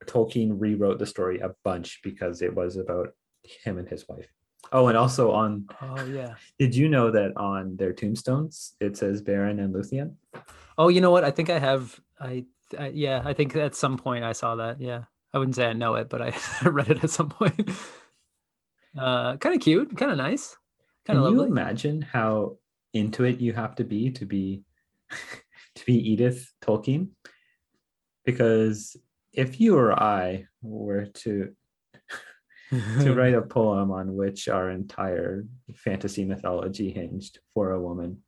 Tolkien 0.04 0.54
rewrote 0.60 0.98
the 0.98 1.06
story 1.06 1.40
a 1.40 1.50
bunch 1.64 2.00
because 2.04 2.42
it 2.42 2.54
was 2.54 2.76
about 2.76 3.08
him 3.64 3.78
and 3.78 3.88
his 3.88 4.06
wife. 4.08 4.28
Oh, 4.72 4.88
and 4.88 4.96
also 4.98 5.30
on. 5.32 5.66
oh 5.80 6.04
yeah 6.06 6.34
Did 6.58 6.74
you 6.74 6.88
know 6.88 7.10
that 7.10 7.36
on 7.36 7.76
their 7.76 7.92
tombstones 7.92 8.74
it 8.80 8.96
says 8.96 9.22
Beren 9.22 9.60
and 9.62 9.74
Luthien? 9.74 10.14
Oh, 10.78 10.88
you 10.88 11.00
know 11.00 11.10
what? 11.10 11.24
I 11.24 11.30
think 11.30 11.50
I 11.50 11.58
have. 11.58 11.98
I, 12.20 12.44
I 12.78 12.88
yeah. 12.88 13.22
I 13.24 13.32
think 13.32 13.56
at 13.56 13.74
some 13.74 13.96
point 13.96 14.24
I 14.24 14.32
saw 14.32 14.56
that. 14.56 14.80
Yeah, 14.80 15.04
I 15.32 15.38
wouldn't 15.38 15.56
say 15.56 15.66
I 15.66 15.72
know 15.72 15.94
it, 15.94 16.08
but 16.08 16.20
I 16.20 16.34
read 16.68 16.90
it 16.90 17.02
at 17.04 17.10
some 17.10 17.28
point. 17.30 17.70
Uh, 18.98 19.36
kind 19.36 19.54
of 19.54 19.60
cute, 19.60 19.96
kind 19.96 20.10
of 20.10 20.18
nice, 20.18 20.56
kind 21.04 21.18
Can 21.18 21.26
of 21.26 21.32
you 21.32 21.42
imagine 21.42 22.02
how 22.02 22.56
into 22.94 23.24
it 23.24 23.40
you 23.40 23.52
have 23.52 23.74
to 23.76 23.84
be 23.84 24.10
to 24.12 24.24
be 24.24 24.62
to 25.74 25.84
be 25.84 25.94
Edith 26.12 26.52
Tolkien? 26.62 27.08
Because 28.24 28.96
if 29.32 29.60
you 29.60 29.76
or 29.76 29.92
I 29.92 30.46
were 30.62 31.06
to 31.06 31.52
to 33.00 33.14
write 33.14 33.34
a 33.34 33.42
poem 33.56 33.90
on 33.90 34.16
which 34.16 34.48
our 34.48 34.70
entire 34.70 35.44
fantasy 35.74 36.24
mythology 36.24 36.90
hinged 36.90 37.38
for 37.54 37.72
a 37.72 37.80
woman, 37.80 38.22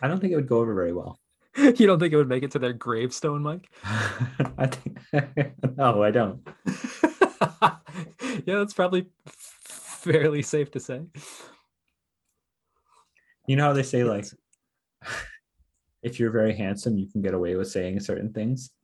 I 0.00 0.08
don't 0.08 0.20
think 0.20 0.32
it 0.32 0.36
would 0.36 0.48
go 0.48 0.58
over 0.58 0.74
very 0.74 0.92
well. 0.92 1.18
you 1.56 1.86
don't 1.86 1.98
think 1.98 2.12
it 2.12 2.16
would 2.16 2.28
make 2.28 2.42
it 2.42 2.50
to 2.52 2.58
their 2.58 2.72
gravestone, 2.72 3.42
Mike? 3.42 3.68
I 4.58 4.66
think 4.66 4.98
no, 5.76 6.02
I 6.02 6.10
don't. 6.10 6.46
Yeah, 8.46 8.58
that's 8.58 8.72
probably 8.72 9.06
fairly 9.26 10.40
safe 10.40 10.70
to 10.70 10.80
say. 10.80 11.02
You 13.46 13.56
know 13.56 13.64
how 13.64 13.72
they 13.72 13.82
say 13.82 14.04
like 14.04 14.26
if 16.02 16.20
you're 16.20 16.30
very 16.30 16.54
handsome, 16.54 16.96
you 16.96 17.08
can 17.08 17.22
get 17.22 17.34
away 17.34 17.56
with 17.56 17.68
saying 17.68 18.00
certain 18.00 18.32
things. 18.32 18.70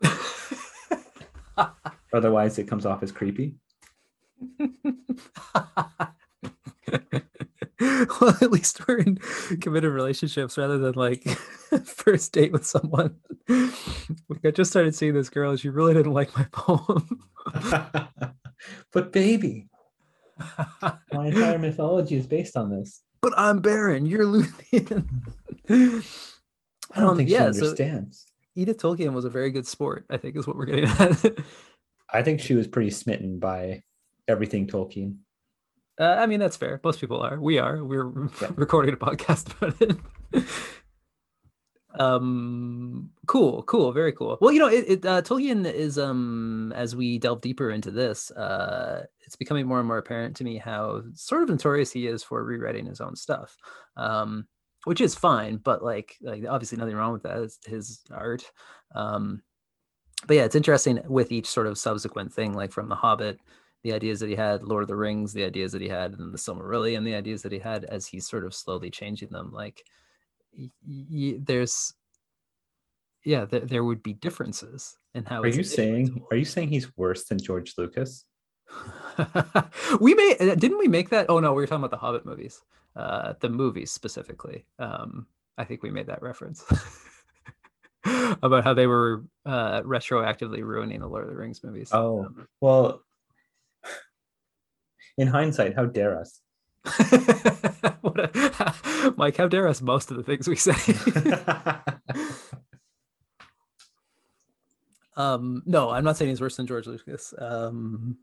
Otherwise, 2.13 2.59
it 2.59 2.69
comes 2.69 2.85
off 2.85 3.03
as 3.03 3.13
creepy. 3.13 3.55
well, 4.59 4.75
at 8.41 8.51
least 8.51 8.87
we're 8.87 8.99
in 8.99 9.17
committed 9.61 9.93
relationships 9.93 10.59
rather 10.59 10.79
than 10.79 10.95
like 10.95 11.23
first 11.85 12.33
date 12.33 12.53
with 12.53 12.67
someone. 12.67 13.17
Like 13.49 14.45
I 14.45 14.51
just 14.51 14.73
started 14.73 14.95
seeing 14.95 15.15
this 15.15 15.31
girl 15.31 15.53
and 15.53 15.61
she 15.61 15.69
really 15.69 15.95
didn't 15.95 16.13
like 16.13 16.37
my 16.37 16.47
poem. 16.51 17.23
But 18.93 19.13
baby, 19.13 19.69
my 21.13 21.27
entire 21.27 21.59
mythology 21.59 22.17
is 22.17 22.27
based 22.27 22.57
on 22.57 22.71
this. 22.71 23.03
but 23.21 23.33
I'm 23.37 23.61
Beren. 23.63 24.09
You're 24.09 24.25
Luthien. 24.25 25.09
I 26.95 27.01
don't 27.01 27.11
Um, 27.11 27.17
think 27.17 27.31
yeah, 27.31 27.49
she 27.53 27.59
so- 27.59 27.65
understands. 27.67 28.27
Edith 28.55 28.79
Tolkien 28.83 29.15
was 29.15 29.25
a 29.25 29.31
very 29.31 29.51
good 29.51 29.67
sport. 29.67 30.05
I 30.11 30.19
think 30.19 30.37
is 30.37 30.47
what 30.47 30.57
we're 30.57 30.67
getting 30.67 30.85
at. 30.85 31.25
I 32.13 32.23
think 32.23 32.41
she 32.41 32.53
was 32.55 32.67
pretty 32.69 32.91
smitten 32.91 33.39
by 33.39 33.83
everything 34.29 34.67
Tolkien. 34.67 35.17
Uh, 35.99 36.05
I 36.19 36.27
mean, 36.27 36.39
that's 36.41 36.57
fair. 36.59 36.79
Most 36.85 37.01
people 37.01 37.21
are. 37.23 37.41
We 37.41 37.59
are. 37.59 37.83
We're 37.83 38.11
Yeah. 38.43 38.51
recording 38.57 38.93
a 38.93 38.99
podcast 38.99 39.57
about 39.57 39.81
it. 39.81 40.45
Um, 41.99 43.11
cool, 43.27 43.63
cool, 43.65 43.93
very 43.93 44.13
cool. 44.13 44.39
Well, 44.41 44.53
you 44.53 44.59
know, 44.59 44.69
it, 44.69 44.85
it 44.89 45.07
uh, 45.07 45.23
Tolkien 45.23 45.71
is 45.71 45.99
um 45.99 46.73
as 46.75 46.97
we 46.97 47.19
delve 47.19 47.41
deeper 47.41 47.71
into 47.71 47.91
this, 47.91 48.31
uh, 48.33 49.05
it's 49.27 49.37
becoming 49.37 49.67
more 49.67 49.79
and 49.79 49.89
more 49.89 49.99
apparent 49.99 50.37
to 50.37 50.45
me 50.45 50.57
how 50.59 51.03
sort 51.15 51.43
of 51.43 51.49
notorious 51.49 51.93
he 51.93 52.07
is 52.07 52.23
for 52.23 52.45
rewriting 52.45 52.87
his 52.87 53.01
own 53.01 53.17
stuff. 53.17 53.57
Um, 53.97 54.47
which 54.85 55.01
is 55.01 55.15
fine, 55.15 55.59
but 55.59 55.83
like, 55.83 56.17
like 56.23 56.45
obviously 56.49 56.79
nothing 56.79 56.97
wrong 56.97 57.13
with 57.13 57.23
that. 57.23 57.39
It's 57.39 57.65
his 57.65 58.01
art. 58.11 58.51
Um, 58.95 59.43
but 60.27 60.37
yeah, 60.37 60.45
it's 60.45 60.57
interesting 60.57 61.01
with 61.07 61.33
each 61.33 61.47
sort 61.47 61.67
of 61.67 61.79
subsequent 61.79 62.33
thing, 62.33 62.53
like 62.53 62.73
from 62.73 62.89
The 62.89 62.95
Hobbit, 62.95 63.39
the 63.83 63.93
ideas 63.93 64.21
that 64.21 64.29
he 64.29 64.37
had, 64.37 64.63
Lord 64.63 64.83
of 64.83 64.89
the 64.89 64.97
Rings, 64.97 65.33
the 65.33 65.45
ideas 65.45 65.73
that 65.73 65.83
he 65.83 65.89
had, 65.89 66.13
and 66.13 66.33
the 66.33 66.39
Silmarillion, 66.39 67.05
the 67.05 67.15
ideas 67.15 67.43
that 67.43 67.53
he 67.53 67.59
had, 67.59 67.85
as 67.85 68.07
he's 68.07 68.29
sort 68.29 68.45
of 68.45 68.55
slowly 68.55 68.91
changing 68.91 69.31
them. 69.31 69.53
Like, 69.53 69.85
y- 70.57 70.71
y- 70.87 71.39
there's, 71.41 71.95
yeah, 73.25 73.45
there, 73.45 73.61
there 73.61 73.85
would 73.85 74.03
be 74.03 74.13
differences 74.15 74.97
in 75.15 75.25
how. 75.25 75.43
Are 75.43 75.47
you 75.49 75.63
saying 75.63 76.23
are 76.31 76.37
you 76.37 76.45
saying 76.45 76.69
he's 76.69 76.97
worse 76.97 77.25
than 77.25 77.39
George 77.39 77.75
Lucas? 77.79 78.25
we 80.01 80.15
made 80.15 80.37
uh, 80.41 80.55
didn't 80.55 80.79
we 80.79 80.89
make 80.89 81.11
that? 81.11 81.27
Oh 81.29 81.39
no, 81.41 81.53
we 81.53 81.63
were 81.63 81.67
talking 81.67 81.85
about 81.85 81.91
the 81.91 81.99
Hobbit 81.99 82.25
movies, 82.25 82.61
uh, 82.97 83.35
the 83.41 83.49
movies 83.49 83.93
specifically. 83.93 84.65
Um, 84.79 85.27
I 85.59 85.65
think 85.65 85.83
we 85.83 85.91
made 85.91 86.07
that 86.07 86.23
reference 86.23 86.65
about 88.43 88.65
how 88.65 88.73
they 88.75 88.87
were 88.87 89.25
uh, 89.45 89.83
retroactively 89.83 90.63
ruining 90.65 91.01
the 91.01 91.07
Lord 91.07 91.25
of 91.25 91.31
the 91.31 91.37
Rings 91.37 91.63
movies. 91.63 91.91
Oh, 91.93 92.25
Um, 92.25 92.49
well, 92.61 93.03
in 95.19 95.29
hindsight, 95.29 95.77
how 95.77 95.85
dare 95.85 96.19
us? 96.19 96.41
what 98.01 98.19
a, 98.37 99.13
Mike, 99.17 99.37
how 99.37 99.49
dare 99.49 99.69
us 99.69 99.81
most 99.81 100.11
of 100.11 100.17
the 100.17 100.23
things 100.23 100.49
we 100.49 100.57
say? 100.57 100.75
um, 105.17 105.63
no, 105.67 105.91
I'm 105.91 106.05
not 106.05 106.17
saying 106.17 106.31
he's 106.31 106.41
worse 106.41 106.57
than 106.57 106.67
George 106.67 106.87
Lucas. 106.87 107.35
Um, 107.39 108.17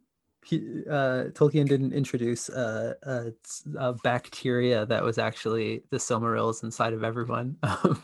he, 0.45 0.57
uh, 0.89 1.25
Tolkien 1.33 1.67
didn't 1.67 1.93
introduce 1.93 2.49
uh, 2.49 2.93
a, 3.03 3.31
s- 3.45 3.63
a 3.77 3.93
bacteria 4.03 4.85
that 4.85 5.03
was 5.03 5.17
actually 5.17 5.83
the 5.91 5.97
Silmarils 5.97 6.63
inside 6.63 6.93
of 6.93 7.03
everyone. 7.03 7.57
Um, 7.63 8.01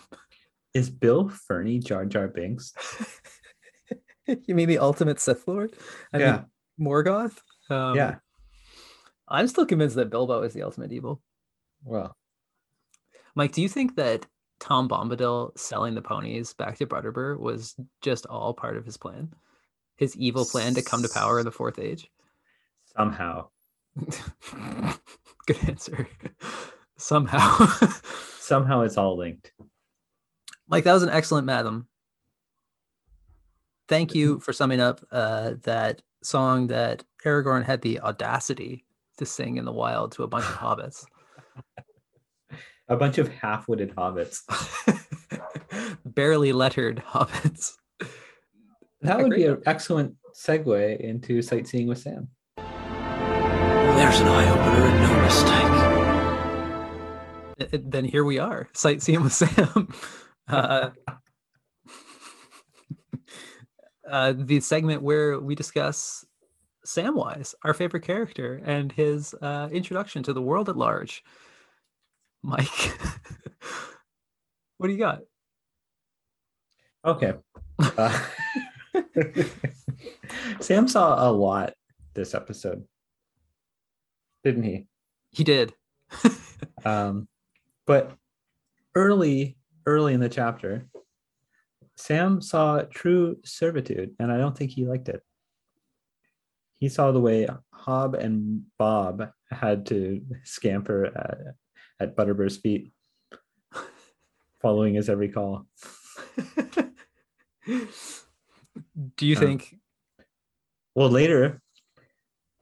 Is 0.74 0.90
Bill 0.90 1.30
Ferny 1.30 1.80
Jar 1.80 2.06
Jar 2.06 2.28
Binks? 2.28 2.74
you 4.28 4.56
mean 4.56 4.68
the 4.68 4.80
ultimate 4.80 5.20
Sith 5.20 5.48
Lord? 5.48 5.74
I 6.14 6.20
Yeah. 6.20 6.44
mean 6.78 6.88
Morgoth. 6.90 7.38
Um, 7.70 7.96
yeah. 7.96 8.16
I'm 9.28 9.48
still 9.48 9.66
convinced 9.66 9.96
that 9.96 10.10
Bilbo 10.10 10.42
is 10.44 10.54
the 10.54 10.64
ultimate 10.64 10.92
evil. 10.92 11.22
Well, 11.84 12.16
Mike, 13.36 13.52
do 13.52 13.62
you 13.62 13.70
think 13.70 13.96
that 13.96 14.26
Tom 14.60 14.88
Bombadil 14.88 15.58
selling 15.58 15.96
the 15.96 16.02
ponies 16.02 16.54
back 16.54 16.78
to 16.78 16.86
Butterbur 16.86 17.38
was 17.38 17.76
just 18.02 18.26
all 18.28 18.54
part 18.54 18.78
of 18.78 18.86
his 18.86 18.98
plan? 18.98 19.34
His 19.98 20.16
evil 20.18 20.46
plan 20.46 20.74
to 20.76 20.82
come 20.82 21.02
to 21.02 21.10
power 21.10 21.40
in 21.40 21.46
the 21.46 21.52
fourth 21.52 21.80
age? 21.80 22.10
somehow. 22.96 23.48
Good 25.46 25.58
answer. 25.68 26.08
Somehow. 26.98 27.66
Somehow 28.40 28.82
it's 28.82 28.98
all 28.98 29.18
linked. 29.18 29.52
Mike, 30.68 30.84
that 30.84 30.94
was 30.94 31.04
an 31.04 31.10
excellent 31.10 31.48
Mathom. 31.48 31.86
Thank 33.88 34.16
you 34.16 34.40
for 34.40 34.54
summing 34.54 34.80
up 34.80 35.02
uh, 35.12 35.54
that 35.64 36.02
song 36.24 36.68
that 36.68 37.04
Aragorn 37.24 37.64
had 37.64 37.82
the 37.82 38.00
audacity 38.00 38.85
to 39.18 39.26
sing 39.26 39.58
in 39.58 39.66
the 39.66 39.72
wild 39.72 40.12
to 40.14 40.24
a 40.24 40.28
bunch 40.28 40.46
of 40.46 40.56
hobbits. 40.56 41.06
A 42.88 42.96
bunch 42.96 43.18
of 43.18 43.28
half-witted 43.30 43.96
hobbits. 43.96 44.42
Barely 46.06 46.54
lettered 46.54 47.02
hobbits. 47.04 47.72
That 49.02 49.18
would 49.18 49.32
be 49.32 49.46
an 49.46 49.60
excellent 49.66 50.14
segue 50.36 51.00
into 51.00 51.42
sightseeing 51.42 51.88
with 51.88 51.98
Sam. 51.98 52.28
There's 52.58 54.20
an 54.20 54.28
eye 54.28 54.50
opener 54.52 54.86
and 54.86 55.02
no 55.02 55.22
mistake. 55.24 55.72
Uh, 57.74 57.80
Then 57.90 58.06
here 58.06 58.24
we 58.24 58.38
are, 58.38 58.70
sightseeing 58.74 59.24
with 59.24 59.34
Sam. 59.34 59.88
Uh, 60.48 60.92
uh, 64.08 64.34
the 64.38 64.60
segment 64.60 65.02
where 65.02 65.40
we 65.40 65.56
discuss 65.56 66.24
Samwise, 66.86 67.56
our 67.64 67.74
favorite 67.74 68.04
character, 68.04 68.62
and 68.64 68.92
his 68.92 69.34
uh, 69.42 69.70
introduction 69.72 70.24
to 70.24 70.34
the 70.34 70.42
world 70.42 70.70
at 70.70 70.78
large. 70.78 71.24
Mike, 72.44 72.68
what 74.78 74.88
do 74.88 74.94
you 74.94 75.00
got? 75.00 75.22
Okay. 77.04 77.34
Uh, 77.80 78.24
Sam 80.60 80.88
saw 80.88 81.30
a 81.30 81.32
lot 81.32 81.74
this 82.14 82.34
episode, 82.34 82.86
didn't 84.44 84.64
he? 84.64 84.88
He 85.32 85.44
did. 85.44 85.74
Um, 86.86 87.28
but 87.88 88.12
early, 88.94 89.58
early 89.86 90.14
in 90.14 90.20
the 90.20 90.30
chapter, 90.30 90.88
Sam 91.96 92.42
saw 92.42 92.82
true 92.84 93.38
servitude, 93.44 94.16
and 94.20 94.32
I 94.32 94.38
don't 94.38 94.58
think 94.58 94.72
he 94.72 94.86
liked 94.86 95.10
it. 95.10 95.22
He 96.80 96.90
saw 96.90 97.12
the 97.12 97.20
way 97.22 97.48
Hob 97.74 98.16
and 98.16 98.64
Bob 98.78 99.30
had 99.50 99.86
to 99.88 100.22
scamper 100.44 101.06
at, 101.06 101.38
at 102.00 102.16
Butterbur's 102.16 102.58
feet, 102.58 102.92
following 104.62 104.96
his 104.96 105.10
every 105.10 105.30
call. 105.30 105.66
do 107.66 109.26
you 109.26 109.36
Uh, 109.36 109.40
think 109.40 109.76
Well, 110.96 111.10
later, 111.10 111.62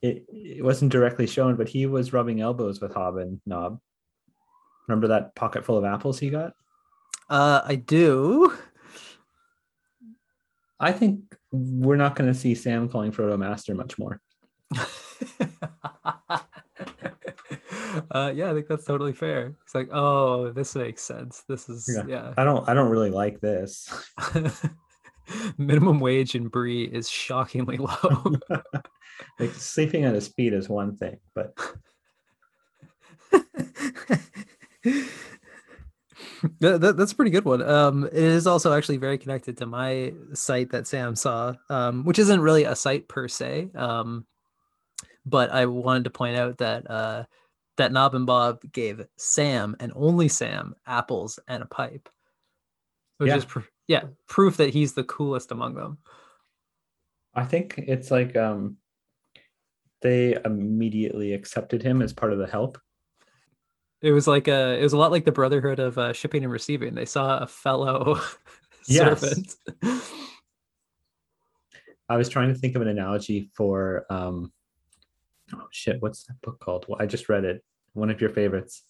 it, 0.01 0.25
it 0.29 0.63
wasn't 0.63 0.91
directly 0.91 1.27
shown, 1.27 1.55
but 1.55 1.69
he 1.69 1.85
was 1.85 2.13
rubbing 2.13 2.41
elbows 2.41 2.81
with 2.81 2.93
Hob 2.93 3.17
and 3.17 3.41
Nob. 3.45 3.79
Remember 4.87 5.07
that 5.07 5.33
pocket 5.35 5.63
full 5.65 5.77
of 5.77 5.85
apples 5.85 6.19
he 6.19 6.29
got? 6.29 6.53
uh, 7.29 7.61
I 7.63 7.75
do? 7.75 8.53
I 10.79 10.91
think 10.91 11.35
we're 11.53 11.95
not 11.95 12.15
going 12.15 12.33
to 12.33 12.37
see 12.37 12.55
Sam 12.55 12.89
calling 12.89 13.11
Frodo 13.11 13.37
Master 13.37 13.75
much 13.75 13.99
more. 13.99 14.19
uh, 18.11 18.31
yeah, 18.33 18.49
I 18.49 18.53
think 18.53 18.67
that's 18.67 18.85
totally 18.85 19.13
fair. 19.13 19.53
It's 19.63 19.75
like, 19.75 19.89
oh, 19.93 20.51
this 20.51 20.75
makes 20.75 21.03
sense. 21.03 21.43
This 21.47 21.69
is 21.69 21.87
Yeah. 21.95 22.05
yeah. 22.07 22.33
I 22.37 22.43
don't. 22.43 22.67
I 22.67 22.73
don't 22.73 22.89
really 22.89 23.11
like 23.11 23.39
this. 23.39 23.87
Minimum 25.57 25.99
wage 25.99 26.33
in 26.33 26.47
Bree 26.47 26.85
is 26.85 27.07
shockingly 27.07 27.77
low. 27.77 28.33
like 29.39 29.51
sleeping 29.53 30.05
at 30.05 30.15
his 30.15 30.29
feet 30.29 30.53
is 30.53 30.67
one 30.67 30.97
thing, 30.97 31.17
but 31.35 31.55
that, 36.59 36.81
that- 36.81 36.97
that's 36.97 37.11
a 37.11 37.15
pretty 37.15 37.31
good 37.31 37.45
one. 37.45 37.61
Um, 37.61 38.05
it 38.05 38.13
is 38.13 38.47
also 38.47 38.73
actually 38.73 38.97
very 38.97 39.17
connected 39.17 39.57
to 39.57 39.65
my 39.65 40.13
site 40.33 40.71
that 40.71 40.87
Sam 40.87 41.15
saw, 41.15 41.53
um, 41.69 42.03
which 42.05 42.19
isn't 42.19 42.41
really 42.41 42.63
a 42.65 42.75
site 42.75 43.07
per 43.07 43.27
se. 43.27 43.69
Um, 43.75 44.25
but 45.25 45.51
I 45.51 45.65
wanted 45.65 46.03
to 46.05 46.09
point 46.09 46.35
out 46.37 46.57
that 46.57 46.89
uh, 46.89 47.23
that 47.77 47.91
Nob 47.91 48.13
and 48.15 48.25
Bob 48.25 48.61
gave 48.71 49.05
Sam 49.17 49.75
and 49.79 49.91
only 49.95 50.27
Sam 50.27 50.75
apples 50.85 51.39
and 51.47 51.63
a 51.63 51.67
pipe, 51.67 52.09
which 53.17 53.29
Yeah. 53.29 53.37
is 53.37 53.45
pr- 53.45 53.59
yeah 53.87 54.03
proof 54.27 54.57
that 54.57 54.69
he's 54.73 54.93
the 54.93 55.03
coolest 55.03 55.51
among 55.51 55.75
them. 55.75 55.97
I 57.33 57.45
think 57.45 57.75
it's 57.77 58.11
like 58.11 58.35
um, 58.35 58.77
they 60.01 60.37
immediately 60.45 61.33
accepted 61.33 61.81
him 61.81 62.01
as 62.01 62.11
part 62.13 62.33
of 62.33 62.37
the 62.39 62.45
help. 62.47 62.77
It 64.03 64.11
was 64.11 64.27
like 64.27 64.47
a 64.49 64.77
it 64.77 64.83
was 64.83 64.91
a 64.93 64.97
lot 64.97 65.11
like 65.11 65.23
the 65.23 65.31
Brotherhood 65.31 65.79
of 65.79 65.97
uh, 65.97 66.11
Shipping 66.13 66.43
and 66.43 66.51
Receiving. 66.51 66.93
They 66.93 67.05
saw 67.05 67.39
a 67.39 67.47
fellow 67.47 68.19
Yes. 68.87 69.21
servant. 69.21 69.55
I 72.09 72.17
was 72.17 72.27
trying 72.27 72.49
to 72.53 72.59
think 72.59 72.75
of 72.75 72.81
an 72.81 72.89
analogy 72.89 73.49
for 73.55 74.05
um, 74.09 74.51
oh 75.55 75.67
shit, 75.71 76.01
what's 76.01 76.23
that 76.25 76.39
book 76.41 76.59
called? 76.59 76.85
Well, 76.87 77.01
I 77.01 77.05
just 77.05 77.29
read 77.29 77.45
it. 77.45 77.63
One 77.93 78.09
of 78.09 78.19
your 78.19 78.29
favorites, 78.29 78.83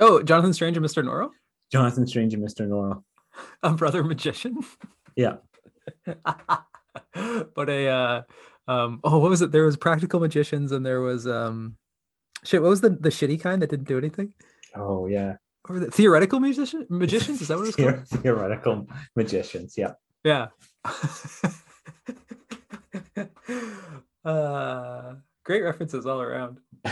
Oh, 0.00 0.22
Jonathan 0.22 0.52
Strange 0.54 0.76
and 0.76 0.86
Mr. 0.86 1.04
Norrell, 1.04 1.30
Jonathan 1.70 2.06
Strange 2.06 2.32
and 2.32 2.42
Mr. 2.42 2.66
Norrell. 2.66 3.02
a 3.62 3.74
brother 3.74 4.02
magician. 4.02 4.58
Yeah, 5.16 5.36
but 6.04 7.68
a 7.68 7.88
uh, 7.88 8.22
um, 8.68 9.00
oh, 9.04 9.18
what 9.18 9.28
was 9.30 9.42
it? 9.42 9.52
There 9.52 9.66
was 9.66 9.76
practical 9.76 10.18
magicians 10.20 10.72
and 10.72 10.84
there 10.86 11.02
was 11.02 11.26
um, 11.26 11.76
shit. 12.44 12.62
What 12.62 12.70
was 12.70 12.80
the 12.80 12.90
the 12.90 13.10
shitty 13.10 13.40
kind 13.40 13.62
that 13.62 13.70
didn't 13.70 13.88
do 13.88 13.98
anything? 13.98 14.32
oh 14.74 15.06
yeah, 15.06 15.36
Or 15.68 15.78
the 15.78 15.90
theoretical 15.90 16.40
musician 16.40 16.86
magicians? 16.90 17.40
Is 17.40 17.48
that 17.48 17.58
what 17.58 17.68
it's 17.68 17.76
called? 17.76 18.06
Theoretical 18.08 18.88
magicians. 19.14 19.76
Yeah, 19.78 19.92
Yeah. 20.24 20.48
uh, 24.24 25.14
great 25.44 25.62
references 25.62 26.06
all 26.06 26.20
around. 26.20 26.58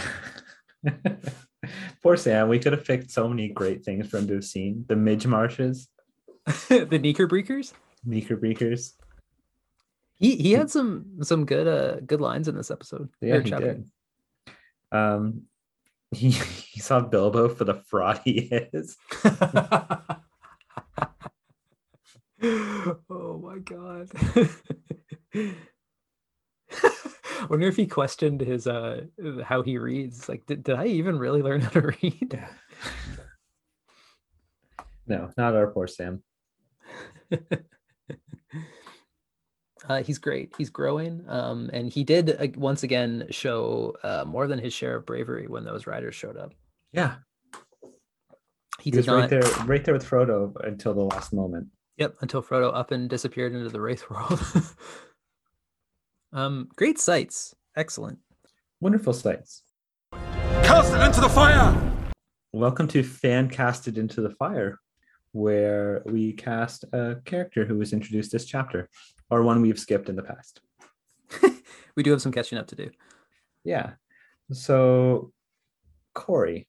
Poor 2.03 2.17
Sam. 2.17 2.49
We 2.49 2.59
could 2.59 2.73
have 2.73 2.85
picked 2.85 3.11
so 3.11 3.29
many 3.29 3.49
great 3.49 3.85
things 3.85 4.09
for 4.09 4.19
him 4.19 4.27
to 4.29 4.35
have 4.35 4.45
seen. 4.45 4.85
The 4.89 4.97
Midge 4.97 5.27
Marshes, 5.27 5.89
the 6.69 6.87
Neekerbreekers. 6.99 7.73
Meeker 8.05 8.37
Breakers. 8.37 8.95
He 10.17 10.37
he 10.37 10.53
had 10.53 10.71
some 10.71 11.07
some 11.23 11.45
good 11.47 11.67
uh 11.67 12.01
good 12.07 12.21
lines 12.21 12.49
in 12.49 12.57
this 12.57 12.71
episode. 12.71 13.09
Yeah, 13.21 13.41
he 13.41 13.51
chapter. 13.51 13.75
did. 13.75 13.91
Um, 14.93 15.43
he, 16.11 16.31
he 16.71 16.81
saw 16.81 17.01
Bilbo 17.01 17.49
for 17.49 17.65
the 17.65 17.75
fraud 17.75 18.21
he 18.25 18.49
is. 18.73 18.97
oh 22.43 23.41
my 23.43 23.59
god. 23.59 24.11
I 25.35 25.55
Wonder 27.51 27.67
if 27.67 27.77
he 27.77 27.87
questioned 27.87 28.41
his 28.41 28.67
uh 28.67 29.03
how 29.45 29.63
he 29.63 29.79
reads. 29.79 30.29
Like, 30.29 30.47
did, 30.47 30.65
did 30.65 30.77
I 30.77 30.87
even 30.87 31.19
really 31.19 31.43
learn 31.43 31.61
how 31.61 31.71
to 31.71 31.95
read? 32.03 32.43
No, 35.07 35.31
not 35.37 35.55
our 35.55 35.71
poor 35.71 35.87
Sam. 35.87 36.23
Uh, 39.89 40.03
he's 40.03 40.19
great. 40.19 40.53
He's 40.57 40.71
growing, 40.71 41.25
um, 41.29 41.69
and 41.73 41.93
he 41.93 42.05
did 42.05 42.31
uh, 42.41 42.47
once 42.59 42.83
again 42.83 43.27
show 43.31 43.95
uh, 44.03 44.25
more 44.27 44.47
than 44.47 44.59
his 44.59 44.73
share 44.73 44.97
of 44.97 45.05
bravery 45.07 45.47
when 45.47 45.65
those 45.65 45.87
riders 45.87 46.15
showed 46.15 46.37
up. 46.39 46.55
Yeah, 46.93 47.17
He, 48.79 48.85
he 48.85 48.91
did 48.91 48.99
was 48.99 49.07
not. 49.07 49.21
right 49.21 49.31
there, 49.31 49.43
right 49.67 49.85
there 49.85 49.93
with 49.95 50.09
Frodo 50.09 50.55
until 50.67 50.95
the 50.95 51.03
last 51.03 51.33
moment. 51.33 51.69
Yep, 51.99 52.17
until 52.23 52.43
Frodo 52.43 52.75
up 52.75 52.91
and 52.93 53.11
disappeared 53.11 53.55
into 53.55 53.69
the 53.69 53.81
Wraith 53.81 54.09
world. 54.09 54.41
um, 56.33 56.69
great 56.77 56.99
sights. 56.99 57.55
Excellent. 57.77 58.19
Wonderful 58.81 59.13
sights. 59.13 59.63
Cast 60.63 60.95
it 60.95 61.01
into 61.03 61.21
the 61.21 61.29
fire! 61.29 61.75
Welcome 62.53 62.89
to 62.89 63.03
Fan 63.03 63.49
Casted 63.51 63.99
into 63.99 64.21
the 64.23 64.31
Fire, 64.31 64.79
where 65.33 66.03
we 66.07 66.33
cast 66.33 66.85
a 66.93 67.17
character 67.25 67.65
who 67.65 67.77
was 67.79 67.93
introduced 67.93 68.33
this 68.33 68.45
chapter, 68.45 68.89
or 69.35 69.43
one 69.43 69.61
we've 69.61 69.79
skipped 69.79 70.09
in 70.09 70.17
the 70.17 70.23
past. 70.23 70.61
We 71.97 72.03
do 72.03 72.11
have 72.11 72.23
some 72.23 72.33
catching 72.33 72.59
up 72.59 72.67
to 72.69 72.77
do. 72.77 72.91
Yeah. 73.65 73.93
So, 74.53 75.33
Corey, 76.13 76.67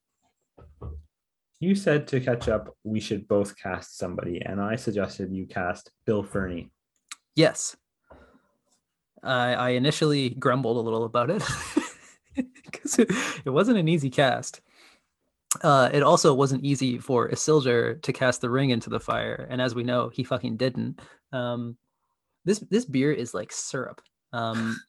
you 1.59 1.76
said 1.76 2.07
to 2.09 2.20
catch 2.20 2.47
up, 2.47 2.76
we 2.84 2.99
should 2.99 3.28
both 3.28 3.57
cast 3.57 3.97
somebody, 3.97 4.41
and 4.41 4.61
I 4.61 4.76
suggested 4.76 5.34
you 5.34 5.45
cast 5.45 5.91
Bill 6.05 6.24
Ferny. 6.24 6.70
Yes. 7.36 7.76
I, 9.24 9.53
I 9.53 9.70
initially 9.70 10.30
grumbled 10.30 10.78
a 10.78 10.82
little 10.82 11.05
about 11.05 11.32
it 11.32 11.43
because 12.63 12.99
it, 12.99 13.11
it 13.45 13.49
wasn't 13.49 13.80
an 13.80 13.88
easy 13.88 14.11
cast. 14.11 14.61
Uh, 15.63 15.89
it 15.91 16.03
also 16.03 16.34
wasn't 16.34 16.63
easy 16.63 16.99
for 16.99 17.30
Isildur 17.30 18.01
to 18.01 18.13
cast 18.13 18.41
the 18.41 18.49
ring 18.49 18.70
into 18.70 18.89
the 18.89 18.99
fire, 18.99 19.47
and 19.49 19.61
as 19.61 19.74
we 19.74 19.84
know, 19.84 20.09
he 20.09 20.24
fucking 20.24 20.57
didn't. 20.57 20.99
Um, 21.32 21.78
this 22.46 22.60
this 22.72 22.86
beer 22.86 23.12
is 23.12 23.34
like 23.34 23.52
syrup, 23.52 24.02
um, 24.34 24.80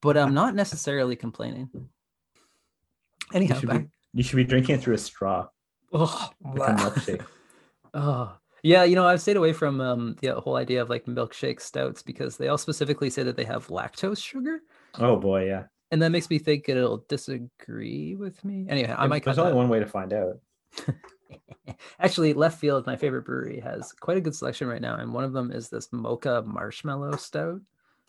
but 0.00 0.16
I'm 0.16 0.34
not 0.34 0.54
necessarily 0.54 1.16
complaining. 1.16 1.68
You 1.74 1.88
Anyhow, 3.32 3.58
should 3.58 3.68
back, 3.68 3.82
be, 3.82 3.88
You 4.14 4.22
should 4.22 4.36
be 4.36 4.44
drinking 4.44 4.76
it 4.76 4.80
through 4.82 4.94
a 4.94 4.98
straw, 4.98 5.48
Oh. 5.92 6.30
Oh, 7.94 8.36
yeah. 8.62 8.84
You 8.84 8.94
know, 8.94 9.06
I've 9.06 9.20
stayed 9.20 9.36
away 9.36 9.52
from 9.52 9.80
um, 9.80 10.16
the 10.20 10.34
whole 10.40 10.56
idea 10.56 10.82
of 10.82 10.90
like 10.90 11.06
milkshake 11.06 11.60
stouts 11.60 12.02
because 12.02 12.36
they 12.36 12.48
all 12.48 12.58
specifically 12.58 13.10
say 13.10 13.22
that 13.22 13.36
they 13.36 13.44
have 13.44 13.68
lactose 13.68 14.22
sugar. 14.22 14.60
Oh 14.98 15.16
boy, 15.16 15.46
yeah. 15.46 15.64
And 15.90 16.02
that 16.02 16.10
makes 16.10 16.28
me 16.28 16.38
think 16.38 16.68
it'll 16.68 17.04
disagree 17.08 18.14
with 18.14 18.44
me. 18.44 18.66
Anyway, 18.68 18.94
I 18.96 19.06
might 19.06 19.24
There's 19.24 19.38
only 19.38 19.54
one 19.54 19.70
way 19.70 19.78
to 19.78 19.86
find 19.86 20.12
out. 20.12 20.38
Actually, 22.00 22.32
Left 22.32 22.58
Field, 22.58 22.86
my 22.86 22.96
favorite 22.96 23.24
brewery, 23.24 23.60
has 23.60 23.92
quite 23.92 24.16
a 24.16 24.20
good 24.20 24.34
selection 24.34 24.68
right 24.68 24.80
now. 24.80 24.96
And 24.96 25.12
one 25.12 25.24
of 25.24 25.32
them 25.32 25.50
is 25.52 25.68
this 25.68 25.88
mocha 25.92 26.42
marshmallow 26.46 27.16
stout, 27.16 27.60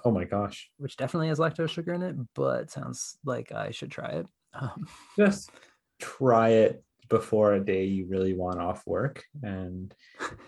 Oh 0.06 0.12
my 0.12 0.24
gosh. 0.24 0.70
which 0.78 0.96
definitely 0.98 1.28
has 1.28 1.40
lactose 1.40 1.70
sugar 1.70 1.94
in 1.94 2.02
it, 2.02 2.16
but 2.34 2.72
sounds 2.72 3.18
like 3.26 3.52
I 3.52 3.72
should 3.72 3.92
try 3.92 4.10
it. 4.10 4.28
Um, 4.54 4.88
Just 5.18 5.52
try 6.00 6.50
it 6.50 6.84
before 7.10 7.54
a 7.54 7.60
day 7.60 7.86
you 7.86 8.06
really 8.08 8.34
want 8.34 8.60
off 8.60 8.86
work, 8.86 9.24
and 9.44 9.94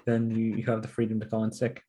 then 0.06 0.32
you, 0.32 0.56
you 0.58 0.64
have 0.66 0.82
the 0.82 0.88
freedom 0.88 1.20
to 1.20 1.26
call 1.26 1.44
in 1.44 1.52
sick. 1.52 1.84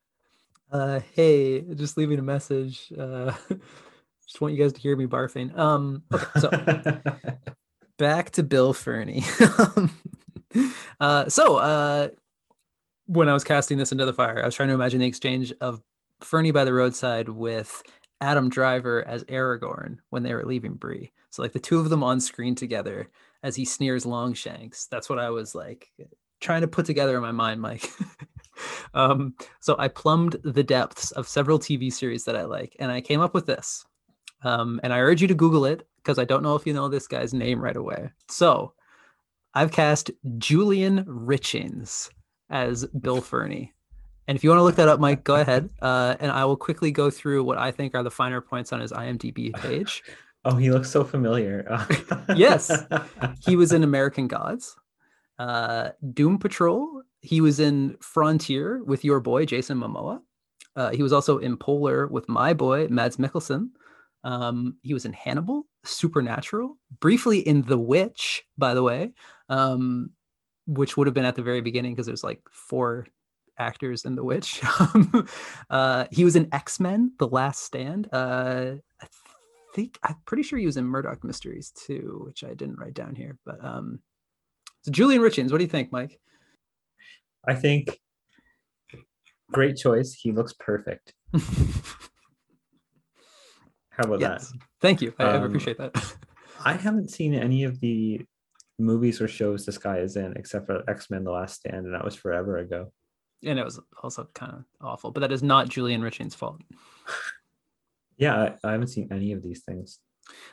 uh, 0.72 1.00
hey, 1.14 1.60
just 1.74 1.96
leaving 1.96 2.18
a 2.18 2.22
message. 2.22 2.92
Uh, 2.96 3.32
just 4.26 4.40
want 4.40 4.54
you 4.54 4.62
guys 4.62 4.72
to 4.72 4.80
hear 4.80 4.96
me 4.96 5.06
barfing. 5.06 5.56
Um, 5.58 6.02
okay, 6.12 6.26
so 6.40 6.50
back 7.98 8.30
to 8.32 8.42
Bill 8.42 8.72
Ferny. 8.72 9.24
uh, 11.00 11.28
so 11.28 11.56
uh, 11.56 12.08
when 13.06 13.28
I 13.28 13.34
was 13.34 13.44
casting 13.44 13.78
this 13.78 13.92
into 13.92 14.04
the 14.04 14.12
fire, 14.12 14.42
I 14.42 14.46
was 14.46 14.54
trying 14.54 14.68
to 14.68 14.74
imagine 14.74 15.00
the 15.00 15.06
exchange 15.06 15.52
of 15.60 15.80
Ferny 16.20 16.50
by 16.50 16.64
the 16.64 16.72
roadside 16.72 17.28
with 17.28 17.82
Adam 18.20 18.48
Driver 18.48 19.06
as 19.06 19.24
Aragorn 19.24 19.98
when 20.10 20.22
they 20.22 20.34
were 20.34 20.44
leaving 20.44 20.74
Bree. 20.74 21.12
So 21.30 21.42
like 21.42 21.52
the 21.52 21.60
two 21.60 21.78
of 21.78 21.90
them 21.90 22.02
on 22.02 22.20
screen 22.20 22.54
together 22.54 23.10
as 23.42 23.56
he 23.56 23.64
sneers 23.64 24.06
Longshanks. 24.06 24.86
That's 24.86 25.08
what 25.08 25.18
I 25.18 25.30
was 25.30 25.54
like 25.54 25.90
trying 26.40 26.62
to 26.62 26.68
put 26.68 26.86
together 26.86 27.16
in 27.16 27.22
my 27.22 27.32
mind, 27.32 27.60
Mike. 27.60 27.90
um, 28.94 29.34
so 29.60 29.76
I 29.78 29.88
plumbed 29.88 30.36
the 30.44 30.62
depths 30.62 31.10
of 31.12 31.28
several 31.28 31.58
TV 31.58 31.92
series 31.92 32.24
that 32.24 32.36
I 32.36 32.44
like, 32.44 32.76
and 32.78 32.90
I 32.90 33.00
came 33.00 33.20
up 33.20 33.34
with 33.34 33.46
this. 33.46 33.84
Um, 34.42 34.80
and 34.82 34.92
I 34.92 35.00
urge 35.00 35.22
you 35.22 35.28
to 35.28 35.34
Google 35.34 35.64
it 35.64 35.86
because 36.06 36.20
I 36.20 36.24
don't 36.24 36.44
know 36.44 36.54
if 36.54 36.64
you 36.68 36.72
know 36.72 36.88
this 36.88 37.08
guy's 37.08 37.34
name 37.34 37.60
right 37.60 37.76
away. 37.76 38.12
So 38.28 38.74
I've 39.54 39.72
cast 39.72 40.12
Julian 40.38 41.04
Richings 41.04 42.10
as 42.48 42.86
Bill 42.86 43.20
Ferny. 43.20 43.72
And 44.28 44.36
if 44.36 44.44
you 44.44 44.50
want 44.50 44.60
to 44.60 44.62
look 44.62 44.76
that 44.76 44.86
up, 44.86 45.00
Mike, 45.00 45.24
go 45.24 45.34
ahead. 45.34 45.68
Uh, 45.82 46.14
and 46.20 46.30
I 46.30 46.44
will 46.44 46.56
quickly 46.56 46.92
go 46.92 47.10
through 47.10 47.42
what 47.42 47.58
I 47.58 47.72
think 47.72 47.96
are 47.96 48.04
the 48.04 48.10
finer 48.10 48.40
points 48.40 48.72
on 48.72 48.78
his 48.78 48.92
IMDb 48.92 49.52
page. 49.54 50.04
oh, 50.44 50.54
he 50.54 50.70
looks 50.70 50.90
so 50.90 51.02
familiar. 51.02 51.66
Yes. 52.36 52.70
He 53.44 53.56
was 53.56 53.72
in 53.72 53.82
American 53.82 54.28
Gods, 54.28 54.76
uh, 55.40 55.90
Doom 56.12 56.38
Patrol. 56.38 57.02
He 57.20 57.40
was 57.40 57.58
in 57.58 57.96
Frontier 58.00 58.82
with 58.84 59.04
your 59.04 59.18
boy, 59.18 59.44
Jason 59.44 59.78
Momoa. 59.78 60.20
Uh, 60.76 60.90
he 60.90 61.02
was 61.02 61.12
also 61.12 61.38
in 61.38 61.56
Polar 61.56 62.06
with 62.06 62.28
my 62.28 62.52
boy, 62.52 62.86
Mads 62.88 63.16
Mikkelsen. 63.16 63.70
Um, 64.26 64.76
he 64.82 64.92
was 64.92 65.04
in 65.04 65.12
Hannibal, 65.12 65.68
Supernatural, 65.84 66.76
briefly 66.98 67.38
in 67.38 67.62
The 67.62 67.78
Witch, 67.78 68.42
by 68.58 68.74
the 68.74 68.82
way, 68.82 69.12
um, 69.48 70.10
which 70.66 70.96
would 70.96 71.06
have 71.06 71.14
been 71.14 71.24
at 71.24 71.36
the 71.36 71.44
very 71.44 71.60
beginning 71.60 71.94
because 71.94 72.06
there's 72.06 72.24
like 72.24 72.40
four 72.50 73.06
actors 73.56 74.04
in 74.04 74.16
The 74.16 74.24
Witch. 74.24 74.60
uh, 75.70 76.06
he 76.10 76.24
was 76.24 76.34
in 76.34 76.52
X 76.52 76.80
Men: 76.80 77.12
The 77.20 77.28
Last 77.28 77.62
Stand. 77.62 78.08
Uh, 78.12 78.72
I 79.00 79.06
think 79.76 79.96
I'm 80.02 80.16
pretty 80.24 80.42
sure 80.42 80.58
he 80.58 80.66
was 80.66 80.76
in 80.76 80.86
Murdoch 80.86 81.22
Mysteries 81.22 81.70
too, 81.70 82.24
which 82.26 82.42
I 82.42 82.54
didn't 82.54 82.80
write 82.80 82.94
down 82.94 83.14
here. 83.14 83.38
But 83.46 83.64
um, 83.64 84.00
so 84.82 84.90
Julian 84.90 85.22
Richings, 85.22 85.52
what 85.52 85.58
do 85.58 85.64
you 85.64 85.70
think, 85.70 85.92
Mike? 85.92 86.18
I 87.46 87.54
think 87.54 88.00
great 89.52 89.76
choice. 89.76 90.12
He 90.12 90.32
looks 90.32 90.52
perfect. 90.58 91.14
How 93.96 94.04
about 94.04 94.20
yes, 94.20 94.50
that? 94.50 94.60
thank 94.80 95.00
you. 95.00 95.14
I, 95.18 95.24
I 95.24 95.36
Um, 95.36 95.44
appreciate 95.44 95.78
that. 95.78 95.94
I 96.64 96.74
haven't 96.74 97.10
seen 97.10 97.34
any 97.34 97.64
of 97.64 97.80
the 97.80 98.20
movies 98.78 99.20
or 99.20 99.28
shows 99.28 99.64
this 99.64 99.78
guy 99.78 99.98
is 99.98 100.16
in 100.16 100.34
except 100.36 100.66
for 100.66 100.82
X 100.88 101.08
Men: 101.10 101.24
The 101.24 101.30
Last 101.30 101.56
Stand, 101.60 101.86
and 101.86 101.94
that 101.94 102.04
was 102.04 102.14
forever 102.14 102.58
ago. 102.58 102.92
and 103.44 103.58
it 103.58 103.64
was 103.64 103.78
also 104.02 104.28
kind 104.34 104.52
of 104.52 104.64
awful, 104.80 105.10
but 105.12 105.20
that 105.20 105.32
is 105.32 105.42
not 105.42 105.68
Julian 105.68 106.02
Richings' 106.02 106.34
fault. 106.34 106.60
Yeah, 108.18 108.54
I, 108.64 108.68
I 108.68 108.72
haven't 108.72 108.86
seen 108.88 109.08
any 109.12 109.32
of 109.32 109.42
these 109.42 109.62
things. 109.62 109.98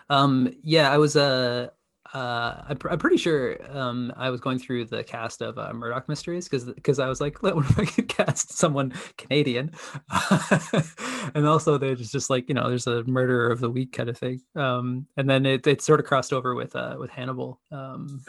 Um, 0.10 0.54
yeah, 0.64 0.91
I 0.91 0.98
was 0.98 1.16
uh, 1.16 1.70
uh, 2.14 2.64
I'm, 2.70 2.78
pr- 2.78 2.89
I'm 2.89 2.99
pretty 2.99 3.18
sure 3.18 3.57
um, 3.76 4.14
I 4.16 4.30
was 4.30 4.39
going 4.39 4.59
through 4.59 4.86
the 4.86 5.03
cast 5.03 5.41
of 5.41 5.57
uh, 5.57 5.74
Murdoch 5.74 6.07
Mysteries 6.07 6.47
because 6.47 6.66
because 6.66 6.99
I 6.99 7.07
was 7.07 7.20
like, 7.20 7.41
what 7.41 7.57
if 7.57 7.80
I 7.80 7.86
could 7.86 8.07
cast 8.07 8.53
someone 8.53 8.93
Canadian? 9.18 9.72
and 11.34 11.47
also 11.47 11.78
there's 11.78 12.11
just 12.11 12.30
like 12.30 12.47
you 12.47 12.55
know 12.55 12.70
there's 12.70 12.86
a 12.86 13.03
murderer 13.05 13.51
of 13.51 13.59
the 13.59 13.70
week 13.70 13.93
kind 13.93 14.09
of 14.09 14.18
thing. 14.18 14.41
Um, 14.55 15.07
and 15.18 15.28
then 15.28 15.45
it 15.45 15.66
it 15.66 15.82
sort 15.82 15.99
of 15.99 16.05
crossed 16.05 16.34
over 16.34 16.53
with 16.53 16.76
uh 16.76 16.97
with 16.99 17.09
Hannibal. 17.09 17.59
Um, 17.72 18.24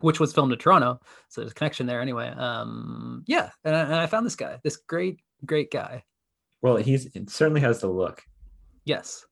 which 0.00 0.18
was 0.18 0.32
filmed 0.32 0.50
in 0.50 0.58
Toronto, 0.58 0.98
so 1.28 1.42
there's 1.42 1.50
a 1.50 1.54
connection 1.54 1.86
there 1.86 2.00
anyway. 2.00 2.28
Um, 2.28 3.22
yeah, 3.26 3.50
and 3.64 3.76
I, 3.76 3.80
and 3.80 3.94
I 3.96 4.06
found 4.06 4.24
this 4.24 4.34
guy, 4.34 4.58
this 4.64 4.76
great, 4.76 5.20
great 5.44 5.70
guy. 5.70 6.04
Well, 6.62 6.76
he's 6.76 7.04
it 7.14 7.28
certainly 7.28 7.60
has 7.60 7.80
the 7.80 7.88
look. 7.88 8.22
Yes. 8.86 9.26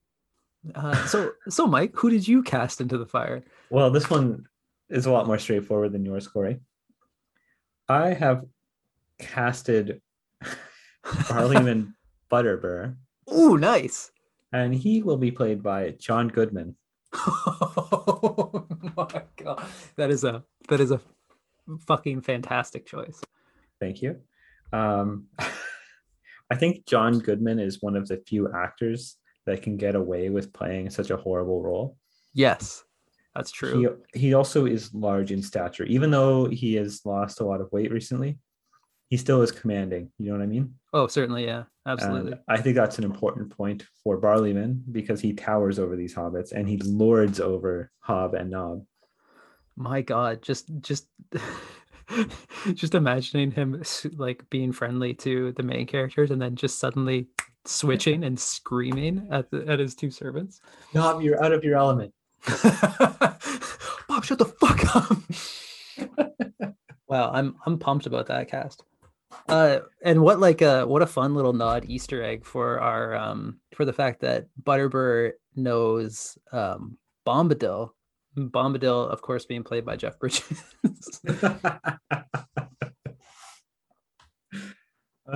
Uh, 0.75 1.07
so, 1.07 1.31
so 1.47 1.65
Mike, 1.65 1.93
who 1.95 2.09
did 2.09 2.27
you 2.27 2.43
cast 2.43 2.81
into 2.81 2.97
the 2.97 3.05
fire? 3.05 3.43
Well, 3.71 3.91
this 3.91 4.09
one 4.09 4.45
is 4.89 5.05
a 5.05 5.11
lot 5.11 5.27
more 5.27 5.37
straightforward 5.37 5.91
than 5.91 6.05
yours, 6.05 6.27
Corey. 6.27 6.59
I 7.87 8.13
have 8.13 8.45
casted 9.19 10.01
Barliman 11.05 11.93
Butterbur, 12.31 12.95
Ooh, 13.33 13.57
nice. 13.57 14.11
and 14.53 14.73
he 14.73 15.01
will 15.01 15.17
be 15.17 15.31
played 15.31 15.61
by 15.63 15.91
John 15.99 16.27
Goodman. 16.27 16.75
oh 17.15 18.65
my 18.95 19.23
god, 19.37 19.65
that 19.95 20.11
is 20.11 20.23
a 20.23 20.43
that 20.67 20.79
is 20.79 20.91
a 20.91 21.01
fucking 21.87 22.21
fantastic 22.21 22.85
choice. 22.85 23.21
Thank 23.79 24.01
you. 24.01 24.17
Um, 24.73 25.25
I 26.51 26.55
think 26.55 26.85
John 26.85 27.19
Goodman 27.19 27.59
is 27.59 27.81
one 27.81 27.95
of 27.95 28.07
the 28.07 28.17
few 28.27 28.51
actors 28.53 29.17
that 29.45 29.61
can 29.61 29.77
get 29.77 29.95
away 29.95 30.29
with 30.29 30.53
playing 30.53 30.89
such 30.89 31.09
a 31.09 31.17
horrible 31.17 31.61
role. 31.63 31.97
Yes, 32.33 32.83
that's 33.35 33.51
true. 33.51 33.97
He 34.13 34.19
he 34.19 34.33
also 34.33 34.65
is 34.65 34.93
large 34.93 35.31
in 35.31 35.41
stature, 35.41 35.85
even 35.85 36.11
though 36.11 36.45
he 36.45 36.75
has 36.75 37.01
lost 37.05 37.41
a 37.41 37.45
lot 37.45 37.61
of 37.61 37.71
weight 37.71 37.91
recently. 37.91 38.37
He 39.09 39.17
still 39.17 39.41
is 39.41 39.51
commanding. 39.51 40.11
You 40.19 40.27
know 40.27 40.37
what 40.37 40.43
I 40.43 40.47
mean? 40.47 40.75
oh, 40.93 41.07
certainly, 41.07 41.45
yeah, 41.45 41.63
absolutely. 41.87 42.33
And 42.33 42.41
I 42.47 42.57
think 42.57 42.75
that's 42.75 42.99
an 42.99 43.03
important 43.03 43.55
point 43.55 43.83
for 44.03 44.21
Barliman 44.21 44.81
because 44.91 45.19
he 45.19 45.33
towers 45.33 45.79
over 45.79 45.95
these 45.95 46.13
hobbits 46.13 46.51
and 46.51 46.67
he 46.67 46.77
lords 46.77 47.39
over 47.39 47.91
Hob 48.01 48.35
and 48.35 48.51
Nob. 48.51 48.85
my 49.75 50.01
god, 50.01 50.41
just 50.41 50.71
just 50.81 51.07
just 52.73 52.95
imagining 52.95 53.51
him 53.51 53.81
like 54.17 54.47
being 54.49 54.71
friendly 54.71 55.13
to 55.15 55.53
the 55.53 55.63
main 55.63 55.85
characters 55.85 56.31
and 56.31 56.41
then 56.41 56.55
just 56.55 56.79
suddenly 56.79 57.27
switching 57.65 58.23
and 58.23 58.39
screaming 58.39 59.27
at 59.31 59.49
the, 59.51 59.65
at 59.67 59.79
his 59.79 59.95
two 59.95 60.11
servants. 60.11 60.61
Nob, 60.93 61.21
you're 61.21 61.43
out 61.43 61.53
of 61.53 61.63
your 61.63 61.77
element. 61.77 62.13
Bob, 64.07 64.25
shut 64.25 64.39
the 64.39 64.45
fuck 64.45 64.95
up. 64.95 65.17
wow, 67.07 67.31
I'm 67.33 67.55
I'm 67.65 67.77
pumped 67.77 68.05
about 68.05 68.27
that 68.27 68.49
cast. 68.49 68.83
Uh, 69.47 69.79
and 70.03 70.21
what 70.21 70.39
like 70.39 70.61
uh 70.61 70.85
what 70.85 71.01
a 71.01 71.07
fun 71.07 71.35
little 71.35 71.53
nod 71.53 71.85
Easter 71.87 72.23
egg 72.23 72.45
for 72.45 72.79
our 72.79 73.15
um 73.15 73.59
for 73.75 73.85
the 73.85 73.93
fact 73.93 74.21
that 74.21 74.47
Butterbur 74.63 75.31
knows 75.55 76.37
um 76.51 76.97
Bombadil. 77.27 77.91
Bombadil, 78.37 79.09
of 79.09 79.21
course, 79.21 79.45
being 79.45 79.63
played 79.63 79.85
by 79.85 79.95
Jeff 79.95 80.19
Bridges, 80.19 80.75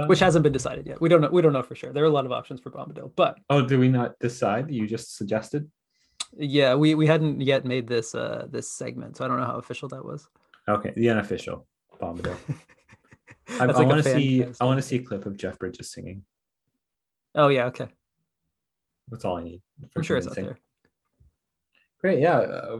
which 0.07 0.19
hasn't 0.19 0.43
been 0.43 0.53
decided 0.53 0.87
yet. 0.87 1.01
We 1.01 1.09
don't 1.09 1.21
know. 1.21 1.29
We 1.29 1.41
don't 1.41 1.53
know 1.53 1.63
for 1.63 1.75
sure. 1.75 1.91
There 1.91 2.03
are 2.03 2.07
a 2.07 2.11
lot 2.11 2.25
of 2.25 2.31
options 2.31 2.61
for 2.61 2.71
Bombadil, 2.71 3.11
but 3.15 3.37
oh, 3.49 3.65
do 3.65 3.79
we 3.79 3.89
not 3.89 4.17
decide? 4.19 4.71
You 4.71 4.87
just 4.87 5.17
suggested. 5.17 5.69
Yeah, 6.37 6.75
we 6.75 6.95
we 6.95 7.07
hadn't 7.07 7.41
yet 7.41 7.65
made 7.65 7.87
this 7.87 8.15
uh 8.15 8.47
this 8.49 8.69
segment, 8.69 9.17
so 9.17 9.25
I 9.25 9.27
don't 9.27 9.39
know 9.39 9.45
how 9.45 9.57
official 9.57 9.89
that 9.89 10.03
was. 10.03 10.27
Okay, 10.67 10.93
the 10.95 11.09
unofficial 11.09 11.67
Bombadil. 12.01 12.37
I, 13.59 13.65
like 13.65 13.75
a 13.75 13.83
want 13.83 14.03
to 14.03 14.13
see. 14.13 14.43
cast. 14.43 14.61
I 14.61 14.65
want 14.65 14.77
to 14.77 14.81
see 14.81 14.97
a 14.97 15.01
clip 15.01 15.25
of 15.25 15.37
Jeff 15.37 15.59
Bridges 15.59 15.91
singing. 15.91 16.23
Oh 17.35 17.49
yeah, 17.49 17.65
okay. 17.65 17.87
That's 19.09 19.25
all 19.25 19.37
I 19.37 19.43
need. 19.43 19.61
for 19.91 19.99
I'm 19.99 20.03
sure 20.03 20.17
it's 20.17 20.27
out 20.27 20.35
there. 20.35 20.57
Great, 21.99 22.19
yeah, 22.19 22.37
uh, 22.37 22.79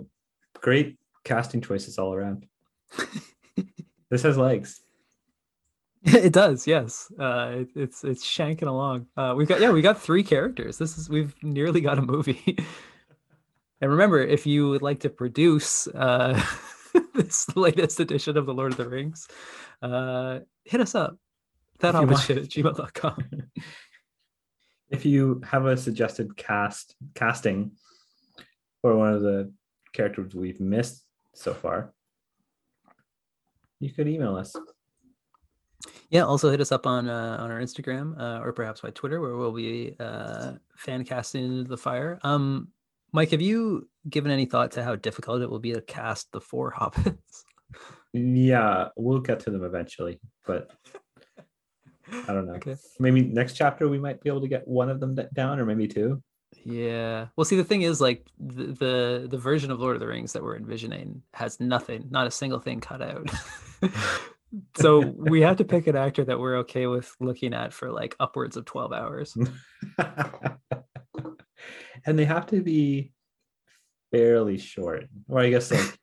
great 0.55 0.97
casting 1.23 1.61
choices 1.61 1.97
all 1.97 2.13
around. 2.13 2.45
this 4.09 4.23
has 4.23 4.38
legs. 4.38 4.81
it 6.03 6.34
does, 6.34 6.67
yes. 6.67 7.11
Uh, 7.19 7.51
it, 7.59 7.69
it's 7.75 8.03
it's 8.03 8.25
shanking 8.25 8.67
along. 8.67 9.07
Uh, 9.15 9.34
we've 9.35 9.47
got 9.47 9.61
yeah, 9.61 9.71
we 9.71 9.81
got 9.81 10.01
three 10.01 10.23
characters. 10.23 10.77
This 10.77 10.97
is 10.97 11.09
we've 11.09 11.35
nearly 11.43 11.81
got 11.81 11.97
a 11.97 12.01
movie. 12.01 12.57
And 13.84 13.91
remember, 13.91 14.22
if 14.22 14.47
you 14.47 14.69
would 14.69 14.81
like 14.81 15.01
to 15.01 15.10
produce 15.10 15.88
uh, 15.88 16.41
this 17.14 17.53
latest 17.53 17.99
edition 17.99 18.38
of 18.38 18.45
the 18.45 18.53
Lord 18.53 18.72
of 18.72 18.77
the 18.77 18.88
Rings, 18.88 19.27
uh, 19.81 20.39
hit 20.64 20.80
us 20.80 20.95
up. 20.95 21.18
That 21.81 21.93
If 21.93 21.99
you 21.99 22.07
want- 22.07 22.19
shit 22.22 22.38
at 22.38 22.45
gmail.com. 22.45 23.27
if 24.89 25.05
you 25.05 25.41
have 25.43 25.65
a 25.65 25.76
suggested 25.76 26.38
cast 26.38 26.95
casting 27.14 27.73
for 28.81 28.95
one 28.95 29.11
of 29.11 29.22
the 29.22 29.51
characters 29.91 30.34
we've 30.34 30.61
missed 30.61 31.03
so 31.34 31.53
far, 31.53 31.93
you 33.81 33.91
could 33.91 34.07
email 34.07 34.38
us. 34.38 34.55
Yeah, 36.10 36.22
also 36.22 36.49
hit 36.49 36.61
us 36.61 36.72
up 36.72 36.88
on 36.88 37.10
uh, 37.10 37.35
on 37.38 37.51
our 37.51 37.60
Instagram 37.60 38.18
uh, 38.18 38.39
or 38.45 38.53
perhaps 38.53 38.80
by 38.80 38.91
Twitter, 38.91 39.19
where 39.19 39.35
we'll 39.35 39.51
be 39.51 39.93
uh, 39.99 40.53
fan 40.77 41.03
casting 41.03 41.43
into 41.43 41.64
the 41.65 41.76
fire. 41.76 42.18
Um, 42.23 42.69
Mike, 43.14 43.30
have 43.30 43.41
you 43.41 43.88
given 44.10 44.31
any 44.31 44.45
thought 44.45 44.72
to 44.72 44.84
how 44.84 44.95
difficult 44.95 45.44
it 45.44 45.49
will 45.49 45.60
be 45.60 45.72
to 45.73 45.81
cast 45.81 46.31
the 46.31 46.41
four 46.41 46.73
hobbits? 46.77 47.44
Yeah, 48.11 48.90
we'll 48.98 49.19
get 49.19 49.40
to 49.41 49.52
them 49.52 49.64
eventually, 49.64 50.19
but 50.45 50.72
I 52.27 52.34
don't 52.34 52.48
know. 52.48 52.53
Okay. 52.56 52.76
Maybe 52.99 53.22
next 53.22 53.53
chapter 53.53 53.88
we 53.88 53.99
might 53.99 54.22
be 54.22 54.30
able 54.30 54.41
to 54.41 54.48
get 54.48 54.68
one 54.68 54.90
of 54.90 54.99
them 54.99 55.18
down, 55.34 55.60
or 55.60 55.65
maybe 55.65 55.88
two. 55.88 56.22
Yeah. 56.64 57.27
Well, 57.35 57.45
see, 57.45 57.56
the 57.56 57.64
thing 57.64 57.81
is, 57.81 57.99
like 57.99 58.27
the, 58.40 58.65
the 58.65 59.27
the 59.30 59.38
version 59.38 59.72
of 59.72 59.80
Lord 59.80 59.95
of 59.95 59.99
the 59.99 60.07
Rings 60.07 60.34
that 60.34 60.44
we're 60.44 60.57
envisioning 60.57 61.23
has 61.34 61.60
nothing, 61.60 62.07
not 62.10 62.27
a 62.27 62.31
single 62.31 62.60
thing 62.60 62.80
cut 62.80 63.02
out. 63.02 63.30
so 64.77 64.99
we 64.99 65.41
have 65.41 65.57
to 65.57 65.65
pick 65.65 65.88
an 65.88 65.95
actor 65.95 66.23
that 66.23 66.40
we're 66.40 66.57
okay 66.57 66.85
with 66.88 67.11
looking 67.19 67.53
at 67.53 67.73
for 67.73 67.91
like 67.91 68.15
upwards 68.19 68.56
of 68.56 68.65
twelve 68.65 68.94
hours. 68.94 69.35
And 72.05 72.17
they 72.17 72.25
have 72.25 72.45
to 72.47 72.61
be 72.61 73.11
fairly 74.11 74.57
short, 74.57 75.07
or 75.27 75.39
I 75.39 75.49
guess 75.49 75.71
like 75.71 75.97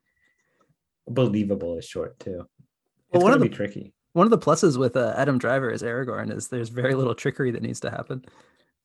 believable 1.08 1.78
is 1.78 1.84
short 1.84 2.18
too. 2.18 2.40
It's 2.40 3.12
Well, 3.12 3.22
one 3.22 3.32
of 3.32 3.40
be 3.40 3.48
tricky. 3.48 3.92
One 4.12 4.26
of 4.26 4.30
the 4.30 4.38
pluses 4.38 4.76
with 4.76 4.96
uh, 4.96 5.14
Adam 5.16 5.38
Driver 5.38 5.70
as 5.70 5.82
Aragorn 5.82 6.34
is 6.34 6.48
there's 6.48 6.68
very 6.68 6.94
little 6.94 7.14
trickery 7.14 7.52
that 7.52 7.62
needs 7.62 7.80
to 7.80 7.90
happen. 7.90 8.24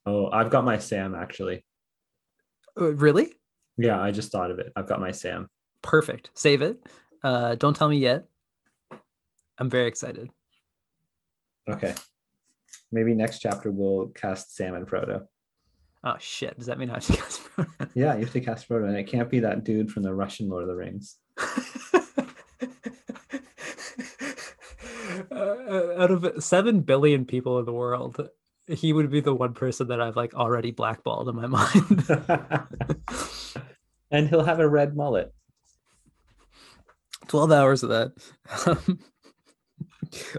Oh, 0.05 0.29
I've 0.29 0.51
got 0.51 0.63
my 0.63 0.77
Sam 0.77 1.15
actually. 1.15 1.65
Uh, 2.79 2.93
really? 2.93 3.33
Yeah, 3.77 3.99
I 3.99 4.11
just 4.11 4.31
thought 4.31 4.51
of 4.51 4.59
it. 4.59 4.71
I've 4.75 4.87
got 4.87 4.99
my 4.99 5.11
Sam. 5.11 5.49
Perfect. 5.81 6.29
Save 6.35 6.61
it. 6.61 6.77
Uh, 7.23 7.55
don't 7.55 7.75
tell 7.75 7.89
me 7.89 7.97
yet. 7.97 8.25
I'm 9.57 9.69
very 9.69 9.87
excited. 9.87 10.29
Okay. 11.67 11.95
Maybe 12.91 13.13
next 13.13 13.39
chapter 13.39 13.71
we'll 13.71 14.07
cast 14.09 14.55
Sam 14.55 14.75
and 14.75 14.87
Frodo. 14.87 15.25
Oh 16.05 16.17
shit! 16.19 16.55
Does 16.55 16.67
that 16.67 16.77
mean 16.77 16.91
I 16.91 16.95
have 16.95 17.05
to 17.07 17.13
cast 17.17 17.41
Frodo? 17.41 17.89
Yeah, 17.95 18.13
you 18.15 18.25
have 18.25 18.33
to 18.33 18.39
cast 18.39 18.69
Frodo, 18.69 18.87
and 18.87 18.95
it 18.95 19.07
can't 19.07 19.29
be 19.29 19.39
that 19.39 19.63
dude 19.63 19.91
from 19.91 20.03
the 20.03 20.13
Russian 20.13 20.47
Lord 20.49 20.61
of 20.61 20.69
the 20.69 20.75
Rings. 20.75 21.17
Uh, 25.31 25.93
out 25.97 26.11
of 26.11 26.43
seven 26.43 26.81
billion 26.81 27.25
people 27.25 27.57
in 27.59 27.65
the 27.65 27.73
world, 27.73 28.27
he 28.67 28.91
would 28.93 29.09
be 29.09 29.21
the 29.21 29.33
one 29.33 29.53
person 29.53 29.87
that 29.87 30.01
I've 30.01 30.15
like 30.15 30.33
already 30.33 30.71
blackballed 30.71 31.29
in 31.29 31.35
my 31.35 31.47
mind. 31.47 32.05
and 34.11 34.27
he'll 34.29 34.43
have 34.43 34.59
a 34.59 34.67
red 34.67 34.95
mullet. 34.95 35.33
Twelve 37.27 37.51
hours 37.51 37.83
of 37.83 37.89
that. 37.89 38.11
Um, 38.65 38.99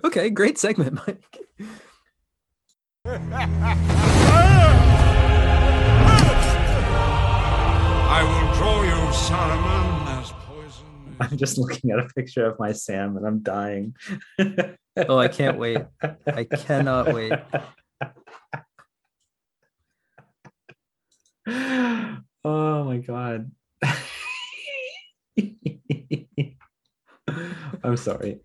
okay, 0.05 0.31
great 0.31 0.59
segment, 0.59 1.01
Mike. 1.07 1.25
I'm 11.19 11.37
just 11.37 11.59
looking 11.59 11.91
at 11.91 11.99
a 11.99 12.09
picture 12.15 12.47
of 12.47 12.59
my 12.59 12.73
Sam, 12.73 13.17
and 13.17 13.27
I'm 13.27 13.41
dying. 13.41 13.95
Oh, 14.99 15.19
I 15.19 15.29
can't 15.29 15.59
wait. 15.59 15.83
I 16.27 16.45
cannot 16.45 17.13
wait. 17.13 17.31
oh 22.43 22.85
my 22.85 22.97
god. 22.97 23.51
I'm 27.85 27.99
sorry. 27.99 28.41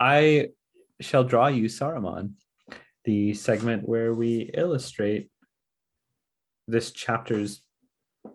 I 0.00 0.48
shall 1.02 1.24
draw 1.24 1.48
you 1.48 1.64
Saruman, 1.64 2.32
the 3.04 3.34
segment 3.34 3.86
where 3.86 4.14
we 4.14 4.50
illustrate 4.54 5.30
this 6.70 6.90
chapter's 6.92 7.62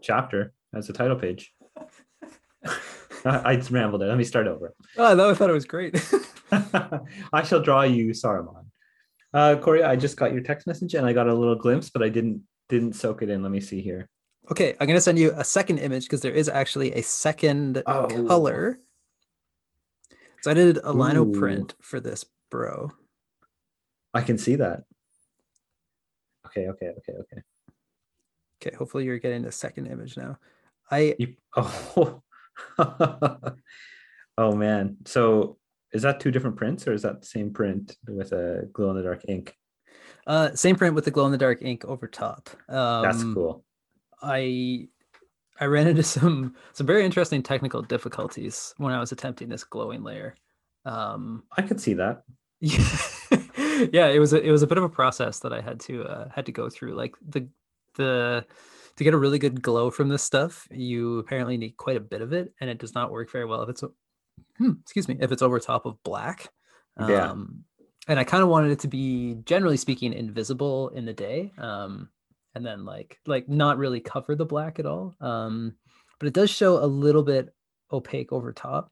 chapter 0.01 0.53
as 0.73 0.89
a 0.89 0.93
title 0.93 1.15
page. 1.17 1.53
I, 3.25 3.53
I 3.53 3.55
rambled 3.69 4.03
it. 4.03 4.07
Let 4.07 4.17
me 4.17 4.23
start 4.23 4.47
over. 4.47 4.73
Oh, 4.97 5.29
I 5.29 5.33
thought 5.33 5.49
it 5.49 5.53
was 5.53 5.65
great. 5.65 5.95
I 6.51 7.43
shall 7.43 7.61
draw 7.61 7.81
you 7.83 8.09
Saruman. 8.09 8.65
Uh, 9.33 9.55
Corey, 9.57 9.83
I 9.83 9.95
just 9.95 10.15
got 10.17 10.31
your 10.31 10.41
text 10.41 10.67
message 10.67 10.93
and 10.93 11.05
I 11.05 11.13
got 11.13 11.27
a 11.27 11.33
little 11.33 11.55
glimpse, 11.55 11.89
but 11.89 12.03
I 12.03 12.09
didn't 12.09 12.41
didn't 12.69 12.93
soak 12.93 13.21
it 13.21 13.29
in. 13.29 13.41
Let 13.43 13.51
me 13.51 13.59
see 13.59 13.81
here. 13.81 14.09
Okay, 14.51 14.75
I'm 14.79 14.87
gonna 14.87 15.01
send 15.01 15.19
you 15.19 15.33
a 15.35 15.43
second 15.43 15.79
image 15.79 16.03
because 16.05 16.21
there 16.21 16.31
is 16.31 16.47
actually 16.49 16.93
a 16.93 17.01
second 17.01 17.83
Oh. 17.85 18.07
color. 18.27 18.79
So 20.41 20.51
I 20.51 20.53
did 20.53 20.77
a 20.83 20.93
lino 20.93 21.25
Ooh. 21.25 21.31
print 21.39 21.73
for 21.81 21.99
this, 21.99 22.25
bro. 22.51 22.91
I 24.13 24.21
can 24.21 24.37
see 24.37 24.55
that. 24.55 24.83
Okay, 26.45 26.67
okay, 26.67 26.87
okay, 26.97 27.13
okay. 27.19 27.41
Okay, 28.65 28.75
hopefully 28.75 29.03
you're 29.05 29.19
getting 29.19 29.43
the 29.43 29.51
second 29.51 29.87
image 29.87 30.17
now. 30.17 30.37
I 30.89 31.15
You, 31.19 31.35
oh, 31.55 32.21
oh 34.37 34.55
man. 34.55 34.97
So 35.05 35.57
is 35.91 36.01
that 36.01 36.19
two 36.19 36.31
different 36.31 36.55
prints 36.55 36.87
or 36.87 36.93
is 36.93 37.03
that 37.03 37.21
the 37.21 37.27
same 37.27 37.51
print 37.53 37.97
with 38.07 38.31
a 38.31 38.67
glow 38.73 38.91
in 38.91 38.97
the 38.97 39.03
dark 39.03 39.23
ink? 39.27 39.55
uh 40.27 40.53
same 40.55 40.75
print 40.75 40.95
with 40.95 41.05
the 41.05 41.11
glow 41.11 41.25
in 41.25 41.31
the 41.31 41.37
dark 41.37 41.61
ink 41.61 41.85
over 41.85 42.07
top. 42.07 42.49
Um, 42.69 43.03
That's 43.03 43.23
cool. 43.23 43.63
I 44.21 44.87
I 45.59 45.65
ran 45.65 45.87
into 45.87 46.03
some 46.15 46.55
some 46.73 46.87
very 46.87 47.05
interesting 47.05 47.43
technical 47.43 47.81
difficulties 47.81 48.73
when 48.77 48.93
I 48.93 48.99
was 48.99 49.11
attempting 49.11 49.49
this 49.49 49.63
glowing 49.63 50.03
layer. 50.03 50.35
Um, 50.85 51.43
I 51.57 51.61
could 51.61 51.79
see 51.79 51.93
that. 51.95 52.23
yeah, 52.59 52.87
yeah. 53.91 54.07
it 54.07 54.19
was 54.19 54.33
a, 54.33 54.41
it 54.41 54.51
was 54.51 54.61
a 54.61 54.67
bit 54.67 54.77
of 54.77 54.83
a 54.83 54.89
process 54.89 55.39
that 55.39 55.51
I 55.51 55.61
had 55.61 55.79
to 55.81 56.03
uh, 56.03 56.29
had 56.29 56.45
to 56.47 56.51
go 56.51 56.69
through. 56.69 56.95
Like 56.95 57.15
the 57.27 57.47
the 57.95 58.45
to 58.97 59.03
get 59.03 59.13
a 59.13 59.17
really 59.17 59.39
good 59.39 59.61
glow 59.61 59.91
from 59.91 60.07
this 60.07 60.23
stuff, 60.23 60.67
you 60.72 61.19
apparently 61.19 61.57
need 61.57 61.76
quite 61.77 61.97
a 61.97 62.01
bit 62.01 62.22
of 62.22 62.34
it, 62.34 62.53
and 62.61 62.69
it 62.69 62.77
does 62.77 62.95
not 62.95 63.11
work 63.11 63.31
very 63.31 63.45
well 63.45 63.61
if 63.61 63.69
it's 63.69 63.84
hmm, 64.57 64.72
excuse 64.81 65.07
me 65.07 65.17
if 65.19 65.31
it's 65.31 65.41
over 65.41 65.59
top 65.59 65.85
of 65.85 66.01
black. 66.03 66.49
Yeah. 66.99 67.31
Um, 67.31 67.65
and 68.07 68.19
I 68.19 68.23
kind 68.23 68.43
of 68.43 68.49
wanted 68.49 68.72
it 68.72 68.80
to 68.80 68.88
be 68.88 69.35
generally 69.45 69.77
speaking 69.77 70.13
invisible 70.13 70.89
in 70.89 71.05
the 71.05 71.13
day, 71.13 71.51
um, 71.57 72.09
and 72.53 72.65
then 72.65 72.85
like 72.85 73.19
like 73.26 73.49
not 73.49 73.77
really 73.77 73.99
cover 73.99 74.35
the 74.35 74.45
black 74.45 74.80
at 74.80 74.85
all. 74.85 75.15
Um, 75.19 75.76
but 76.19 76.27
it 76.27 76.34
does 76.34 76.49
show 76.49 76.84
a 76.84 76.85
little 76.85 77.23
bit 77.23 77.53
opaque 77.91 78.31
over 78.31 78.53
top. 78.53 78.91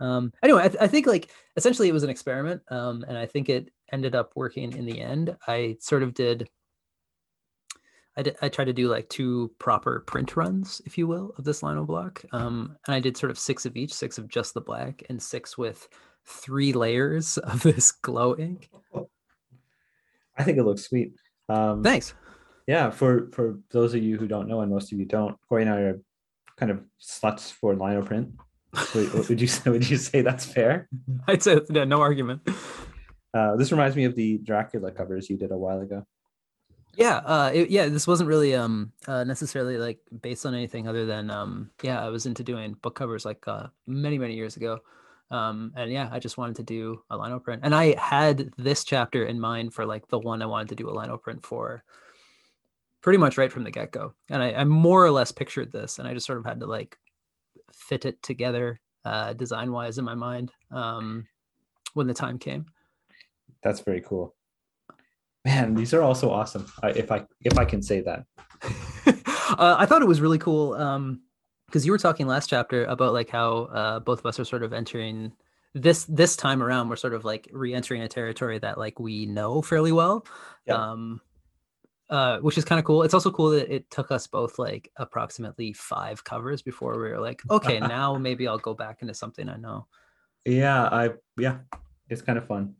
Um, 0.00 0.32
anyway, 0.42 0.62
I, 0.64 0.68
th- 0.68 0.82
I 0.82 0.86
think 0.88 1.06
like 1.06 1.30
essentially 1.56 1.88
it 1.88 1.92
was 1.92 2.02
an 2.02 2.10
experiment, 2.10 2.62
um, 2.70 3.04
and 3.06 3.16
I 3.16 3.26
think 3.26 3.48
it 3.48 3.70
ended 3.92 4.14
up 4.14 4.32
working 4.34 4.72
in 4.72 4.86
the 4.86 5.00
end. 5.00 5.36
I 5.46 5.76
sort 5.80 6.02
of 6.02 6.14
did. 6.14 6.48
I 8.16 8.22
did. 8.22 8.36
I 8.40 8.48
tried 8.48 8.66
to 8.66 8.72
do 8.72 8.88
like 8.88 9.08
two 9.08 9.52
proper 9.58 10.00
print 10.00 10.36
runs, 10.36 10.80
if 10.86 10.96
you 10.96 11.06
will, 11.06 11.34
of 11.36 11.44
this 11.44 11.62
lino 11.62 11.84
block, 11.84 12.24
um, 12.32 12.76
and 12.86 12.94
I 12.94 13.00
did 13.00 13.16
sort 13.16 13.30
of 13.30 13.38
six 13.38 13.66
of 13.66 13.76
each, 13.76 13.92
six 13.92 14.16
of 14.16 14.28
just 14.28 14.54
the 14.54 14.60
black, 14.60 15.02
and 15.08 15.22
six 15.22 15.58
with 15.58 15.88
three 16.24 16.72
layers 16.72 17.36
of 17.38 17.62
this 17.62 17.92
glow 17.92 18.36
ink. 18.36 18.70
I 20.38 20.42
think 20.42 20.58
it 20.58 20.64
looks 20.64 20.82
sweet. 20.82 21.12
Um, 21.48 21.82
Thanks. 21.82 22.14
yeah, 22.66 22.90
for 22.90 23.30
for 23.32 23.58
those 23.70 23.94
of 23.94 24.02
you 24.02 24.16
who 24.16 24.26
don't 24.26 24.48
know, 24.48 24.60
and 24.60 24.72
most 24.72 24.92
of 24.92 24.98
you 24.98 25.04
don't, 25.04 25.36
Corey 25.48 25.62
and 25.62 25.70
I 25.70 25.80
are 25.80 26.00
kind 26.56 26.70
of 26.70 26.82
sluts 27.00 27.52
for 27.52 27.74
lino 27.74 28.02
print. 28.02 28.30
would, 28.94 29.28
would 29.28 29.40
you 29.40 29.46
say? 29.46 29.70
Would 29.70 29.88
you 29.88 29.98
say 29.98 30.22
that's 30.22 30.46
fair? 30.46 30.88
I'd 31.28 31.42
say 31.42 31.60
yeah, 31.68 31.84
no 31.84 32.00
argument. 32.00 32.48
Uh, 33.34 33.56
this 33.56 33.70
reminds 33.70 33.94
me 33.94 34.04
of 34.04 34.14
the 34.14 34.38
Dracula 34.38 34.90
covers 34.90 35.28
you 35.28 35.36
did 35.36 35.50
a 35.50 35.58
while 35.58 35.80
ago. 35.80 36.06
Yeah, 36.96 37.16
uh, 37.18 37.50
it, 37.52 37.68
yeah. 37.68 37.88
This 37.88 38.06
wasn't 38.06 38.28
really 38.28 38.54
um 38.54 38.90
uh, 39.06 39.22
necessarily 39.24 39.76
like 39.76 39.98
based 40.22 40.46
on 40.46 40.54
anything 40.54 40.88
other 40.88 41.04
than 41.04 41.30
um 41.30 41.70
yeah, 41.82 42.04
I 42.04 42.08
was 42.08 42.24
into 42.24 42.42
doing 42.42 42.72
book 42.80 42.94
covers 42.94 43.24
like 43.26 43.46
uh, 43.46 43.66
many 43.86 44.18
many 44.18 44.34
years 44.34 44.56
ago, 44.56 44.80
um 45.30 45.72
and 45.76 45.92
yeah, 45.92 46.08
I 46.10 46.18
just 46.18 46.38
wanted 46.38 46.56
to 46.56 46.62
do 46.62 47.02
a 47.10 47.18
lino 47.18 47.38
print, 47.38 47.62
and 47.64 47.74
I 47.74 47.98
had 48.00 48.50
this 48.56 48.82
chapter 48.82 49.26
in 49.26 49.38
mind 49.38 49.74
for 49.74 49.84
like 49.84 50.08
the 50.08 50.18
one 50.18 50.40
I 50.40 50.46
wanted 50.46 50.70
to 50.70 50.74
do 50.74 50.88
a 50.88 50.96
lino 50.98 51.18
print 51.18 51.44
for, 51.44 51.84
pretty 53.02 53.18
much 53.18 53.36
right 53.36 53.52
from 53.52 53.64
the 53.64 53.70
get 53.70 53.92
go, 53.92 54.14
and 54.30 54.42
I, 54.42 54.54
I 54.54 54.64
more 54.64 55.04
or 55.04 55.10
less 55.10 55.32
pictured 55.32 55.72
this, 55.72 55.98
and 55.98 56.08
I 56.08 56.14
just 56.14 56.26
sort 56.26 56.38
of 56.38 56.46
had 56.46 56.60
to 56.60 56.66
like 56.66 56.96
fit 57.74 58.06
it 58.06 58.22
together 58.22 58.80
uh, 59.04 59.34
design 59.34 59.70
wise 59.70 59.98
in 59.98 60.04
my 60.04 60.14
mind 60.14 60.50
um 60.70 61.26
when 61.92 62.06
the 62.06 62.14
time 62.14 62.38
came. 62.38 62.64
That's 63.62 63.80
very 63.80 64.00
cool. 64.00 64.35
Man, 65.46 65.74
these 65.74 65.94
are 65.94 66.02
also 66.02 66.28
awesome. 66.28 66.66
If 66.82 67.12
I 67.12 67.24
if 67.44 67.56
I 67.56 67.64
can 67.64 67.80
say 67.80 68.00
that. 68.00 68.24
uh, 69.56 69.76
I 69.78 69.86
thought 69.86 70.02
it 70.02 70.08
was 70.08 70.20
really 70.20 70.38
cool 70.38 70.74
um 70.74 71.20
because 71.66 71.86
you 71.86 71.92
were 71.92 71.98
talking 71.98 72.26
last 72.26 72.50
chapter 72.50 72.84
about 72.86 73.12
like 73.12 73.30
how 73.30 73.64
uh 73.66 74.00
both 74.00 74.18
of 74.18 74.26
us 74.26 74.40
are 74.40 74.44
sort 74.44 74.64
of 74.64 74.72
entering 74.72 75.32
this 75.72 76.04
this 76.06 76.34
time 76.34 76.62
around 76.62 76.88
we're 76.88 76.96
sort 76.96 77.14
of 77.14 77.24
like 77.24 77.48
re-entering 77.52 78.02
a 78.02 78.08
territory 78.08 78.58
that 78.58 78.76
like 78.76 78.98
we 78.98 79.26
know 79.26 79.62
fairly 79.62 79.92
well 79.92 80.26
um 80.70 81.20
uh 82.08 82.38
which 82.38 82.56
is 82.56 82.64
kind 82.64 82.78
of 82.78 82.84
cool 82.86 83.02
it's 83.02 83.12
also 83.12 83.30
cool 83.30 83.50
that 83.50 83.72
it 83.72 83.88
took 83.90 84.10
us 84.10 84.26
both 84.26 84.58
like 84.58 84.90
approximately 84.96 85.74
five 85.74 86.24
covers 86.24 86.62
before 86.62 86.92
we 86.92 87.10
were 87.10 87.20
like 87.20 87.42
okay 87.50 87.78
now 87.98 88.16
maybe 88.16 88.48
i'll 88.48 88.58
go 88.58 88.72
back 88.72 89.02
into 89.02 89.12
something 89.12 89.50
i 89.50 89.56
know 89.56 89.86
Yeah, 90.46 90.84
I 90.84 91.10
yeah, 91.36 91.58
it's 92.08 92.22
kind 92.22 92.38
of 92.38 92.46
fun. 92.46 92.74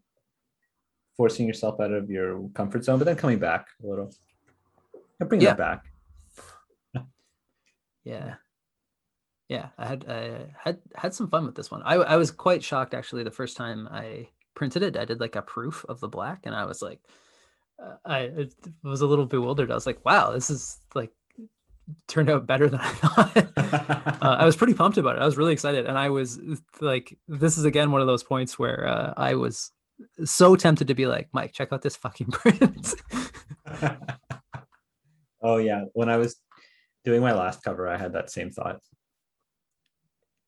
Forcing 1.16 1.46
yourself 1.46 1.80
out 1.80 1.92
of 1.92 2.10
your 2.10 2.48
comfort 2.54 2.84
zone, 2.84 2.98
but 2.98 3.04
then 3.06 3.16
coming 3.16 3.38
back 3.38 3.68
a 3.82 3.86
little. 3.86 4.12
And 5.20 5.28
bring 5.28 5.40
Yeah. 5.40 5.54
that 5.54 5.58
back. 5.58 5.84
yeah 8.04 8.34
yeah 9.48 9.68
i 9.78 9.86
had 9.86 10.04
i 10.08 10.46
had 10.58 10.78
had 10.94 11.14
some 11.14 11.28
fun 11.28 11.46
with 11.46 11.54
this 11.54 11.70
one 11.70 11.82
i 11.84 11.94
i 11.94 12.16
was 12.16 12.30
quite 12.30 12.62
shocked 12.62 12.94
actually 12.94 13.22
the 13.22 13.30
first 13.30 13.56
time 13.56 13.88
i 13.90 14.26
printed 14.54 14.82
it 14.82 14.96
i 14.96 15.04
did 15.04 15.20
like 15.20 15.36
a 15.36 15.42
proof 15.42 15.84
of 15.88 16.00
the 16.00 16.08
black 16.08 16.40
and 16.44 16.54
i 16.54 16.64
was 16.64 16.82
like 16.82 17.00
uh, 17.82 17.94
i 18.04 18.30
was 18.82 19.00
a 19.02 19.06
little 19.06 19.26
bewildered 19.26 19.70
i 19.70 19.74
was 19.74 19.86
like 19.86 20.04
wow 20.04 20.30
this 20.32 20.50
is 20.50 20.78
like 20.94 21.10
turned 22.08 22.28
out 22.30 22.46
better 22.46 22.68
than 22.68 22.80
i 22.80 22.88
thought 22.88 23.36
uh, 24.22 24.36
i 24.40 24.44
was 24.44 24.56
pretty 24.56 24.74
pumped 24.74 24.98
about 24.98 25.16
it 25.16 25.22
i 25.22 25.26
was 25.26 25.36
really 25.36 25.52
excited 25.52 25.86
and 25.86 25.96
i 25.98 26.08
was 26.08 26.40
like 26.80 27.16
this 27.28 27.56
is 27.58 27.64
again 27.64 27.90
one 27.92 28.00
of 28.00 28.06
those 28.08 28.24
points 28.24 28.58
where 28.58 28.86
uh, 28.86 29.14
i 29.16 29.34
was 29.34 29.70
so 30.24 30.56
tempted 30.56 30.88
to 30.88 30.94
be 30.94 31.06
like 31.06 31.28
mike 31.32 31.52
check 31.52 31.72
out 31.72 31.82
this 31.82 31.96
fucking 31.96 32.26
print 32.30 32.94
oh 35.42 35.58
yeah, 35.58 35.84
when 35.92 36.08
I 36.08 36.16
was 36.16 36.36
doing 37.04 37.20
my 37.20 37.32
last 37.32 37.62
cover, 37.62 37.88
I 37.88 37.96
had 37.96 38.12
that 38.14 38.30
same 38.30 38.50
thought. 38.50 38.80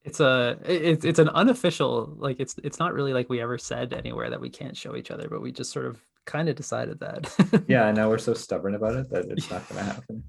it's 0.05 0.20
a 0.20 0.59
it's 0.65 1.05
it's 1.05 1.19
an 1.19 1.29
unofficial 1.31 2.15
like 2.19 2.41
it's 2.41 2.57
it's 2.62 2.79
not 2.79 2.95
really 2.95 3.12
like 3.12 3.29
we 3.29 3.41
ever 3.41 3.59
said 3.59 3.93
anywhere 3.93 4.31
that 4.31 4.41
we 4.41 4.49
can't 4.49 4.77
show 4.77 4.97
each 4.97 5.11
other 5.11 5.29
but 5.29 5.43
we 5.43 5.53
just 5.53 5.73
sort 5.73 5.87
of 5.87 6.01
kind 6.25 6.49
of 6.49 6.57
decided 6.57 6.99
that 7.01 7.65
Yeah, 7.69 7.89
and 7.89 7.97
now 7.97 8.09
we're 8.09 8.19
so 8.19 8.35
stubborn 8.35 8.75
about 8.75 8.95
it 8.95 9.11
that 9.11 9.27
it's 9.31 9.51
not 9.51 9.69
going 9.69 9.85
to 9.85 9.93
happen. 9.93 10.25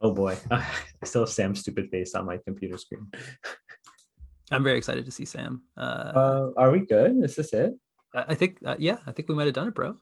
Oh 0.00 0.12
boy, 0.12 0.38
I 0.50 0.64
still 1.04 1.22
have 1.22 1.28
Sam's 1.28 1.60
stupid 1.60 1.90
face 1.90 2.14
on 2.14 2.24
my 2.24 2.38
computer 2.44 2.78
screen. 2.78 3.10
I'm 4.50 4.64
very 4.64 4.78
excited 4.78 5.04
to 5.04 5.10
see 5.10 5.24
sam 5.24 5.62
uh, 5.76 6.12
Uh, 6.14 6.50
are 6.56 6.70
we 6.70 6.80
good? 6.80 7.22
Is 7.24 7.36
this 7.36 7.52
it? 7.52 7.74
I 8.14 8.24
I 8.28 8.34
think 8.34 8.58
uh, 8.64 8.76
yeah 8.78 8.98
i 9.06 9.12
think 9.12 9.28
we 9.28 9.34
might 9.34 9.46
have 9.46 9.54
done 9.54 9.68
it 9.68 9.74
bro 9.74 9.96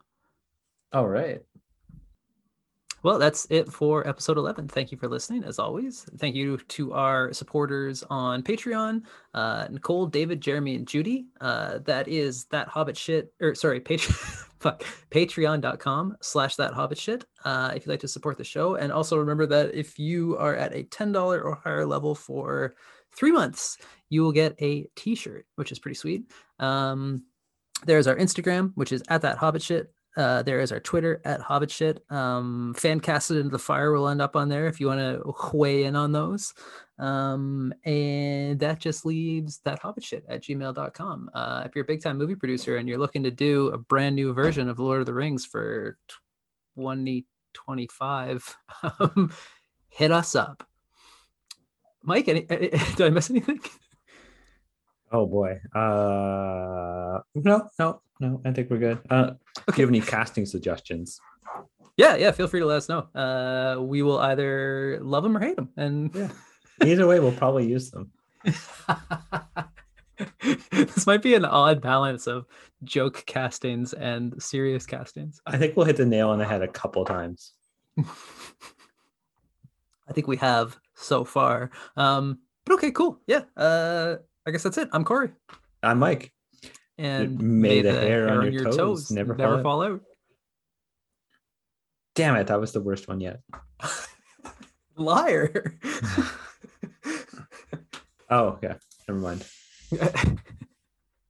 All 0.93 1.09
right. 1.09 1.41
Well, 3.03 3.19
that's 3.21 3.47
it 3.51 3.69
for 3.69 4.07
episode 4.09 4.37
11. 4.37 4.67
Thank 4.69 4.91
you 4.91 4.99
for 4.99 5.07
listening, 5.07 5.45
as 5.45 5.61
always. 5.61 6.07
Thank 6.19 6.35
you 6.35 6.57
to 6.57 6.93
our 6.93 7.33
supporters 7.33 8.03
on 8.11 8.43
Patreon 8.43 9.03
uh, 9.35 9.69
Nicole, 9.71 10.07
David, 10.07 10.41
Jeremy, 10.41 10.75
and 10.75 10.89
Judy. 10.89 11.27
Uh, 11.41 11.79
that 11.85 12.09
is 12.09 12.47
that 12.47 12.67
hobbit 12.67 12.97
shit, 12.97 13.33
or 13.41 13.55
sorry, 13.55 13.81
Patreon. 13.81 14.43
Fuck, 14.61 14.85
patreon.com 15.11 16.17
slash 16.23 16.57
that 16.57 16.73
hobbit 16.73 16.99
shit 16.99 17.25
uh, 17.45 17.71
if 17.77 17.85
you'd 17.85 17.93
like 17.93 18.01
to 18.01 18.09
support 18.09 18.39
the 18.39 18.43
show 18.43 18.77
and 18.77 18.91
also 18.91 19.19
remember 19.19 19.47
that 19.47 19.75
if 19.75 19.99
you 19.99 20.37
are 20.39 20.57
at 20.57 20.75
a 20.75 20.83
$10 20.85 21.15
or 21.45 21.55
higher 21.63 21.85
level 21.87 22.15
for 22.15 22.75
three 23.17 23.33
months 23.33 23.79
you 24.09 24.23
will 24.23 24.33
get 24.33 24.55
a 24.61 24.87
t-shirt 24.97 25.47
which 25.57 25.73
is 25.73 25.79
pretty 25.79 25.95
sweet 25.95 26.31
um, 26.59 27.23
there's 27.85 28.07
our 28.07 28.17
instagram 28.17 28.73
which 28.75 28.93
is 28.93 29.03
at 29.09 29.23
that 29.23 29.39
hobbit 29.39 29.63
shit 29.63 29.93
uh, 30.17 30.43
there 30.43 30.61
is 30.61 30.73
our 30.73 30.81
Twitter 30.81 31.21
at 31.25 31.41
Hobbit 31.41 31.71
Shit. 31.71 32.03
Um, 32.11 32.75
fan 32.75 33.01
casted 33.01 33.37
into 33.37 33.51
the 33.51 33.59
fire 33.59 33.93
will 33.93 34.09
end 34.09 34.23
up 34.23 34.35
on 34.35 34.49
there 34.49 34.67
if 34.67 34.81
you 34.81 34.87
want 34.87 35.01
to 35.01 35.35
weigh 35.53 35.85
in 35.85 35.95
on 35.95 36.13
those. 36.13 36.55
Um, 36.99 37.75
and 37.85 38.59
that 38.61 38.81
just 38.81 39.05
leaves 39.05 39.61
that 39.65 39.79
Hobbit 39.81 40.05
Shit 40.05 40.25
at 40.29 40.43
gmail.com. 40.43 41.31
Uh, 41.35 41.65
if 41.67 41.75
you're 41.75 41.85
a 41.85 41.87
big 41.87 42.03
time 42.03 42.17
movie 42.17 42.35
producer 42.35 42.79
and 42.79 42.89
you're 42.89 42.97
looking 42.99 43.23
to 43.25 43.31
do 43.31 43.69
a 43.69 43.79
brand 43.79 44.17
new 44.17 44.33
version 44.33 44.71
of 44.71 44.79
Lord 44.79 45.01
of 45.01 45.07
the 45.07 45.13
Rings 45.13 45.45
for 45.45 45.99
2025, 46.77 48.57
um, 48.83 49.31
hit 49.91 50.13
us 50.13 50.35
up. 50.35 50.67
Mike, 52.07 52.29
any, 52.29 52.41
did 52.49 53.01
I 53.01 53.11
miss 53.11 53.29
anything? 53.31 53.61
Oh 55.13 55.27
boy. 55.27 55.61
Uh, 55.75 57.21
no, 57.35 57.69
no, 57.79 58.01
no. 58.21 58.41
I 58.45 58.53
think 58.53 58.71
we're 58.71 58.79
good. 58.79 58.99
Uh, 59.11 59.33
if 59.69 59.77
you 59.77 59.83
have 59.83 59.91
any 59.91 60.01
casting 60.01 60.47
suggestions, 60.47 61.21
Yeah, 61.97 62.17
yeah. 62.17 62.31
Feel 62.31 62.47
free 62.49 62.61
to 62.61 62.67
let 62.67 62.77
us 62.79 62.89
know. 62.89 63.09
Uh, 63.15 63.81
we 63.83 64.03
will 64.03 64.19
either 64.19 64.99
love 65.03 65.23
them 65.25 65.37
or 65.37 65.41
hate 65.41 65.57
them. 65.57 65.69
And 65.77 66.15
Yeah. 66.15 66.31
either 66.85 67.07
way, 67.07 67.21
we'll 67.21 67.33
probably 67.33 67.67
use 67.67 67.91
them. 67.91 68.11
this 70.73 71.07
might 71.07 71.23
be 71.23 71.35
an 71.35 71.45
odd 71.45 71.81
balance 71.81 72.27
of 72.27 72.47
joke 72.85 73.25
castings 73.27 73.93
and 73.95 74.41
serious 74.43 74.87
castings. 74.87 75.41
I 75.47 75.57
think 75.59 75.77
we'll 75.77 75.87
hit 75.87 75.97
the 75.97 76.07
nail 76.07 76.31
on 76.31 76.39
the 76.39 76.45
head 76.47 76.63
a 76.63 76.69
couple 76.69 77.05
times. 77.05 77.53
I 77.99 78.05
think 80.13 80.27
we 80.29 80.37
have 80.37 80.79
so 80.97 81.25
far. 81.25 81.71
Um, 81.97 82.41
but 82.65 82.75
okay, 82.75 82.91
cool. 82.91 83.21
Yeah. 83.27 83.43
Uh, 83.57 84.17
I 84.47 84.51
guess 84.51 84.63
that's 84.63 84.79
it. 84.79 84.89
I'm 84.93 85.05
Corey. 85.05 85.31
I'm 85.83 85.99
Mike. 85.99 86.33
And 86.99 87.41
may 87.41 87.83
the 87.83 87.93
hair 87.93 88.29
on 88.29 88.53
your 88.53 88.73
toes 88.73 89.11
never 89.11 89.35
fall 89.35 89.45
never 89.45 89.57
out. 89.59 89.63
fall 89.63 89.83
out. 89.83 90.01
Damn 92.15 92.37
it, 92.37 92.47
that 92.47 92.61
was 92.61 92.73
the 92.73 92.81
worst 92.81 93.07
one 93.07 93.21
yet. 93.21 93.41
Liar. 94.97 95.79
Oh, 98.29 98.59
yeah. 98.63 98.75
Never 99.09 99.21
mind. 99.21 99.45